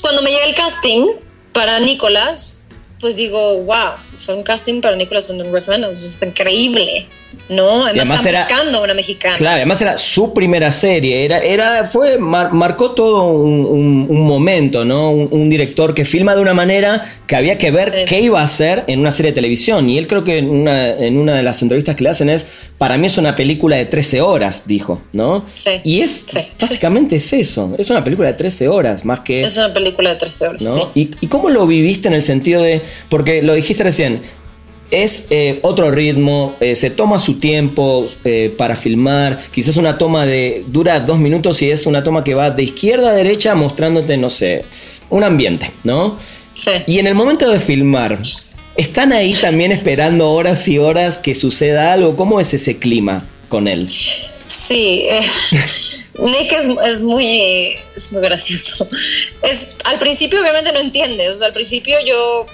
cuando 0.00 0.22
me 0.22 0.30
llega 0.30 0.44
el 0.46 0.54
casting 0.54 1.06
para 1.52 1.80
Nicolás, 1.80 2.62
pues 3.00 3.16
digo, 3.16 3.58
wow, 3.62 3.94
fue 4.16 4.34
un 4.34 4.42
casting 4.42 4.80
para 4.80 4.96
Nicolás 4.96 5.26
Refn, 5.28 5.84
está 5.84 6.26
increíble. 6.26 7.08
¿No? 7.52 7.86
Además, 7.86 8.24
era, 8.26 8.44
buscando 8.44 8.82
una 8.82 8.94
mexicana. 8.94 9.36
Claro, 9.36 9.56
además 9.56 9.80
era 9.80 9.98
su 9.98 10.32
primera 10.32 10.72
serie, 10.72 11.24
era, 11.24 11.38
era, 11.38 11.86
fue, 11.86 12.18
marcó 12.18 12.92
todo 12.92 13.32
un, 13.32 14.26
momento, 14.26 14.84
¿no? 14.84 15.10
Un, 15.10 15.50
director 15.50 15.92
que 15.92 16.04
filma 16.04 16.34
de 16.34 16.40
una 16.40 16.54
manera 16.54 17.04
que 17.26 17.36
había 17.36 17.58
que 17.58 17.70
ver 17.70 18.04
qué 18.06 18.20
iba 18.20 18.40
a 18.40 18.44
hacer 18.44 18.84
en 18.86 19.00
una 19.00 19.10
serie 19.10 19.32
de 19.32 19.34
televisión. 19.34 19.88
Y 19.90 19.98
él 19.98 20.06
creo 20.06 20.24
que 20.24 20.38
en 20.38 20.48
una, 20.48 20.88
en 20.88 21.18
una 21.18 21.34
de 21.36 21.42
las 21.42 21.60
entrevistas 21.60 21.94
que 21.94 22.04
le 22.04 22.10
hacen 22.10 22.30
es, 22.30 22.46
para 22.78 22.96
mí 22.96 23.06
es 23.06 23.18
una 23.18 23.36
película 23.36 23.76
de 23.76 23.84
13 23.84 24.22
horas, 24.22 24.62
dijo, 24.66 25.02
¿no? 25.12 25.44
Sí. 25.52 25.80
Y 25.84 26.00
es, 26.00 26.26
básicamente 26.58 27.16
es 27.16 27.32
eso, 27.32 27.74
es 27.78 27.90
una 27.90 28.02
película 28.02 28.28
de 28.28 28.34
13 28.34 28.68
horas, 28.68 29.04
más 29.04 29.20
que... 29.20 29.42
Es 29.42 29.56
una 29.56 29.74
película 29.74 30.10
de 30.10 30.16
13 30.16 30.48
horas, 30.48 30.62
¿no? 30.62 30.90
¿Y, 30.94 31.10
¿Y 31.20 31.26
cómo 31.26 31.50
lo 31.50 31.66
viviste 31.66 32.08
en 32.08 32.14
el 32.14 32.22
sentido 32.22 32.62
de, 32.62 32.82
porque 33.08 33.42
lo 33.42 33.54
dijiste 33.54 33.84
recién, 33.84 34.22
es 34.92 35.28
eh, 35.30 35.58
otro 35.62 35.90
ritmo, 35.90 36.54
eh, 36.60 36.76
se 36.76 36.90
toma 36.90 37.18
su 37.18 37.40
tiempo 37.40 38.06
eh, 38.24 38.54
para 38.56 38.76
filmar, 38.76 39.42
quizás 39.50 39.78
una 39.78 39.96
toma 39.96 40.26
de 40.26 40.64
dura 40.68 41.00
dos 41.00 41.18
minutos 41.18 41.62
y 41.62 41.70
es 41.70 41.86
una 41.86 42.04
toma 42.04 42.22
que 42.22 42.34
va 42.34 42.50
de 42.50 42.62
izquierda 42.62 43.10
a 43.10 43.12
derecha 43.14 43.54
mostrándote, 43.54 44.18
no 44.18 44.28
sé, 44.28 44.66
un 45.08 45.24
ambiente, 45.24 45.70
¿no? 45.82 46.18
Sí. 46.52 46.70
Y 46.86 46.98
en 46.98 47.06
el 47.06 47.14
momento 47.14 47.50
de 47.50 47.58
filmar, 47.58 48.18
¿están 48.76 49.14
ahí 49.14 49.32
también 49.32 49.72
esperando 49.72 50.30
horas 50.30 50.68
y 50.68 50.78
horas 50.78 51.16
que 51.16 51.34
suceda 51.34 51.94
algo? 51.94 52.14
¿Cómo 52.14 52.38
es 52.38 52.52
ese 52.52 52.78
clima 52.78 53.26
con 53.48 53.68
él? 53.68 53.90
Sí, 54.46 55.06
Nick 56.18 56.52
es, 56.52 56.66
es 56.84 57.00
muy, 57.00 57.78
es 57.96 58.12
muy 58.12 58.20
gracioso. 58.20 58.86
Es, 59.42 59.76
al 59.84 59.98
principio 59.98 60.42
obviamente 60.42 60.70
no 60.70 60.80
entiendes, 60.80 61.30
o 61.30 61.38
sea, 61.38 61.46
al 61.46 61.54
principio 61.54 61.96
yo 62.06 62.46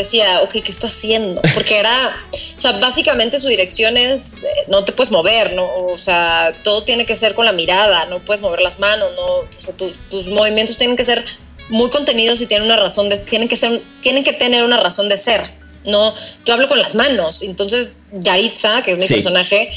decía, 0.00 0.42
ok, 0.42 0.50
¿qué 0.50 0.70
estoy 0.70 0.88
haciendo? 0.90 1.40
Porque 1.54 1.78
era, 1.78 2.16
o 2.56 2.60
sea, 2.60 2.72
básicamente 2.72 3.38
su 3.40 3.48
dirección 3.48 3.96
es, 3.96 4.34
eh, 4.36 4.48
no 4.68 4.84
te 4.84 4.92
puedes 4.92 5.10
mover, 5.10 5.54
¿no? 5.54 5.66
O 5.76 5.98
sea, 5.98 6.54
todo 6.62 6.82
tiene 6.84 7.04
que 7.06 7.14
ser 7.16 7.34
con 7.34 7.44
la 7.46 7.52
mirada, 7.52 8.06
no 8.06 8.20
puedes 8.24 8.40
mover 8.42 8.60
las 8.60 8.78
manos, 8.78 9.10
no, 9.16 9.24
o 9.24 9.46
sea, 9.50 9.74
tus, 9.76 9.96
tus 10.08 10.28
movimientos 10.28 10.76
tienen 10.78 10.96
que 10.96 11.04
ser 11.04 11.24
muy 11.68 11.90
contenidos 11.90 12.40
y 12.40 12.46
tienen 12.46 12.66
una 12.66 12.76
razón 12.76 13.08
de, 13.08 13.18
tienen 13.18 13.48
que 13.48 13.56
ser, 13.56 13.82
tienen 14.00 14.22
que 14.24 14.32
tener 14.32 14.62
una 14.64 14.76
razón 14.76 15.08
de 15.08 15.16
ser. 15.16 15.50
No, 15.86 16.14
yo 16.44 16.54
hablo 16.54 16.66
con 16.68 16.78
las 16.78 16.94
manos, 16.94 17.42
entonces 17.42 17.94
Yaritza, 18.12 18.82
que 18.82 18.92
es 18.92 18.98
mi 18.98 19.06
Sí. 19.06 19.14
personaje, 19.14 19.68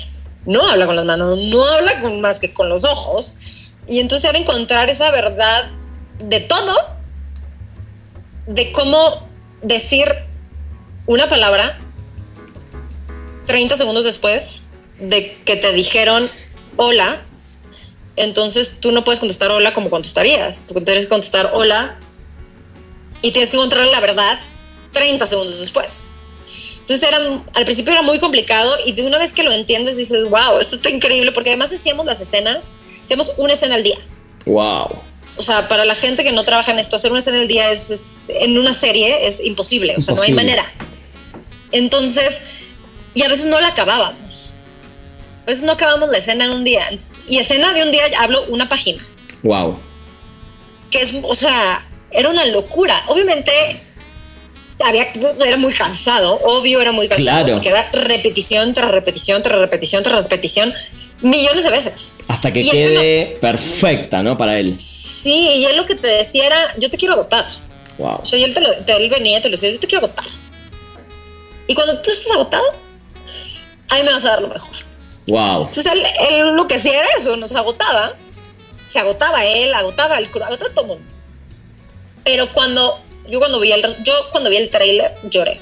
no 0.46 0.68
habla 0.68 0.86
con 0.88 0.96
las 0.96 1.06
manos, 1.06 1.38
no 1.38 1.64
habla 1.66 2.02
con, 2.02 2.20
más 2.22 2.40
que 2.40 2.54
con 2.54 2.70
los 2.70 2.84
ojos. 2.84 3.34
Y 3.88 4.00
entonces 4.00 4.30
era 4.30 4.38
encontrar 4.40 4.90
esa 4.90 5.12
verdad 5.12 5.70
de 6.20 6.40
todo, 6.40 6.76
de 8.48 8.72
cómo 8.72 9.29
decir 9.62 10.08
una 11.06 11.28
palabra 11.28 11.78
30 13.46 13.78
segundos 13.78 14.04
después 14.04 14.62
de 15.00 15.36
que 15.46 15.56
te 15.56 15.72
dijeron 15.74 16.30
hola. 16.76 17.22
Entonces 18.16 18.80
tú 18.80 18.92
no 18.92 19.04
puedes 19.04 19.20
contestar 19.20 19.52
hola 19.52 19.74
como 19.74 19.90
contestarías. 19.90 20.68
Tú 20.68 20.80
tienes 20.82 21.06
que 21.06 21.10
contestar 21.10 21.50
hola 21.54 21.98
y 23.22 23.32
tienes 23.32 23.50
que 23.52 23.58
encontrar 23.58 23.88
la 23.88 24.00
verdad 24.02 24.40
30 24.94 25.26
segundos 25.28 25.60
después. 25.60 26.10
Entonces 26.80 27.08
era, 27.08 27.18
al 27.54 27.66
principio 27.66 27.92
era 27.92 28.02
muy 28.02 28.20
complicado 28.20 28.76
y 28.86 28.94
de 28.94 29.06
una 29.06 29.18
vez 29.18 29.34
que 29.34 29.44
lo 29.44 29.52
entiendes 29.52 29.98
dices, 29.98 30.28
wow, 30.30 30.60
esto 30.60 30.76
está 30.76 30.90
increíble 30.90 31.32
porque 31.32 31.50
además 31.50 31.72
hacíamos 31.72 32.06
las 32.06 32.20
escenas, 32.20 32.74
hacíamos 33.04 33.34
una 33.38 33.54
escena 33.54 33.76
al 33.76 33.84
día. 33.84 33.98
¡Wow! 34.46 35.09
O 35.40 35.42
sea, 35.42 35.68
para 35.70 35.86
la 35.86 35.96
gente 35.96 36.24
que 36.26 36.34
no 36.34 36.44
trabaja 36.44 36.72
en 36.74 36.80
esto, 36.80 36.98
hacer 36.98 37.12
una 37.12 37.22
escena 37.22 37.40
al 37.40 37.48
día 37.48 37.72
es, 37.72 37.90
es- 37.92 38.18
en 38.28 38.58
una 38.58 38.74
serie 38.74 39.26
es 39.28 39.40
imposible, 39.40 39.96
o 39.98 40.02
sea, 40.02 40.14
no 40.14 40.22
hay 40.22 40.32
Imposible. 40.32 40.56
manera. 40.58 40.74
Entonces, 41.72 42.42
y 43.14 43.24
a 43.24 43.28
veces 43.30 43.46
no 43.46 43.60
la 43.62 43.70
acabábamos. 43.70 44.54
A 45.44 45.46
veces 45.46 45.64
no 45.64 45.72
acabamos 45.72 46.10
la 46.10 46.18
escena 46.18 46.46
en 46.46 46.52
un 46.52 46.64
día. 46.64 46.88
Y 47.28 47.38
escena 47.38 47.72
de 47.74 47.84
un 47.84 47.92
día 47.92 48.04
hablo 48.20 48.44
una 48.50 48.68
página, 48.70 49.06
¡Wow! 49.44 49.80
que 50.92 51.02
es, 51.02 51.12
o 51.24 51.36
sea, 51.36 51.86
era 52.12 52.30
una 52.30 52.44
locura. 52.46 53.02
Obviamente, 53.08 53.52
había, 54.84 55.08
era 55.46 55.58
muy 55.58 55.74
cansado, 55.74 56.40
obvio 56.44 56.82
era 56.82 56.92
muy 56.92 57.08
cansado, 57.08 57.46
Claro. 57.46 57.54
porque 57.54 57.70
era 57.70 57.90
repetición 57.94 58.74
tras 58.74 58.92
repetición 58.92 59.42
tras 59.42 59.60
repetición 59.60 60.04
tras 60.04 60.24
repetición, 60.24 60.74
millones 61.22 61.64
de 61.64 61.70
veces. 61.70 62.16
Hasta 62.28 62.52
que 62.54 62.60
Y 62.62 62.70
quede 62.70 63.38
perfecta, 63.42 64.22
¿no? 64.24 64.38
Para 64.38 64.58
él. 64.60 64.80
Sí, 64.80 65.32
y 65.58 65.66
él 65.66 65.78
lo 65.78 65.86
que 65.86 65.96
te 65.96 66.08
decía 66.08 66.46
era, 66.46 66.68
yo 66.78 66.90
te 66.90 66.98
quiero 66.98 67.14
agotar. 67.16 67.46
¡Wow! 67.98 68.20
O 68.22 68.26
sea, 68.26 68.40
y 68.40 68.44
él, 68.44 68.54
te 68.54 68.62
lo- 68.62 68.74
te- 68.86 68.94
él 68.94 69.10
venía 69.10 69.40
y 69.40 69.42
te 69.42 69.50
lo 69.50 69.56
decía, 69.58 69.70
yo 69.72 69.80
te 69.80 69.88
quiero 69.88 70.06
agotar. 70.06 70.26
Y 71.68 71.76
cuando 71.76 72.02
tú 72.02 72.10
estés 72.12 72.32
agotado, 72.32 72.64
ahí 73.90 74.04
me 74.04 74.12
vas 74.12 74.24
a 74.26 74.30
dar 74.30 74.42
lo 74.42 74.48
mejor. 74.48 74.72
¡Wow! 75.28 75.66
Entonces 75.68 75.86
él, 75.92 76.04
él 76.32 76.50
lo 76.56 76.68
que 76.68 76.76
hacía 76.76 77.00
era 77.00 77.08
eso, 77.18 77.36
nos 77.38 77.54
agotaba. 77.56 78.16
Se 78.88 78.98
agotaba 79.00 79.46
él, 79.46 79.74
agotaba 79.74 80.18
el 80.18 80.26
agotaba 80.26 80.58
todo 80.74 80.82
el 80.82 80.88
mundo. 80.88 81.14
Pero 82.24 82.52
cuando, 82.54 83.00
yo 83.30 83.40
cuando 83.40 83.60
vi 83.60 83.72
el, 83.72 83.82
yo 84.04 84.14
cuando 84.32 84.50
vi 84.50 84.58
el 84.58 84.70
tráiler, 84.70 85.16
lloré. 85.24 85.62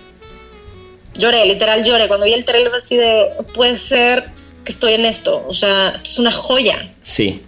Lloré, 1.16 1.46
literal 1.46 1.84
lloré. 1.84 2.08
Cuando 2.08 2.26
vi 2.26 2.34
el 2.34 2.46
tráiler 2.46 2.72
así 2.74 2.96
de, 2.96 3.32
puede 3.54 3.76
ser 3.76 4.30
que 4.68 4.74
estoy 4.74 4.94
en 4.94 5.06
esto. 5.06 5.46
O 5.48 5.54
sea, 5.54 5.90
esto 5.96 6.10
es 6.12 6.20
una 6.20 6.32
joya. 6.32 6.92
Sí, 7.02 7.42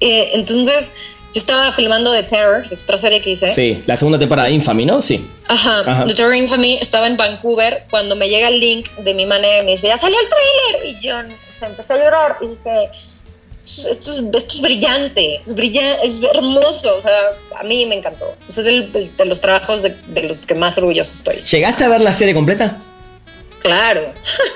Eh, 0.00 0.30
entonces, 0.34 0.92
yo 1.32 1.40
estaba 1.40 1.72
filmando 1.72 2.12
The 2.12 2.22
Terror, 2.24 2.68
que 2.68 2.74
es 2.74 2.82
otra 2.82 2.98
serie 2.98 3.22
que 3.22 3.30
hice. 3.30 3.48
sí. 3.48 3.82
La 3.86 3.96
segunda 3.96 4.18
temporada 4.18 4.48
de 4.48 4.54
Infamy, 4.54 4.84
¿no? 4.84 5.00
Sí. 5.00 5.26
Ajá. 5.48 5.80
Ajá. 5.80 6.04
The 6.06 6.14
Terror 6.14 6.34
Infamy 6.36 6.74
estaba 6.74 7.06
en 7.06 7.16
Vancouver 7.16 7.86
cuando 7.90 8.14
me 8.16 8.28
llega 8.28 8.48
el 8.48 8.60
link 8.60 8.90
de 8.98 9.14
mi 9.14 9.24
manager 9.24 9.62
y 9.62 9.64
me 9.64 9.72
dice, 9.72 9.88
ya 9.88 9.96
salió 9.96 10.16
el 10.20 10.26
tráiler. 10.28 10.90
Y 10.94 11.00
yo 11.06 11.16
o 11.18 11.52
sea, 11.52 11.68
empecé 11.68 11.94
a 11.94 11.96
llorar 11.96 12.36
y 12.42 12.46
dije, 12.48 12.90
esto 13.64 14.10
es, 14.12 14.18
esto 14.18 14.38
es 14.54 14.60
brillante, 14.60 15.40
es 15.46 15.54
brillante, 15.54 16.06
es 16.06 16.20
hermoso. 16.22 16.94
O 16.96 17.00
sea, 17.00 17.18
a 17.58 17.62
mí 17.64 17.86
me 17.86 17.94
encantó. 17.96 18.26
O 18.48 18.52
sea, 18.52 18.62
es 18.62 18.68
el, 18.68 18.90
el 18.94 19.14
de 19.16 19.24
los 19.24 19.40
trabajos 19.40 19.82
de, 19.82 19.96
de 20.08 20.22
los 20.24 20.36
que 20.38 20.54
más 20.54 20.76
orgulloso 20.76 21.14
estoy. 21.14 21.36
¿Llegaste 21.42 21.84
a 21.84 21.88
ver 21.88 22.02
la 22.02 22.12
serie 22.12 22.34
completa? 22.34 22.76
Claro. 23.66 24.02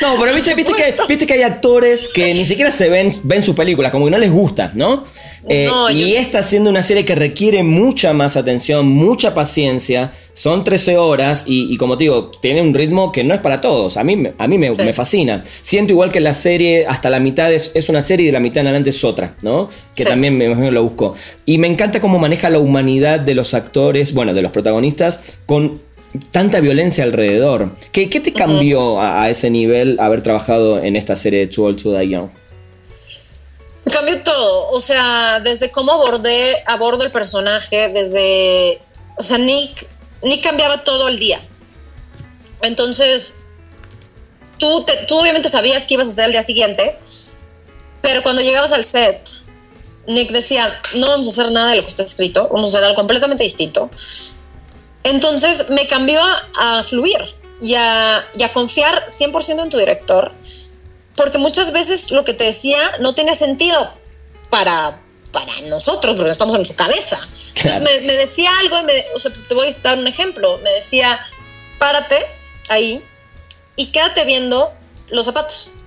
No, 0.00 0.16
pero 0.20 0.32
viste, 0.34 0.54
viste, 0.54 0.72
que, 0.72 0.94
viste 1.08 1.26
que 1.26 1.34
hay 1.34 1.42
actores 1.42 2.08
que 2.08 2.32
ni 2.34 2.44
siquiera 2.44 2.70
se 2.70 2.88
ven, 2.88 3.18
ven 3.22 3.42
sus 3.42 3.54
películas, 3.54 3.90
como 3.92 4.04
que 4.06 4.10
no 4.10 4.18
les 4.18 4.30
gusta, 4.30 4.70
¿no? 4.74 5.04
Eh, 5.48 5.64
No, 5.66 5.90
y 5.90 6.12
yo- 6.12 6.18
esta 6.18 6.42
siendo 6.42 6.68
una 6.68 6.82
serie 6.82 7.04
que 7.04 7.14
requiere 7.14 7.62
mucha 7.62 8.12
más 8.12 8.36
atención, 8.36 8.86
mucha 8.86 9.32
paciencia, 9.34 10.12
son 10.34 10.64
13 10.64 10.98
horas 10.98 11.44
y, 11.46 11.72
y 11.72 11.76
como 11.78 11.96
te 11.96 12.04
digo, 12.04 12.30
tiene 12.42 12.60
un 12.62 12.74
ritmo 12.74 13.10
que 13.10 13.24
no 13.24 13.34
es 13.34 13.40
para 13.40 13.60
todos. 13.60 13.96
A 13.96 14.04
mí, 14.04 14.16
me- 14.16 14.32
a 14.38 14.46
mí 14.46 14.58
me, 14.58 14.74
Sí. 14.74 14.82
me 14.82 14.92
fascina. 14.92 15.42
Siento 15.62 15.92
igual 15.92 16.12
que 16.12 16.20
la 16.20 16.34
serie, 16.34 16.86
hasta 16.86 17.08
la 17.10 17.20
mitad 17.20 17.50
es, 17.52 17.70
es 17.74 17.88
una 17.88 18.02
serie 18.02 18.24
y 18.24 18.26
de 18.26 18.32
la 18.32 18.40
mitad 18.40 18.60
en 18.60 18.66
adelante 18.68 18.90
es 18.90 19.02
otra, 19.02 19.34
¿no? 19.42 19.68
Que 19.96 20.02
Sí. 20.02 20.08
también 20.08 20.36
me 20.36 20.44
imagino 20.46 20.66
que 20.68 20.72
lo 20.74 20.82
busco. 20.82 21.14
Y 21.46 21.56
me 21.58 21.66
encanta 21.68 22.00
cómo 22.00 22.18
maneja 22.18 22.50
la 22.50 22.58
humanidad 22.58 23.18
de 23.20 23.34
los 23.34 23.54
actores, 23.54 24.12
bueno, 24.14 24.34
de 24.34 24.42
los 24.42 24.52
protagonistas, 24.52 25.20
con 25.46 25.80
tanta 26.32 26.60
violencia 26.60 27.04
alrededor. 27.04 27.70
¿Qué, 27.92 28.08
qué 28.10 28.20
te 28.20 28.32
cambió 28.32 29.00
a, 29.00 29.22
a 29.22 29.30
ese 29.30 29.50
nivel 29.50 29.98
haber 30.00 30.22
trabajado 30.22 30.78
en 30.82 30.96
esta 30.96 31.16
serie 31.16 31.40
de 31.40 31.46
Too 31.46 31.64
Old 31.64 31.82
to 31.82 31.92
Die 31.92 32.08
Young? 32.08 32.28
Cambió 33.92 34.22
todo, 34.22 34.70
o 34.70 34.80
sea, 34.80 35.40
desde 35.40 35.70
cómo 35.70 35.92
abordé, 35.92 36.56
abordo 36.66 37.02
el 37.04 37.10
personaje, 37.10 37.88
desde, 37.88 38.80
o 39.16 39.22
sea, 39.22 39.38
Nick, 39.38 39.86
Nick 40.22 40.42
cambiaba 40.42 40.84
todo 40.84 41.08
el 41.08 41.18
día. 41.18 41.40
Entonces, 42.62 43.36
tú, 44.58 44.84
te- 44.84 45.06
tú 45.08 45.18
obviamente 45.18 45.48
sabías 45.48 45.86
que 45.86 45.94
ibas 45.94 46.08
a 46.08 46.10
hacer 46.10 46.26
el 46.26 46.32
día 46.32 46.42
siguiente, 46.42 46.96
pero 48.02 48.22
cuando 48.22 48.42
llegabas 48.42 48.72
al 48.72 48.84
set, 48.84 49.20
Nick 50.06 50.30
decía, 50.30 50.78
no 50.98 51.08
vamos 51.08 51.26
a 51.28 51.30
hacer 51.30 51.50
nada 51.50 51.70
de 51.70 51.76
lo 51.76 51.82
que 51.82 51.88
está 51.88 52.02
escrito, 52.02 52.48
vamos 52.52 52.74
a 52.74 52.76
hacer 52.78 52.84
algo 52.84 52.96
completamente 52.96 53.42
distinto. 53.44 53.90
Entonces 55.04 55.68
me 55.70 55.86
cambió 55.86 56.20
a, 56.22 56.78
a 56.80 56.82
fluir 56.84 57.18
y 57.60 57.74
a, 57.74 58.24
y 58.36 58.42
a 58.42 58.52
confiar 58.52 59.06
100% 59.08 59.62
en 59.62 59.70
tu 59.70 59.78
director, 59.78 60.32
porque 61.16 61.38
muchas 61.38 61.72
veces 61.72 62.10
lo 62.10 62.24
que 62.24 62.34
te 62.34 62.44
decía 62.44 62.78
no 63.00 63.14
tenía 63.14 63.34
sentido 63.34 63.92
para, 64.50 65.00
para 65.32 65.60
nosotros, 65.62 66.16
porque 66.16 66.30
estamos 66.30 66.54
en 66.56 66.64
su 66.66 66.74
cabeza. 66.74 67.18
Entonces 67.48 67.62
Claro. 67.80 67.84
me, 67.84 68.00
me 68.06 68.12
decía 68.14 68.50
algo, 68.60 68.78
y 68.80 68.84
me- 68.84 69.04
o 69.14 69.18
sea, 69.18 69.32
te 69.48 69.54
voy 69.54 69.68
a 69.68 69.74
dar 69.82 69.98
un 69.98 70.06
ejemplo, 70.06 70.58
me 70.62 70.70
decía, 70.70 71.20
párate 71.78 72.16
ahí 72.68 73.02
y 73.76 73.86
quédate 73.86 74.24
viendo 74.24 74.72
los 75.08 75.24
zapatos. 75.24 75.70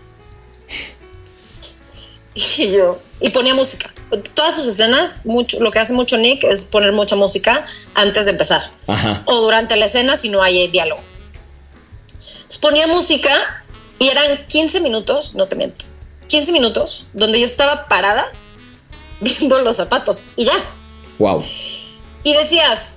Y 2.36 2.72
yo, 2.72 2.98
y 3.20 3.30
ponía 3.30 3.54
música. 3.54 3.94
Todas 4.34 4.56
sus 4.56 4.68
escenas, 4.68 5.26
mucho, 5.26 5.60
lo 5.60 5.72
que 5.72 5.80
hace 5.80 5.94
mucho 5.94 6.18
Nick 6.18 6.44
es 6.44 6.66
poner 6.66 6.92
mucha 6.92 7.16
música 7.16 7.66
antes 7.94 8.26
de 8.26 8.32
empezar. 8.32 8.62
Ajá. 8.88 9.24
O 9.26 9.42
durante 9.42 9.76
la 9.76 9.86
escena 9.86 10.16
si 10.16 10.30
no 10.30 10.42
hay 10.44 10.68
diálogo. 10.68 11.02
Entonces 12.34 12.58
ponía 12.58 12.88
música 12.88 13.64
y 14.00 14.10
eran 14.10 14.46
15 14.48 14.82
minutos, 14.82 15.36
no 15.36 15.48
te 15.48 15.56
miento, 15.56 15.86
15 16.28 16.52
minutos 16.52 17.06
donde 17.14 17.40
yo 17.40 17.46
estaba 17.46 17.88
parada 17.88 18.32
viendo 19.22 19.60
los 19.60 19.76
zapatos 19.76 20.24
y 20.36 20.46
ya. 20.46 20.54
Wow. 21.20 21.44
Y 22.24 22.34
decías, 22.34 22.96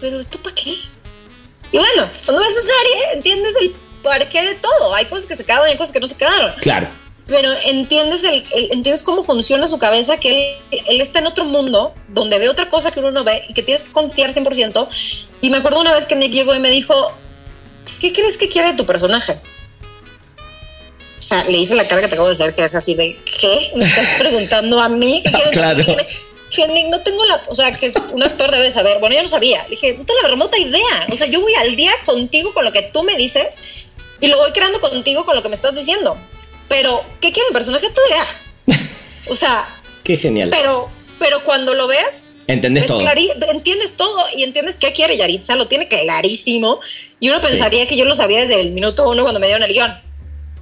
pero 0.00 0.22
¿tú 0.24 0.38
para 0.38 0.54
qué? 0.54 0.70
Y 1.72 1.78
bueno, 1.78 2.08
cuando 2.24 2.42
ves 2.42 2.54
su 2.54 2.60
serie, 2.60 3.12
entiendes 3.14 3.54
el 3.60 3.74
para 4.02 4.28
qué 4.28 4.42
de 4.42 4.54
todo. 4.56 4.94
Hay 4.94 5.06
cosas 5.06 5.26
que 5.26 5.36
se 5.36 5.44
quedaron 5.44 5.68
y 5.68 5.72
hay 5.72 5.76
cosas 5.76 5.92
que 5.92 6.00
no 6.00 6.06
se 6.06 6.16
quedaron. 6.16 6.52
Claro. 6.60 6.88
Pero 7.30 7.48
entiendes, 7.66 8.24
el, 8.24 8.34
el- 8.54 8.72
entiendes 8.72 9.02
cómo 9.04 9.22
funciona 9.22 9.66
su 9.68 9.78
cabeza, 9.78 10.18
que 10.18 10.58
él, 10.72 10.80
él 10.88 11.00
está 11.00 11.20
en 11.20 11.28
otro 11.28 11.44
mundo 11.46 11.94
donde 12.08 12.38
ve 12.38 12.48
otra 12.50 12.68
cosa 12.68 12.90
que 12.90 12.98
uno 13.00 13.12
no 13.12 13.22
ve 13.24 13.44
y 13.48 13.54
que 13.54 13.62
tienes 13.62 13.84
que 13.84 13.92
confiar 13.92 14.32
100%. 14.34 14.88
Y 15.40 15.48
me 15.50 15.58
acuerdo 15.58 15.80
una 15.80 15.92
vez 15.94 16.06
que 16.06 16.16
Nick 16.16 16.32
llegó 16.32 16.54
y 16.54 16.58
me 16.58 16.68
dijo, 16.70 17.12
¿qué 18.00 18.12
crees 18.12 18.36
que 18.36 18.48
quiere 18.48 18.74
tu 18.74 18.84
personaje? 18.84 19.40
O 21.16 21.20
sea, 21.20 21.44
le 21.44 21.58
hice 21.58 21.74
la 21.76 21.86
cara 21.86 22.00
que 22.00 22.08
te 22.08 22.14
acabo 22.14 22.28
de 22.28 22.34
hacer, 22.34 22.54
que 22.54 22.64
es 22.64 22.74
así 22.74 22.94
de, 22.94 23.18
¿qué? 23.40 23.72
¿Me 23.76 23.84
estás 23.84 24.06
preguntando 24.18 24.80
a 24.80 24.88
mí? 24.88 25.22
¿Qué 25.24 25.30
quieres 25.32 25.50
que 25.50 25.58
Claro. 25.58 25.84
Dije, 26.50 26.66
Nick, 26.66 26.86
no 26.88 27.00
tengo 27.02 27.24
la. 27.26 27.40
O 27.46 27.54
sea, 27.54 27.70
que 27.72 27.86
es 27.86 27.94
un 28.12 28.22
actor 28.24 28.50
debe 28.50 28.68
saber. 28.72 28.98
Bueno, 28.98 29.14
yo 29.14 29.22
no 29.22 29.28
sabía. 29.28 29.62
Le 29.64 29.70
dije, 29.70 29.94
no 29.96 30.04
tengo 30.04 30.20
la 30.22 30.28
remota 30.30 30.58
idea. 30.58 31.06
O 31.12 31.14
sea, 31.14 31.28
yo 31.28 31.40
voy 31.40 31.54
al 31.54 31.76
día 31.76 31.92
contigo 32.04 32.52
con 32.52 32.64
lo 32.64 32.72
que 32.72 32.82
tú 32.82 33.04
me 33.04 33.14
dices 33.16 33.56
y 34.20 34.26
lo 34.26 34.36
voy 34.36 34.50
creando 34.50 34.80
contigo 34.80 35.24
con 35.24 35.36
lo 35.36 35.44
que 35.44 35.48
me 35.48 35.54
estás 35.54 35.76
diciendo. 35.76 36.18
Pero, 36.70 37.04
¿qué 37.20 37.32
quiere 37.32 37.50
mi 37.50 37.52
personaje? 37.52 37.86
Tu 37.90 38.00
idea. 38.08 38.78
O 39.28 39.34
sea. 39.34 39.68
Qué 40.04 40.16
genial. 40.16 40.48
Pero, 40.50 40.88
pero 41.18 41.44
cuando 41.44 41.74
lo 41.74 41.86
ves. 41.86 42.28
Entendés 42.46 42.86
todo. 42.86 43.00
entiendes 43.52 43.96
todo 43.96 44.24
y 44.36 44.42
entiendes 44.42 44.78
qué 44.78 44.92
quiere 44.92 45.16
Yaritza, 45.16 45.54
lo 45.56 45.68
tiene 45.68 45.86
clarísimo. 45.86 46.80
Y 47.20 47.28
uno 47.28 47.40
pensaría 47.40 47.86
que 47.86 47.96
yo 47.96 48.04
lo 48.06 48.14
sabía 48.14 48.40
desde 48.40 48.60
el 48.60 48.72
minuto 48.72 49.08
uno 49.08 49.22
cuando 49.22 49.38
me 49.38 49.46
dieron 49.46 49.62
el 49.62 49.72
guion. 49.72 49.94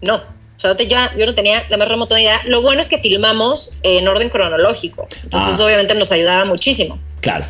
No, 0.03 0.17
o 0.17 0.23
sea, 0.57 0.77
ya, 0.77 1.15
yo 1.17 1.25
no 1.25 1.35
tenía 1.35 1.65
la 1.71 1.77
más 1.77 1.89
remota 1.89 2.21
idea. 2.21 2.43
Lo 2.47 2.61
bueno 2.63 2.83
es 2.83 2.89
que 2.89 2.99
filmamos 2.99 3.73
en 3.85 4.07
orden 4.09 4.29
cronológico. 4.29 5.09
Entonces, 5.23 5.61
Ah. 5.61 5.65
obviamente, 5.65 5.95
nos 5.95 6.11
ayudaba 6.13 6.45
muchísimo. 6.45 6.99
Claro. 7.21 7.47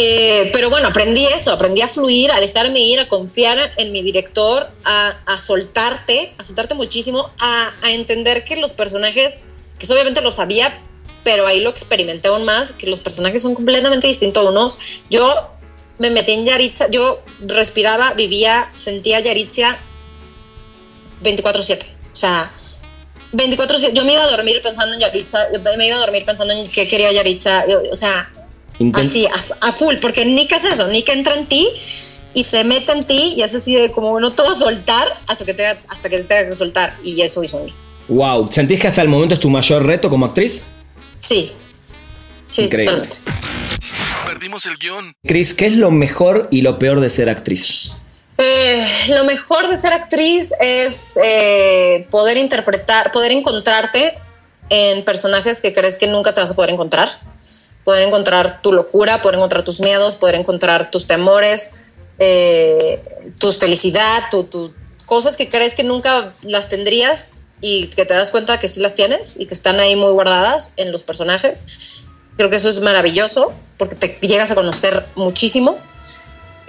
Eh, 0.00 0.50
pero 0.52 0.70
bueno, 0.70 0.88
aprendí 0.88 1.26
eso, 1.26 1.52
aprendí 1.52 1.80
a 1.80 1.88
fluir, 1.88 2.30
a 2.30 2.40
dejarme 2.40 2.80
ir, 2.80 3.00
a 3.00 3.08
confiar 3.08 3.72
en 3.76 3.90
mi 3.90 4.02
director, 4.02 4.70
a, 4.84 5.18
a 5.26 5.38
soltarte, 5.40 6.32
a 6.38 6.44
soltarte 6.44 6.74
muchísimo, 6.74 7.30
a, 7.38 7.72
entender 7.90 8.44
que 8.44 8.56
los 8.56 8.74
personajes, 8.74 9.40
que 9.78 9.84
eso 9.84 9.94
obviamente 9.94 10.20
lo 10.20 10.30
sabía, 10.30 10.80
pero 11.24 11.46
ahí 11.46 11.60
lo 11.60 11.70
experimenté 11.70 12.28
aún 12.28 12.44
más, 12.44 12.72
que 12.72 12.86
los 12.86 13.00
personajes 13.00 13.42
son 13.42 13.54
completamente 13.54 14.06
distintos 14.06 14.48
unos. 14.48 14.78
Yo 15.10 15.34
me 15.98 16.10
metí 16.10 16.32
en 16.32 16.46
Yaritza, 16.46 16.88
yo 16.90 17.20
respiraba, 17.40 18.14
vivía, 18.14 18.70
sentía 18.76 19.18
Yaritza 19.20 19.78
24/7. 21.22 21.86
O 22.12 22.16
sea, 22.16 22.52
24/7. 23.32 23.92
Yo 23.94 24.04
me 24.04 24.12
iba 24.12 24.22
a 24.22 24.30
dormir 24.30 24.62
pensando 24.62 24.94
en 24.94 25.00
Yaritza, 25.00 25.48
me 25.76 25.86
iba 25.86 25.96
a 25.96 26.00
dormir 26.00 26.24
pensando 26.24 26.54
en 26.54 26.64
qué 26.66 26.86
quería 26.86 27.10
Yaritza. 27.10 27.64
o 27.90 27.96
sea, 27.96 28.30
Intent- 28.78 29.06
así, 29.06 29.26
a, 29.26 29.66
a 29.68 29.72
full, 29.72 29.96
porque 30.00 30.24
Nick 30.24 30.52
es 30.52 30.64
eso, 30.64 30.88
Nick 30.88 31.08
entra 31.08 31.34
en 31.34 31.46
ti 31.46 31.68
y 32.34 32.44
se 32.44 32.62
mete 32.64 32.92
en 32.92 33.04
ti 33.04 33.34
y 33.36 33.42
es 33.42 33.54
así 33.54 33.74
de 33.74 33.90
como 33.90 34.20
no 34.20 34.32
te 34.32 34.42
va 34.42 34.50
a 34.50 34.54
soltar 34.54 35.20
hasta 35.26 35.44
que 35.44 35.54
te, 35.54 35.66
hasta 35.66 36.08
que 36.08 36.18
te 36.18 36.24
tenga 36.24 36.48
que 36.48 36.54
soltar. 36.54 36.94
Y 37.02 37.20
eso 37.22 37.42
hizo 37.42 37.58
Nick. 37.60 37.74
Wow. 38.08 38.50
¿Sentís 38.50 38.78
que 38.80 38.86
hasta 38.88 39.02
el 39.02 39.08
momento 39.08 39.34
es 39.34 39.40
tu 39.40 39.50
mayor 39.50 39.84
reto 39.84 40.08
como 40.08 40.26
actriz? 40.26 40.62
Sí. 41.18 41.52
Sí, 42.48 42.62
Increíble. 42.62 43.06
totalmente. 43.08 43.16
Perdimos 44.24 44.66
el 44.66 44.76
guion. 44.78 45.12
Chris, 45.26 45.54
¿qué 45.54 45.66
es 45.66 45.74
lo 45.74 45.90
mejor 45.90 46.48
y 46.50 46.62
lo 46.62 46.78
peor 46.78 47.00
de 47.00 47.10
ser 47.10 47.28
actriz? 47.28 47.94
Eh, 48.38 48.86
lo 49.08 49.24
mejor 49.24 49.68
de 49.68 49.76
ser 49.76 49.92
actriz 49.92 50.52
es 50.60 51.18
eh, 51.22 52.06
poder 52.10 52.36
interpretar, 52.36 53.10
poder 53.10 53.32
encontrarte 53.32 54.14
en 54.70 55.04
personajes 55.04 55.60
que 55.60 55.74
crees 55.74 55.96
que 55.96 56.06
nunca 56.06 56.34
te 56.34 56.40
vas 56.40 56.50
a 56.50 56.54
poder 56.54 56.70
encontrar. 56.70 57.10
Poder 57.88 58.02
encontrar 58.02 58.60
tu 58.60 58.70
locura, 58.70 59.22
poder 59.22 59.36
encontrar 59.36 59.64
tus 59.64 59.80
miedos, 59.80 60.14
poder 60.14 60.34
encontrar 60.34 60.90
tus 60.90 61.06
temores, 61.06 61.70
eh, 62.18 63.02
tu 63.38 63.50
felicidad, 63.50 64.24
tu, 64.30 64.74
cosas 65.06 65.38
que 65.38 65.48
crees 65.48 65.72
que 65.72 65.84
nunca 65.84 66.34
las 66.42 66.68
tendrías 66.68 67.38
y 67.62 67.86
que 67.86 68.04
te 68.04 68.12
das 68.12 68.30
cuenta 68.30 68.60
que 68.60 68.68
sí 68.68 68.80
las 68.80 68.94
tienes 68.94 69.40
y 69.40 69.46
que 69.46 69.54
están 69.54 69.80
ahí 69.80 69.96
muy 69.96 70.12
guardadas 70.12 70.74
en 70.76 70.92
los 70.92 71.02
personajes. 71.02 71.64
Creo 72.36 72.50
que 72.50 72.56
eso 72.56 72.68
es 72.68 72.80
maravilloso 72.80 73.54
porque 73.78 73.94
te 73.94 74.18
llegas 74.20 74.50
a 74.50 74.54
conocer 74.54 75.06
muchísimo. 75.14 75.78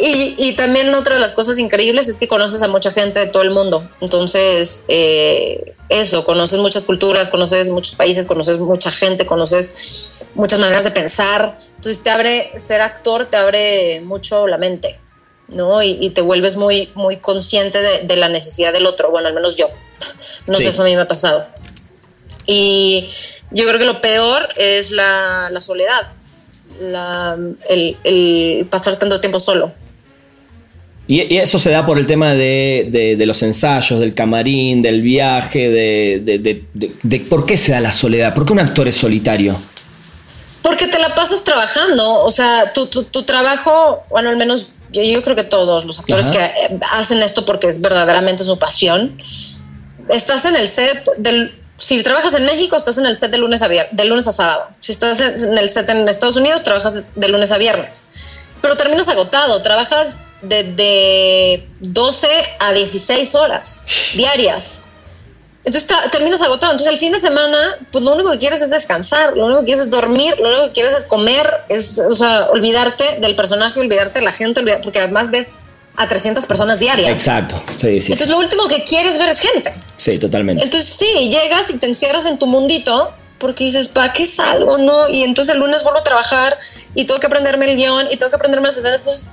Y, 0.02 0.34
y 0.38 0.54
también 0.54 0.96
otra 0.96 1.16
de 1.16 1.20
las 1.20 1.34
cosas 1.34 1.60
increíbles 1.60 2.08
es 2.08 2.20
que 2.20 2.30
conoces 2.30 2.62
a 2.62 2.70
mucha 2.70 2.90
gente 2.90 3.20
de 3.20 3.26
todo 3.26 3.44
el 3.44 3.50
mundo. 3.50 3.84
Entonces, 4.00 4.84
eh, 4.88 5.76
eso, 5.90 6.24
conoces 6.24 6.58
muchas 6.60 6.86
culturas, 6.86 7.28
conoces 7.28 7.70
muchos 7.70 7.96
países, 7.96 8.26
conoces 8.26 8.60
mucha 8.60 8.92
gente, 8.92 9.26
conoces 9.26 10.24
muchas 10.36 10.58
maneras 10.60 10.86
de 10.86 10.92
pensar. 10.92 11.60
Entonces, 11.76 12.02
te 12.02 12.10
abre, 12.12 12.50
ser 12.58 12.80
actor 12.80 13.26
te 13.26 13.36
abre 13.36 14.00
mucho 14.00 14.48
la 14.48 14.58
mente, 14.58 14.98
¿no? 15.50 15.84
Y, 15.84 15.98
y 16.00 16.12
te 16.12 16.22
vuelves 16.22 16.56
muy, 16.56 16.90
muy 16.96 17.18
consciente 17.18 17.82
de, 17.82 18.04
de 18.04 18.16
la 18.16 18.30
necesidad 18.30 18.72
del 18.72 18.86
otro. 18.86 19.12
Bueno, 19.12 19.28
al 19.28 19.34
menos 19.34 19.58
yo. 19.58 19.68
No 20.48 20.56
Sí. 20.56 20.64
sé, 20.64 20.70
eso 20.70 20.84
a 20.84 20.86
mí 20.86 20.96
me 20.96 21.02
ha 21.02 21.08
pasado. 21.10 21.46
Y 22.46 23.10
yo 23.52 23.66
creo 23.68 23.80
que 23.80 23.86
lo 23.86 24.00
peor 24.00 24.48
es 24.56 24.92
la, 24.92 25.50
la 25.52 25.60
soledad, 25.60 26.08
la- 26.80 27.38
el, 27.68 27.98
el 28.06 28.66
pasar 28.70 28.96
tanto 28.96 29.20
tiempo 29.20 29.40
solo. 29.42 29.74
Y, 31.12 31.34
y 31.34 31.38
eso 31.40 31.58
se 31.58 31.72
da 31.72 31.86
por 31.88 31.98
el 31.98 32.06
tema 32.06 32.36
de, 32.36 32.88
de- 32.92 33.16
de 33.16 33.26
los 33.26 33.42
ensayos, 33.42 34.00
del 34.00 34.14
camarín, 34.14 34.84
del 34.84 35.02
viaje, 35.02 35.68
de, 35.68 36.22
de- 37.04 37.20
¿Por 37.22 37.48
qué 37.48 37.58
se 37.58 37.72
da 37.72 37.80
la 37.82 37.92
soledad? 37.92 38.36
¿Por 38.36 38.46
qué 38.46 38.54
un 38.54 38.60
actor 38.60 38.88
es 38.88 38.96
solitario? 38.96 39.60
Porque 40.62 40.86
te 40.88 41.00
la 41.00 41.16
pasas 41.16 41.44
trabajando, 41.44 42.22
o 42.24 42.30
sea, 42.30 42.74
tu, 42.74 42.86
tu, 42.86 43.04
tu 43.06 43.24
trabajo, 43.24 44.04
bueno, 44.12 44.30
al 44.30 44.38
menos 44.38 44.68
yo, 44.92 45.02
yo 45.02 45.24
creo 45.24 45.36
que 45.36 45.44
todos 45.44 45.84
los 45.86 45.98
actores 45.98 46.28
Ajá. 46.28 46.34
que 46.38 46.44
eh, 46.46 46.80
hacen 46.92 47.24
esto 47.24 47.44
porque 47.44 47.68
es 47.70 47.82
verdaderamente 47.82 48.44
su 48.44 48.60
pasión, 48.60 49.18
estás 50.10 50.46
en 50.46 50.56
el 50.56 50.68
set 50.68 51.04
del... 51.18 51.56
Si 51.78 52.04
trabajas 52.04 52.34
en 52.36 52.46
México, 52.46 52.76
estás 52.76 52.98
en 53.00 53.06
el 53.08 53.18
set 53.18 53.32
de 53.32 53.38
lunes 53.40 53.62
a, 53.64 53.68
vier- 53.70 53.90
de 53.92 54.06
lunes 54.06 54.28
a 54.28 54.32
sábado. 54.34 54.68
Si 54.80 54.92
estás 54.92 55.20
en 55.22 55.58
el 55.58 55.70
set 55.70 55.90
en 55.90 56.08
Estados 56.10 56.36
Unidos, 56.36 56.62
trabajas 56.62 57.06
de 57.16 57.28
lunes 57.30 57.52
a 57.52 57.58
viernes. 57.58 58.04
Pero 58.62 58.76
terminas 58.78 59.08
agotado, 59.08 59.62
trabajas 59.62 60.18
de, 60.42 60.64
de 60.64 61.68
12 61.82 62.28
a 62.60 62.74
16 62.74 63.36
horas 63.36 63.84
diarias. 64.14 64.82
Entonces 65.66 65.94
terminas 66.12 66.42
agotado. 66.42 66.72
Entonces 66.72 66.92
el 66.94 67.00
fin 67.00 67.12
de 67.12 67.20
semana, 67.20 67.78
pues 67.92 68.04
lo 68.04 68.14
único 68.14 68.32
que 68.32 68.38
quieres 68.40 68.62
es 68.62 68.70
descansar, 68.70 69.36
lo 69.36 69.46
único 69.46 69.60
que 69.60 69.66
quieres 69.68 69.84
es 69.84 69.90
dormir, 69.90 70.36
lo 70.40 70.48
único 70.48 70.68
que 70.68 70.74
quieres 70.74 70.94
es 70.96 71.04
comer, 71.06 71.48
es, 71.68 72.00
o 72.00 72.16
sea, 72.16 72.48
olvidarte 72.52 73.20
del 73.20 73.36
personaje, 73.36 73.80
olvidarte 73.80 74.20
de 74.20 74.26
la 74.26 74.32
gente, 74.32 74.62
olvidar- 74.62 74.82
porque 74.82 75.00
además 75.00 75.30
ves 75.30 75.56
a 75.98 76.08
300 76.08 76.46
personas 76.46 76.80
diarias. 76.80 77.10
Exacto, 77.10 77.62
sí, 77.68 78.00
sí, 78.00 78.14
Entonces 78.14 78.30
lo 78.30 78.38
último 78.40 78.68
que 78.68 78.84
quieres 78.86 79.18
ver 79.20 79.30
es 79.30 79.40
gente. 79.42 79.74
sí, 79.98 80.18
totalmente. 80.18 80.64
Entonces 80.64 80.90
sí, 80.90 81.30
llegas 81.30 81.70
y 81.70 81.78
te 81.78 81.88
encierras 81.88 82.26
en 82.26 82.40
tu 82.40 82.48
mundito 82.48 83.14
porque 83.38 83.66
dices, 83.66 83.90
¿para 83.90 84.12
qué 84.14 84.26
salgo? 84.26 84.78
No, 84.78 85.08
y 85.10 85.24
entonces 85.24 85.54
el 85.54 85.60
lunes 85.60 85.84
vuelvo 85.84 86.00
a 86.00 86.04
trabajar 86.04 86.58
y 86.96 87.06
tengo 87.06 87.20
que 87.20 87.28
aprenderme 87.28 87.70
el 87.70 87.76
guion 87.78 88.08
y 88.12 88.16
tengo 88.18 88.30
que 88.30 88.36
aprenderme 88.38 88.68
las 88.70 88.78
escenas. 88.78 89.02
Entonces, 89.02 89.28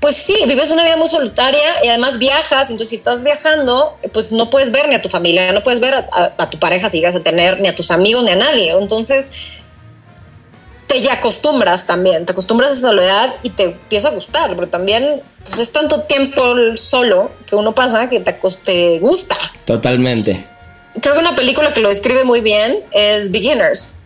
pues 0.00 0.16
sí, 0.16 0.36
vives 0.46 0.70
una 0.70 0.84
vida 0.84 0.96
muy 0.96 1.08
solitaria 1.08 1.84
y 1.84 1.88
además 1.88 2.18
viajas. 2.18 2.70
Entonces, 2.70 2.90
si 2.90 2.94
estás 2.96 3.22
viajando, 3.24 3.96
pues 4.12 4.30
no 4.30 4.48
puedes 4.50 4.70
ver 4.70 4.88
ni 4.88 4.94
a 4.94 5.02
tu 5.02 5.08
familia, 5.08 5.50
no 5.52 5.62
puedes 5.62 5.80
ver 5.80 5.94
a, 5.94 6.06
a- 6.12 6.32
a 6.38 6.50
tu 6.50 6.58
pareja 6.58 6.88
si 6.88 6.98
llegas 6.98 7.16
a 7.16 7.22
tener, 7.22 7.60
ni 7.60 7.68
a 7.68 7.74
tus 7.74 7.90
amigos, 7.90 8.22
ni 8.24 8.30
a 8.30 8.36
nadie. 8.36 8.70
Entonces, 8.72 9.28
te 10.86 11.02
ya 11.02 11.14
acostumbras 11.14 11.86
también, 11.86 12.24
te 12.24 12.32
acostumbras 12.32 12.70
a 12.70 12.72
esa 12.74 12.80
soledad 12.88 13.34
y 13.42 13.50
te 13.50 13.64
empieza 13.64 14.08
a 14.08 14.10
gustar, 14.12 14.54
pero 14.54 14.68
también 14.68 15.20
pues, 15.44 15.58
es 15.58 15.72
tanto 15.72 16.02
tiempo 16.02 16.42
solo 16.76 17.30
que 17.46 17.56
uno 17.56 17.74
pasa 17.74 18.08
que 18.08 18.20
te, 18.20 18.32
te 18.64 18.98
gusta 19.00 19.36
Totalmente. 19.66 20.46
creo 21.02 21.12
que 21.14 21.20
una 21.20 21.34
película 21.36 21.74
que 21.74 21.80
lo 21.82 21.90
describe 21.90 22.24
muy 22.24 22.40
bien 22.40 22.78
es 22.92 23.30
Beginners, 23.30 23.96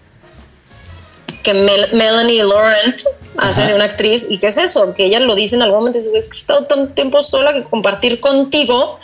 que 1.43 1.55
Mel- 1.55 1.91
Melanie 1.93 2.43
Laurent 2.45 3.01
hace 3.39 3.61
Ajá. 3.63 3.69
de 3.71 3.75
una 3.75 3.85
actriz 3.85 4.27
y 4.29 4.39
que 4.39 4.49
es 4.49 4.59
eso, 4.59 4.95
que 4.95 5.05
ella 5.07 5.21
lo 5.21 5.35
dice 5.35 5.57
en 5.57 5.63
algún 5.63 5.79
momento, 5.81 5.99
es 5.99 6.09
que 6.11 6.17
he 6.17 6.19
estado 6.21 6.65
tanto 6.67 6.93
tiempo 6.95 7.21
sola 7.23 7.53
que 7.53 7.65
compartir 7.65 8.21
contigo 8.21 8.99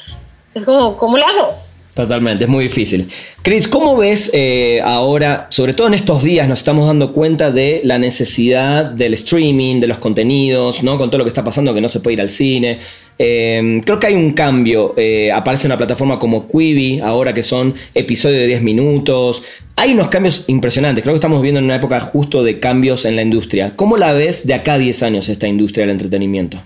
es 0.55 0.65
como, 0.65 0.97
¿cómo 0.97 1.17
le 1.17 1.25
hago? 1.25 1.55
Totalmente, 1.99 2.45
es 2.45 2.49
muy 2.49 2.63
difícil. 2.63 3.09
Chris, 3.43 3.67
¿cómo 3.67 3.97
ves 3.97 4.31
eh, 4.33 4.81
ahora, 4.85 5.49
sobre 5.51 5.75
todo 5.75 5.89
en 5.89 5.95
estos 5.95 6.23
días, 6.23 6.47
nos 6.47 6.61
estamos 6.61 6.87
dando 6.87 7.13
cuenta 7.13 7.51
de 7.51 7.81
la 7.83 7.99
necesidad 7.99 8.85
del 8.85 9.15
streaming, 9.15 9.81
de 9.81 9.89
los 9.89 9.99
contenidos, 9.99 10.85
¿no? 10.85 10.97
Con 10.97 11.11
todo 11.11 11.19
lo 11.19 11.25
que 11.25 11.29
está 11.31 11.43
pasando, 11.43 11.75
que 11.75 11.81
no 11.81 11.89
se 11.89 11.99
puede 11.99 12.15
ir 12.15 12.21
al 12.21 12.31
cine. 12.31 12.79
Eh, 13.19 13.81
creo 13.85 13.99
que 13.99 14.07
hay 14.07 14.15
un 14.15 14.31
cambio. 14.31 14.95
eh, 14.97 15.33
aparece 15.33 15.67
una 15.67 15.77
plataforma 15.77 16.21
como 16.21 16.47
Quibi, 16.47 17.01
ahora 17.01 17.35
que 17.35 17.43
son 17.43 17.75
episodios 17.97 18.43
de 18.43 18.47
10 18.47 18.63
minutos. 18.63 19.43
Hay 19.75 19.91
unos 19.93 20.07
cambios 20.07 20.45
impresionantes. 20.47 21.03
Creo 21.03 21.15
que 21.15 21.19
estamos 21.19 21.41
viviendo 21.41 21.59
en 21.59 21.65
una 21.65 21.75
época 21.75 21.99
justo 21.99 22.45
de 22.45 22.61
cambios 22.61 23.07
en 23.07 23.17
la 23.17 23.23
industria. 23.23 23.73
¿Cómo 23.75 23.97
la 23.97 24.13
ves 24.13 24.47
de 24.47 24.55
acá 24.55 24.75
a 24.75 24.79
10 24.79 25.03
años 25.03 25.29
esta 25.29 25.49
industria 25.49 25.83
del 25.83 25.91
entretenimiento? 25.91 26.63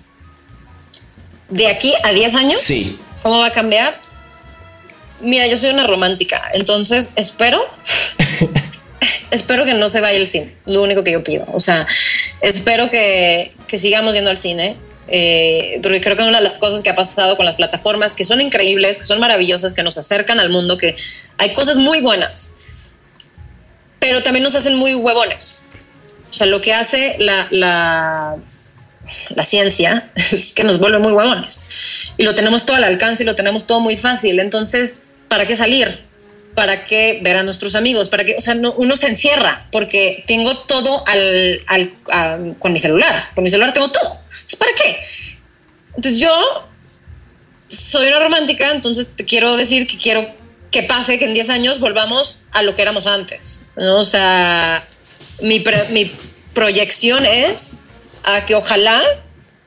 De 1.48 1.68
aquí 1.68 1.94
a 2.04 2.12
10 2.12 2.34
años, 2.34 2.58
Sí. 2.60 2.98
¿cómo 3.22 3.38
va 3.38 3.46
a 3.46 3.52
cambiar? 3.52 4.11
Mira, 5.22 5.46
yo 5.46 5.56
soy 5.56 5.70
una 5.70 5.86
romántica, 5.86 6.42
entonces 6.52 7.10
espero, 7.14 7.64
espero 9.30 9.64
que 9.64 9.74
no 9.74 9.88
se 9.88 10.00
vaya 10.00 10.18
el 10.18 10.26
cine, 10.26 10.56
lo 10.66 10.82
único 10.82 11.04
que 11.04 11.12
yo 11.12 11.22
pido. 11.22 11.46
O 11.52 11.60
sea, 11.60 11.86
espero 12.40 12.90
que, 12.90 13.54
que 13.68 13.78
sigamos 13.78 14.14
yendo 14.14 14.30
al 14.30 14.36
cine, 14.36 14.76
eh, 15.06 15.78
porque 15.80 16.00
creo 16.00 16.16
que 16.16 16.24
una 16.24 16.38
de 16.38 16.44
las 16.44 16.58
cosas 16.58 16.82
que 16.82 16.90
ha 16.90 16.96
pasado 16.96 17.36
con 17.36 17.46
las 17.46 17.54
plataformas, 17.54 18.14
que 18.14 18.24
son 18.24 18.40
increíbles, 18.40 18.98
que 18.98 19.04
son 19.04 19.20
maravillosas, 19.20 19.74
que 19.74 19.84
nos 19.84 19.96
acercan 19.96 20.40
al 20.40 20.50
mundo, 20.50 20.76
que 20.76 20.96
hay 21.38 21.52
cosas 21.52 21.76
muy 21.76 22.00
buenas, 22.00 22.90
pero 24.00 24.24
también 24.24 24.42
nos 24.42 24.56
hacen 24.56 24.74
muy 24.76 24.94
huevones. 24.94 25.66
O 26.30 26.32
sea, 26.32 26.46
lo 26.46 26.60
que 26.60 26.74
hace 26.74 27.14
la, 27.20 27.46
la, 27.50 28.36
la 29.36 29.44
ciencia 29.44 30.10
es 30.16 30.52
que 30.52 30.64
nos 30.64 30.80
vuelve 30.80 30.98
muy 30.98 31.12
huevones. 31.12 32.10
Y 32.16 32.24
lo 32.24 32.34
tenemos 32.34 32.66
todo 32.66 32.76
al 32.76 32.84
alcance 32.84 33.22
y 33.22 33.26
lo 33.26 33.36
tenemos 33.36 33.68
todo 33.68 33.78
muy 33.78 33.96
fácil. 33.96 34.40
Entonces, 34.40 34.98
¿para 35.32 35.46
qué 35.46 35.56
salir? 35.56 36.12
¿para 36.54 36.84
qué 36.84 37.20
ver 37.22 37.38
a 37.38 37.42
nuestros 37.42 37.74
amigos? 37.74 38.10
¿Para 38.10 38.26
qué? 38.26 38.36
O 38.36 38.40
sea, 38.42 38.54
uno 38.54 38.96
se 38.96 39.08
encierra 39.08 39.66
porque 39.72 40.22
tengo 40.26 40.54
todo 40.58 41.02
al, 41.06 41.94
con 42.58 42.74
mi 42.74 42.78
celular. 42.78 43.30
Con 43.34 43.42
mi 43.42 43.48
celular 43.48 43.72
tengo 43.72 43.90
todo. 43.90 44.20
Entonces, 44.24 44.56
¿para 44.56 44.72
qué? 44.74 44.98
Entonces 45.96 46.20
yo 46.20 46.68
soy 47.68 48.08
una 48.08 48.18
romántica, 48.18 48.70
entonces 48.72 49.16
te 49.16 49.24
quiero 49.24 49.56
decir 49.56 49.86
que 49.86 49.96
quiero 49.96 50.26
que 50.70 50.82
pase 50.82 51.18
que 51.18 51.24
en 51.24 51.32
10 51.32 51.48
años 51.48 51.80
volvamos 51.80 52.40
a 52.50 52.62
lo 52.62 52.74
que 52.74 52.82
éramos 52.82 53.06
antes. 53.06 53.68
¿no? 53.76 53.96
O 53.96 54.04
sea, 54.04 54.86
mi, 55.40 55.64
mi 55.90 56.12
proyección 56.52 57.24
es 57.24 57.78
a 58.24 58.44
que 58.44 58.54
ojalá 58.54 59.02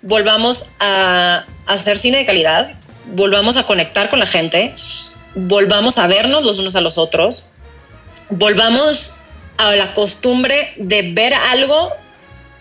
volvamos 0.03 0.65
a 0.79 1.45
hacer 1.65 1.97
cine 1.97 2.19
de 2.19 2.25
calidad, 2.27 2.75
volvamos 3.07 3.57
a 3.57 3.65
conectar 3.65 4.09
con 4.09 4.19
la 4.19 4.27
gente, 4.27 4.73
volvamos 5.35 5.97
a 5.97 6.07
vernos 6.07 6.43
los 6.43 6.59
unos 6.59 6.75
a 6.75 6.81
los 6.81 6.97
otros, 6.97 7.47
volvamos 8.29 9.13
a 9.57 9.75
la 9.75 9.93
costumbre 9.93 10.73
de 10.77 11.13
ver 11.13 11.33
algo 11.33 11.91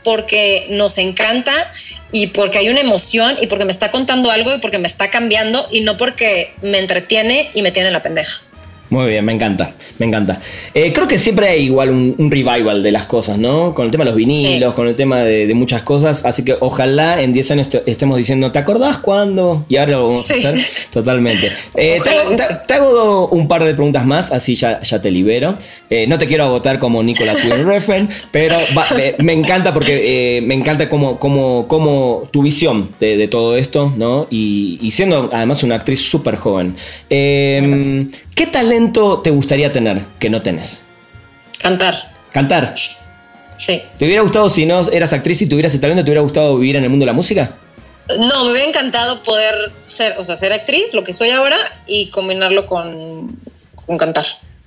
porque 0.02 0.66
nos 0.70 0.98
encanta 0.98 1.72
y 2.12 2.28
porque 2.28 2.58
hay 2.58 2.68
una 2.68 2.80
emoción 2.80 3.36
y 3.40 3.46
porque 3.46 3.64
me 3.64 3.72
está 3.72 3.90
contando 3.90 4.30
algo 4.30 4.54
y 4.54 4.58
porque 4.58 4.78
me 4.78 4.86
está 4.86 5.10
cambiando 5.10 5.66
y 5.72 5.80
no 5.80 5.96
porque 5.96 6.54
me 6.62 6.78
entretiene 6.78 7.50
y 7.54 7.62
me 7.62 7.72
tiene 7.72 7.90
la 7.90 8.02
pendeja. 8.02 8.42
Muy 8.94 9.08
bien, 9.08 9.24
me 9.24 9.32
encanta, 9.32 9.74
me 9.98 10.06
encanta. 10.06 10.40
Eh, 10.72 10.92
creo 10.92 11.08
que 11.08 11.18
siempre 11.18 11.48
hay 11.48 11.64
igual 11.64 11.90
un, 11.90 12.30
revival 12.30 12.80
de 12.80 12.92
las 12.92 13.06
cosas, 13.06 13.38
¿no? 13.38 13.74
Con 13.74 13.86
el 13.86 13.90
tema 13.90 14.04
de 14.04 14.10
los 14.10 14.16
vinilos, 14.16 14.72
con 14.72 14.86
el 14.86 14.94
tema 14.94 15.22
de, 15.24 15.52
muchas 15.52 15.82
cosas. 15.82 16.24
Así 16.24 16.44
que 16.44 16.56
ojalá 16.60 17.20
en 17.20 17.32
10 17.32 17.50
años 17.50 17.68
estemos 17.86 18.16
diciendo, 18.16 18.52
¿te 18.52 18.60
acordás 18.60 18.98
cuándo? 18.98 19.66
Y 19.68 19.78
ahora 19.78 19.92
lo 19.92 20.02
vamos 20.04 20.30
a 20.30 20.34
hacer 20.34 20.60
totalmente. 20.92 21.50
Eh, 21.74 22.00
te, 22.68 22.74
hago 22.74 23.26
un 23.30 23.48
par 23.48 23.64
de 23.64 23.74
preguntas 23.74 24.06
más, 24.06 24.30
así 24.30 24.54
ya, 24.54 24.80
ya 24.80 25.02
te 25.02 25.10
libero. 25.10 25.58
Eh, 25.90 26.06
no 26.06 26.16
te 26.16 26.28
quiero 26.28 26.44
agotar 26.44 26.78
como 26.78 27.02
Nicolas 27.02 27.44
Refn, 27.44 28.08
pero 28.30 28.54
me 29.18 29.32
encanta 29.32 29.74
porque 29.74 30.40
me 30.46 30.54
encanta 30.54 30.88
como, 30.88 31.18
como, 31.18 31.66
como 31.66 32.28
tu 32.30 32.42
visión 32.42 32.90
de, 33.00 33.26
todo 33.26 33.56
esto, 33.56 33.92
¿no? 33.96 34.28
Y, 34.30 34.78
y, 34.80 34.92
siendo 34.92 35.30
además 35.32 35.64
una 35.64 35.74
actriz 35.74 36.00
súper 36.00 36.36
joven. 36.36 36.76
¿Qué 38.34 38.46
talento 38.46 39.20
te 39.20 39.30
gustaría 39.30 39.70
tener 39.72 40.02
que 40.18 40.28
no 40.28 40.42
tenés? 40.42 40.84
Cantar. 41.62 42.10
¿Cantar? 42.32 42.74
Sí. 42.76 43.80
¿Te 43.98 44.04
hubiera 44.04 44.22
gustado, 44.22 44.48
si 44.48 44.66
no 44.66 44.80
eras 44.90 45.12
actriz 45.12 45.40
y 45.42 45.48
tuvieras 45.48 45.72
ese 45.72 45.80
talento, 45.80 46.04
te 46.04 46.10
hubiera 46.10 46.22
gustado 46.22 46.58
vivir 46.58 46.76
en 46.76 46.84
el 46.84 46.90
mundo 46.90 47.04
de 47.04 47.06
la 47.06 47.12
música? 47.12 47.56
No, 48.18 48.44
me 48.44 48.50
hubiera 48.50 48.68
encantado 48.68 49.22
poder 49.22 49.72
ser, 49.86 50.16
o 50.18 50.24
sea, 50.24 50.36
ser 50.36 50.52
actriz, 50.52 50.94
lo 50.94 51.04
que 51.04 51.12
soy 51.12 51.30
ahora, 51.30 51.56
y 51.86 52.10
combinarlo 52.10 52.66
con, 52.66 53.38
con 53.86 53.96
cantar. 53.96 54.26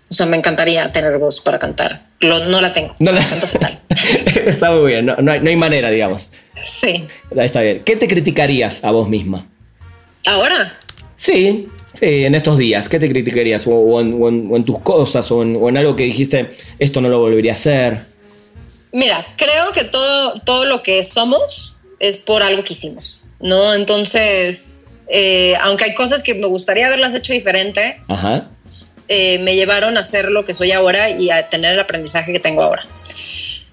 O 0.10 0.14
sea, 0.14 0.26
me 0.26 0.38
encantaría 0.38 0.90
tener 0.94 1.18
voz 1.18 1.42
para 1.42 1.60
cantar. 1.60 2.02
no 2.22 2.62
la 2.62 2.74
tengo. 2.74 2.96
No 3.00 3.12
la... 3.12 3.22
Canto 3.24 3.48
fatal. 3.48 3.80
Está 4.46 4.72
muy 4.72 4.92
bien, 4.92 5.06
no, 5.06 5.32
hay, 5.32 5.42
no 5.42 5.50
hay 5.50 5.56
manera, 5.58 5.90
digamos. 5.90 6.30
Sí. 6.64 7.06
Está 7.36 7.62
bien. 7.62 7.84
¿Qué 7.84 7.98
te 7.98 8.08
criticarías 8.08 8.86
a 8.86 8.92
vos 8.92 9.10
misma? 9.10 9.46
¿Ahora? 10.26 10.74
Sí, 11.16 11.68
Sí, 12.00 12.26
en 12.26 12.36
estos 12.36 12.60
días, 12.60 12.90
¿qué 12.90 13.00
te 13.00 13.10
criticarías? 13.10 13.66
O, 13.66 14.00
en, 14.00 14.64
tus 14.64 14.80
cosas, 14.82 15.32
o 15.32 15.42
en, 15.42 15.78
algo 15.78 15.96
que 15.96 16.04
dijiste, 16.04 16.52
esto 16.78 17.02
no 17.02 17.10
lo 17.10 17.18
volvería 17.18 17.54
a 17.54 17.56
hacer. 17.56 18.02
Mira, 18.92 19.26
creo 19.36 19.72
que 19.72 19.84
todo, 19.84 20.40
todo 20.42 20.66
lo 20.66 20.84
que 20.84 21.04
somos 21.04 21.78
es 21.98 22.18
por 22.18 22.44
algo 22.44 22.64
que 22.64 22.74
hicimos, 22.74 23.22
¿no? 23.40 23.74
Entonces, 23.74 24.82
eh, 25.08 25.56
aunque 25.62 25.86
hay 25.86 25.96
cosas 25.96 26.22
que 26.22 26.36
me 26.36 26.46
gustaría 26.46 26.86
haberlas 26.86 27.16
hecho 27.16 27.34
diferente, 27.34 28.00
eh, 29.08 29.40
me 29.40 29.56
llevaron 29.56 29.98
a 29.98 30.04
ser 30.04 30.30
lo 30.30 30.46
que 30.46 30.54
soy 30.54 30.74
ahora 30.74 31.10
y 31.10 31.32
a 31.32 31.50
tener 31.50 31.74
el 31.74 31.80
aprendizaje 31.80 32.32
que 32.32 32.40
tengo 32.40 32.62
ahora. 32.62 32.86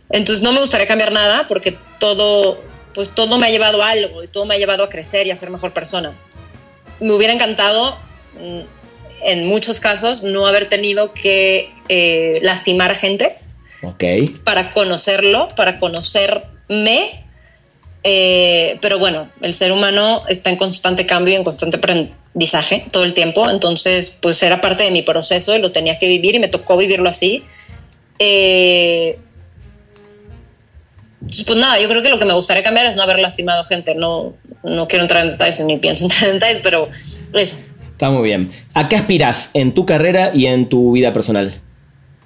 Entonces, 0.09 0.43
no 0.43 0.53
me 0.53 0.61
gustaría 0.61 0.87
cambiar 0.87 1.13
nada 1.13 1.47
porque 1.47 1.77
todo, 2.01 2.59
pues 2.95 3.11
todo 3.11 3.37
me 3.37 3.49
ha 3.49 3.51
llevado 3.51 3.83
a 3.83 3.91
algo 3.91 4.25
y 4.25 4.29
todo 4.29 4.47
me 4.47 4.55
ha 4.55 4.59
llevado 4.59 4.83
a 4.83 4.89
crecer 4.89 5.27
y 5.27 5.31
a 5.31 5.37
ser 5.37 5.51
mejor 5.51 5.75
persona. 5.75 6.15
Me 7.01 7.13
hubiera 7.13 7.35
encantado 7.35 7.99
en 9.25 9.47
muchos 9.47 9.81
casos 9.81 10.23
no 10.23 10.47
haber 10.47 10.69
tenido 10.69 11.13
que 11.15 11.73
eh, 11.89 12.39
lastimar 12.43 12.95
gente 12.97 13.37
para 14.45 14.71
conocerlo, 14.71 15.49
para 15.57 15.79
conocerme. 15.79 17.25
Eh, 18.07 18.79
pero 18.83 18.99
bueno, 18.99 19.31
el 19.41 19.55
ser 19.55 19.73
humano 19.73 20.23
está 20.29 20.51
en 20.51 20.57
constante 20.57 21.07
cambio 21.07 21.35
y 21.35 21.37
en 21.37 21.45
constante 21.45 21.79
aprendizaje 21.79 22.87
todo 22.91 23.05
el 23.05 23.15
tiempo. 23.15 23.49
Entonces, 23.49 24.11
pues 24.11 24.43
era 24.43 24.61
parte 24.61 24.85
de 24.85 24.91
mi 24.91 25.03
proceso 25.03 25.55
y 25.55 25.59
lo 25.59 25.73
tenía 25.73 25.99
que 25.99 26.09
vivir 26.09 26.35
y 26.35 26.39
me 26.39 26.49
tocó 26.49 26.77
vivirlo 26.77 27.09
así. 27.09 27.45
Eh, 28.19 29.19
pues 31.47 31.59
nada, 31.59 31.81
yo 31.81 31.89
creo 31.89 32.03
que 32.03 32.11
lo 32.11 32.19
que 32.19 32.27
me 32.27 32.35
gustaría 32.35 32.63
cambiar 32.63 32.87
es 32.87 32.97
no 32.97 33.03
haber 33.03 33.19
lastimado 33.19 33.65
gente. 33.65 33.95
No, 33.95 34.35
no 34.63 34.89
quiero 34.89 35.05
entrar 35.05 35.25
en 35.25 35.33
detalles 35.33 35.61
ni 35.61 35.79
pienso 35.79 36.05
entrar 36.07 36.25
en 36.25 36.35
detalles, 36.35 36.61
pero 36.63 36.89
eso. 37.33 37.57
Está 37.95 38.11
muy 38.11 38.25
bien. 38.25 38.53
¿A 38.75 38.89
qué 38.89 38.97
aspiras 38.97 39.51
en 39.55 39.73
tu 39.73 39.87
carrera 39.87 40.33
y 40.35 40.47
en 40.47 40.69
tu 40.69 40.93
vida 40.93 41.13
personal? 41.13 41.55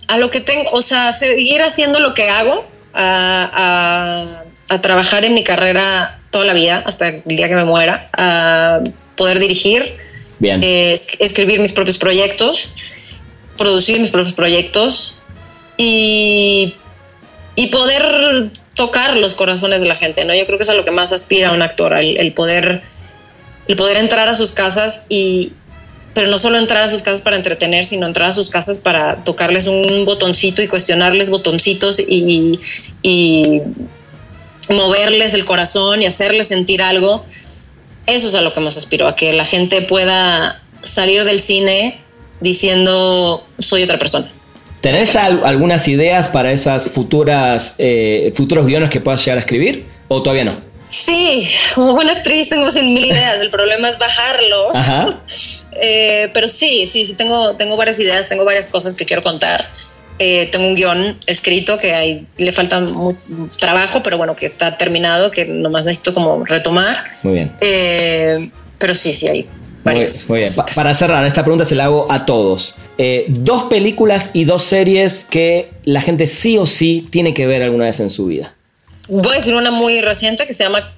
A 0.06 0.16
lo 0.16 0.30
que 0.30 0.40
tengo, 0.40 0.70
o 0.70 0.80
sea, 0.80 1.12
seguir 1.12 1.60
haciendo 1.60 2.00
lo 2.00 2.14
que 2.14 2.30
hago, 2.30 2.66
a, 2.94 4.24
trabajar 4.80 5.26
en 5.26 5.34
mi 5.34 5.44
carrera 5.44 6.18
toda 6.30 6.46
la 6.46 6.54
vida, 6.54 6.82
hasta 6.86 7.08
el 7.08 7.22
día 7.26 7.48
que 7.48 7.54
me 7.54 7.64
muera, 7.64 8.08
a 8.14 8.80
poder 9.14 9.38
dirigir, 9.38 9.94
bien. 10.38 10.62
Eh, 10.64 10.96
escribir 11.18 11.60
mis 11.60 11.72
propios 11.72 11.98
proyectos, 11.98 12.72
producir 13.58 14.00
mis 14.00 14.10
propios 14.10 14.32
proyectos 14.32 15.22
y, 15.76 16.74
y 17.56 17.66
poder 17.66 18.50
tocar 18.74 19.18
los 19.18 19.34
corazones 19.34 19.82
de 19.82 19.88
la 19.88 19.96
gente, 19.96 20.24
¿no? 20.24 20.34
Yo 20.34 20.46
creo 20.46 20.58
que 20.58 20.62
es 20.62 20.70
a 20.70 20.74
lo 20.74 20.86
que 20.86 20.92
más 20.92 21.12
aspira 21.12 21.52
un 21.52 21.60
actor, 21.60 21.92
el 21.92 22.32
poder 22.32 22.82
el 23.68 23.76
poder 23.76 23.98
entrar 23.98 24.28
a 24.28 24.34
sus 24.34 24.52
casas 24.52 25.06
y, 25.10 25.52
pero 26.18 26.32
no 26.32 26.38
solo 26.40 26.58
entrar 26.58 26.82
a 26.82 26.88
sus 26.88 27.02
casas 27.02 27.22
para 27.22 27.36
entretener, 27.36 27.84
sino 27.84 28.04
entrar 28.04 28.30
a 28.30 28.32
sus 28.32 28.50
casas 28.50 28.80
para 28.80 29.22
tocarles 29.22 29.68
un 29.68 30.04
botoncito 30.04 30.60
y 30.62 30.66
cuestionarles 30.66 31.30
botoncitos 31.30 32.00
y, 32.00 32.58
moverles 34.68 35.32
el 35.34 35.44
corazón 35.44 36.02
y 36.02 36.06
hacerles 36.06 36.48
sentir 36.48 36.82
algo. 36.82 37.24
Eso 38.08 38.26
es 38.26 38.34
a 38.34 38.40
lo 38.40 38.52
que 38.52 38.58
más 38.58 38.76
aspiro, 38.76 39.06
a 39.06 39.14
que 39.14 39.32
la 39.32 39.46
gente 39.46 39.80
pueda 39.80 40.60
salir 40.82 41.22
del 41.22 41.38
cine 41.38 42.00
diciendo 42.40 43.46
soy 43.60 43.84
otra 43.84 44.00
persona. 44.00 44.28
¿Tenés 44.80 45.14
algunas 45.14 45.86
ideas 45.86 46.26
para 46.26 46.50
esas 46.50 46.90
futuras 46.90 47.76
eh, 47.78 48.32
futuros 48.34 48.66
guiones 48.66 48.90
que 48.90 48.98
puedas 48.98 49.24
llegar 49.24 49.38
a 49.38 49.42
escribir 49.42 49.86
o 50.08 50.20
todavía 50.20 50.46
no? 50.46 50.67
Sí, 50.91 51.49
como 51.74 51.95
buena 51.95 52.12
actriz 52.12 52.49
tengo 52.49 52.70
cien 52.70 52.93
mil 52.95 53.05
ideas. 53.05 53.41
El 53.41 53.51
problema 53.51 53.89
es 53.89 53.99
bajarlo. 53.99 54.76
Ajá. 54.76 55.20
Eh, 55.80 56.30
pero 56.34 56.49
sí, 56.49 56.86
sí, 56.86 57.07
sí, 57.07 57.14
tengo, 57.14 57.55
tengo 57.55 57.76
varias 57.76 58.01
ideas, 58.01 58.28
tengo 58.28 58.45
varias 58.45 58.66
cosas 58.66 58.95
que 58.95 59.05
quiero 59.05 59.22
contar. 59.22 59.70
Eh, 60.18 60.49
tengo 60.51 60.66
un 60.66 60.74
guion 60.74 61.16
escrito 61.26 61.78
que 61.78 61.95
hay, 61.95 62.26
le 62.36 62.51
falta 62.51 62.80
mucho 62.80 63.20
trabajo, 63.61 64.03
pero 64.03 64.18
bueno, 64.18 64.34
que 64.34 64.45
está 64.45 64.76
terminado, 64.76 65.30
que 65.30 65.45
nomás 65.45 65.84
necesito 65.84 66.14
como 66.14 66.45
retomar. 66.45 67.05
Muy 67.22 67.34
bien. 67.34 67.53
Eh, 67.61 68.51
pero 68.78 68.93
sí, 68.93 69.14
sí, 69.14 69.28
hay 69.28 69.47
varias. 69.84 70.28
Muy 70.28 70.41
bien. 70.41 70.51
para 70.74 70.93
cerrar, 70.97 71.24
esta 71.24 71.45
pregunta 71.45 71.64
se 71.64 71.76
la 71.76 71.84
hago 71.84 72.11
a 72.11 72.26
todos. 72.26 72.74
dos 73.28 73.64
películas 73.64 74.30
y 74.32 74.47
dos 74.47 74.64
series 74.64 75.22
que 75.22 75.70
la 75.84 76.01
gente 76.01 76.26
sí 76.26 76.59
o 76.59 76.66
sí 76.66 77.07
tiene 77.09 77.34
que 77.34 77.47
ver 77.47 77.62
alguna 77.62 77.84
vez 77.84 78.01
en 78.01 78.11
su 78.11 78.26
vida. 78.26 78.57
Voy 79.09 79.32
a 79.32 79.36
decir 79.36 79.54
una 79.54 79.70
muy 79.70 80.00
reciente 80.00 80.46
que 80.46 80.54
se 80.54 80.64
llama, 80.64 80.94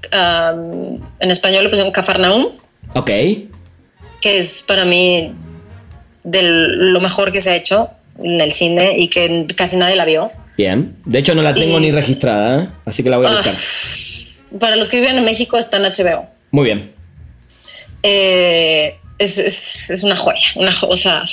en 1.21 1.31
español 1.31 1.65
le 1.65 1.71
pusieron 1.71 1.93
Cafarnaum. 1.93 2.49
Ok. 2.95 3.07
Que 3.07 3.49
es 4.39 4.63
para 4.67 4.85
mí 4.85 5.33
de 6.25 6.43
lo 6.43 7.01
mejor 7.01 7.33
que 7.33 7.41
se 7.41 7.51
ha 7.51 7.57
hecho 7.57 7.89
en 8.19 8.41
el 8.41 8.53
cine 8.53 8.99
y 8.99 9.09
que 9.09 9.47
casi 9.57 9.77
nadie 9.77 9.97
la 9.97 10.05
vio. 10.05 10.31
Bien. 10.57 10.95
De 11.05 11.21
hecho, 11.21 11.35
no 11.35 11.43
la 11.43 11.55
tengo 11.55 11.81
ni 11.81 11.91
registrada, 11.91 12.65
¿eh? 12.65 12.69
así 12.85 13.03
que 13.03 13.11
la 13.11 13.17
voy 13.17 13.27
a 13.27 13.31
buscar. 13.31 13.55
Ah, 13.55 14.59
para 14.59 14.77
los 14.77 14.89
que 14.89 15.01
viven 15.01 15.17
en 15.17 15.25
México 15.25 15.57
está 15.57 15.77
en 15.77 15.85
HBO. 15.85 16.29
Muy 16.51 16.65
bien. 16.65 16.93
Eh, 18.03 18.97
es, 19.19 20.01
una 20.03 20.17
joya. 20.17 20.47
Una 20.57 20.75
o 20.83 20.97
sea, 20.97 21.25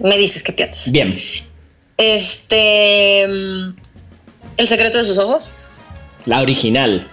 me 0.00 0.18
dices 0.18 0.42
qué 0.42 0.52
piensas. 0.52 0.90
Bien. 0.92 1.14
Este. 1.96 3.26
Mm, 3.28 3.76
el 4.56 4.66
secreto 4.66 4.98
de 4.98 5.04
sus 5.04 5.18
ojos. 5.18 5.50
La 6.26 6.40
original. 6.40 7.10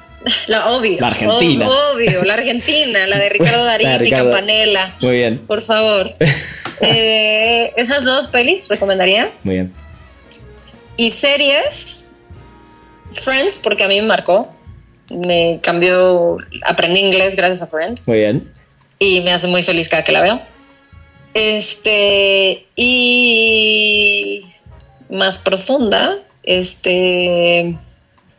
La 0.47 0.72
obvio. 0.72 0.99
La 0.99 1.07
Argentina. 1.07 1.68
obvio, 1.68 2.24
la 2.24 2.36
Argentina, 2.36 3.07
la 3.07 3.18
de 3.18 3.30
Ricardo 3.30 3.64
Darín 3.66 4.05
y 4.05 4.09
Campanella. 4.12 4.95
Muy 5.01 5.16
bien. 5.16 5.38
Por 5.39 5.62
favor. 5.62 6.14
Eh, 6.84 7.74
esas 7.78 8.05
dos 8.05 8.26
pelis 8.26 8.68
recomendaría. 8.68 9.30
Muy 9.43 9.53
bien. 9.53 9.74
Y 10.97 11.12
series, 11.12 12.07
Friends, 13.12 13.59
porque 13.62 13.84
a 13.84 13.88
mí 13.88 14.01
me 14.01 14.07
marcó. 14.07 14.51
Me 15.12 15.59
cambió, 15.62 16.38
aprendí 16.66 17.01
inglés 17.01 17.36
gracias 17.36 17.62
a 17.62 17.68
Friends. 17.68 18.07
Muy 18.07 18.18
bien. 18.18 18.51
Y 18.97 19.22
me 19.22 19.32
hace 19.32 19.45
muy 19.45 19.62
feliz 19.62 19.89
cada 19.89 20.03
que 20.03 20.12
la 20.12 20.22
veo. 20.22 20.41
Este, 21.36 22.66
y 22.76 24.43
más 25.07 25.38
profunda, 25.38 26.18
este, 26.41 27.78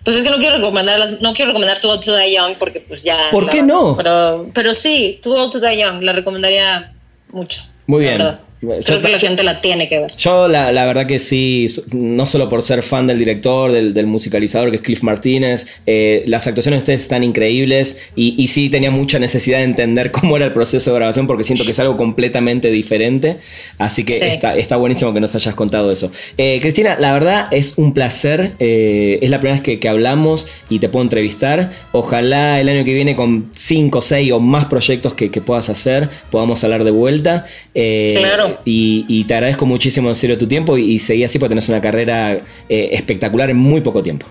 pues 0.04 0.16
es 0.16 0.24
que 0.24 0.30
no 0.30 0.38
quiero 0.38 0.56
recomendar, 0.56 1.00
no 1.20 1.32
quiero 1.32 1.50
recomendar 1.50 1.80
Too 1.80 1.90
Old 1.90 2.04
to 2.04 2.16
Die 2.16 2.34
Young 2.34 2.56
porque 2.58 2.80
pues 2.80 3.04
ya. 3.04 3.30
¿Por 3.30 3.48
qué 3.48 3.62
no? 3.62 3.94
Pero, 3.96 4.48
pero 4.54 4.74
sí, 4.74 5.20
Too 5.22 5.34
Old 5.34 5.52
to 5.52 5.60
Die 5.60 5.78
Young, 5.78 6.02
la 6.02 6.12
recomendaría 6.12 6.92
mucho. 7.30 7.62
Muy 7.86 8.02
bien. 8.02 8.38
Creo 8.84 9.02
que 9.02 9.08
la 9.08 9.18
gente 9.18 9.42
la 9.42 9.60
tiene 9.60 9.88
que 9.88 9.98
ver. 9.98 10.14
Yo 10.16 10.46
la, 10.46 10.70
verdad 10.86 11.06
que 11.06 11.18
sí, 11.18 11.66
no 11.92 12.26
solo 12.26 12.48
por 12.48 12.62
ser 12.62 12.84
fan 12.84 13.08
del 13.08 13.18
director, 13.18 13.72
del, 13.72 14.06
musicalizador 14.06 14.70
que 14.70 14.76
es 14.76 14.82
Cliff 14.82 15.02
Martínez, 15.02 15.80
eh, 15.86 16.22
las 16.26 16.46
actuaciones 16.46 16.78
de 16.78 16.82
ustedes 16.82 17.00
están 17.02 17.24
increíbles 17.24 18.10
y, 18.14 18.46
sí 18.52 18.68
tenía 18.68 18.90
mucha 18.90 19.18
necesidad 19.18 19.58
de 19.58 19.64
entender 19.64 20.12
cómo 20.12 20.36
era 20.36 20.46
el 20.46 20.52
proceso 20.52 20.90
de 20.90 20.96
grabación 20.96 21.26
porque 21.26 21.42
siento 21.42 21.64
que 21.64 21.70
es 21.70 21.78
algo 21.80 21.96
completamente 21.96 22.70
diferente, 22.70 23.38
así 23.78 24.04
que 24.04 24.16
está, 24.16 24.56
está, 24.56 24.76
buenísimo 24.76 25.12
que 25.12 25.20
nos 25.20 25.34
hayas 25.34 25.54
contado 25.54 25.90
eso. 25.90 26.12
Eh, 26.36 26.58
Cristina, 26.60 26.96
la 26.98 27.12
verdad 27.14 27.48
es 27.50 27.78
un 27.78 27.94
placer, 27.94 28.52
eh, 28.60 29.18
es 29.22 29.30
la 29.30 29.40
primera 29.40 29.60
vez 29.60 29.78
que, 29.78 29.88
hablamos 29.88 30.46
y 30.70 30.78
te 30.78 30.88
puedo 30.88 31.02
entrevistar, 31.02 31.70
ojalá 31.92 32.60
el 32.60 32.68
año 32.68 32.84
que 32.84 32.94
viene 32.94 33.16
con 33.16 33.50
5, 33.54 34.00
6 34.00 34.32
o 34.32 34.40
más 34.40 34.66
proyectos 34.66 35.14
que, 35.14 35.30
que 35.30 35.40
puedas 35.40 35.68
hacer 35.68 36.08
podamos 36.30 36.62
hablar 36.62 36.84
de 36.84 36.90
vuelta. 36.92 37.44
claro. 37.74 38.51
Y, 38.64 39.24
te 39.24 39.34
agradezco 39.34 39.66
muchísimo 39.66 40.08
en 40.08 40.14
serio 40.14 40.38
tu 40.38 40.46
tiempo 40.46 40.76
y, 40.76 40.98
seguí 40.98 41.24
así 41.24 41.38
porque 41.38 41.50
tenés 41.50 41.68
una 41.68 41.80
carrera 41.80 42.40
eh, 42.68 42.90
espectacular 42.92 43.50
en 43.50 43.56
muy 43.56 43.80
poco 43.80 44.02
tiempo. 44.02 44.26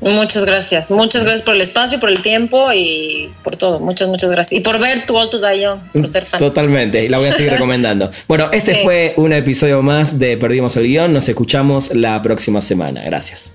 Muchas 0.00 0.46
gracias, 0.46 0.90
muchas 0.90 1.24
gracias 1.24 1.42
por 1.42 1.54
el 1.54 1.60
espacio, 1.60 2.00
por 2.00 2.08
el 2.08 2.22
tiempo 2.22 2.72
y 2.74 3.30
por 3.44 3.56
todo. 3.56 3.80
Muchas, 3.80 4.08
muchas 4.08 4.30
gracias. 4.30 4.58
Y 4.58 4.64
por 4.64 4.78
ver 4.78 5.04
tu 5.04 5.18
Alto 5.18 5.38
Young, 5.52 5.80
por 5.92 6.08
ser 6.08 6.24
fan. 6.24 6.40
Totalmente, 6.40 7.04
y 7.04 7.08
la 7.08 7.18
voy 7.18 7.28
a 7.28 7.32
seguir 7.32 7.52
recomendando. 7.52 8.10
Bueno, 8.26 8.48
este 8.52 8.76
fue 8.76 9.12
un 9.16 9.32
episodio 9.32 9.82
más 9.82 10.18
de 10.18 10.36
Perdimos 10.36 10.76
el 10.76 10.84
Guión. 10.84 11.12
Nos 11.12 11.28
escuchamos 11.28 11.94
la 11.94 12.22
próxima 12.22 12.60
semana. 12.60 13.02
Gracias. 13.02 13.52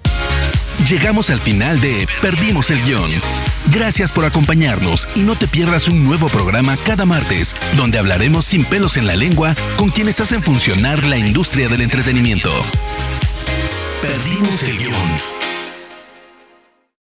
Llegamos 0.90 1.32
al 1.32 1.40
final 1.40 1.82
de 1.82 2.08
Perdimos 2.22 2.70
el 2.70 2.80
Guión. 2.84 3.10
Gracias 3.72 4.12
por 4.12 4.24
acompañarnos 4.24 5.10
y 5.16 5.24
no 5.24 5.36
te 5.36 5.48
pierdas 5.48 5.88
un 5.88 6.04
nuevo 6.04 6.30
programa 6.30 6.78
cada 6.78 7.08
martes, 7.08 7.56
donde 7.76 7.98
hablaremos 7.98 8.46
sin 8.46 8.66
pelos 8.66 8.96
en 8.98 9.08
la 9.08 9.16
lengua 9.16 9.56
con 9.78 9.90
quienes 9.90 10.20
hacen 10.20 10.44
funcionar 10.44 11.04
la 11.06 11.18
industria 11.18 11.70
del 11.70 11.82
entretenimiento. 11.82 12.52
Perdimos 14.00 14.62
el 14.68 14.78
Guión. 14.78 15.35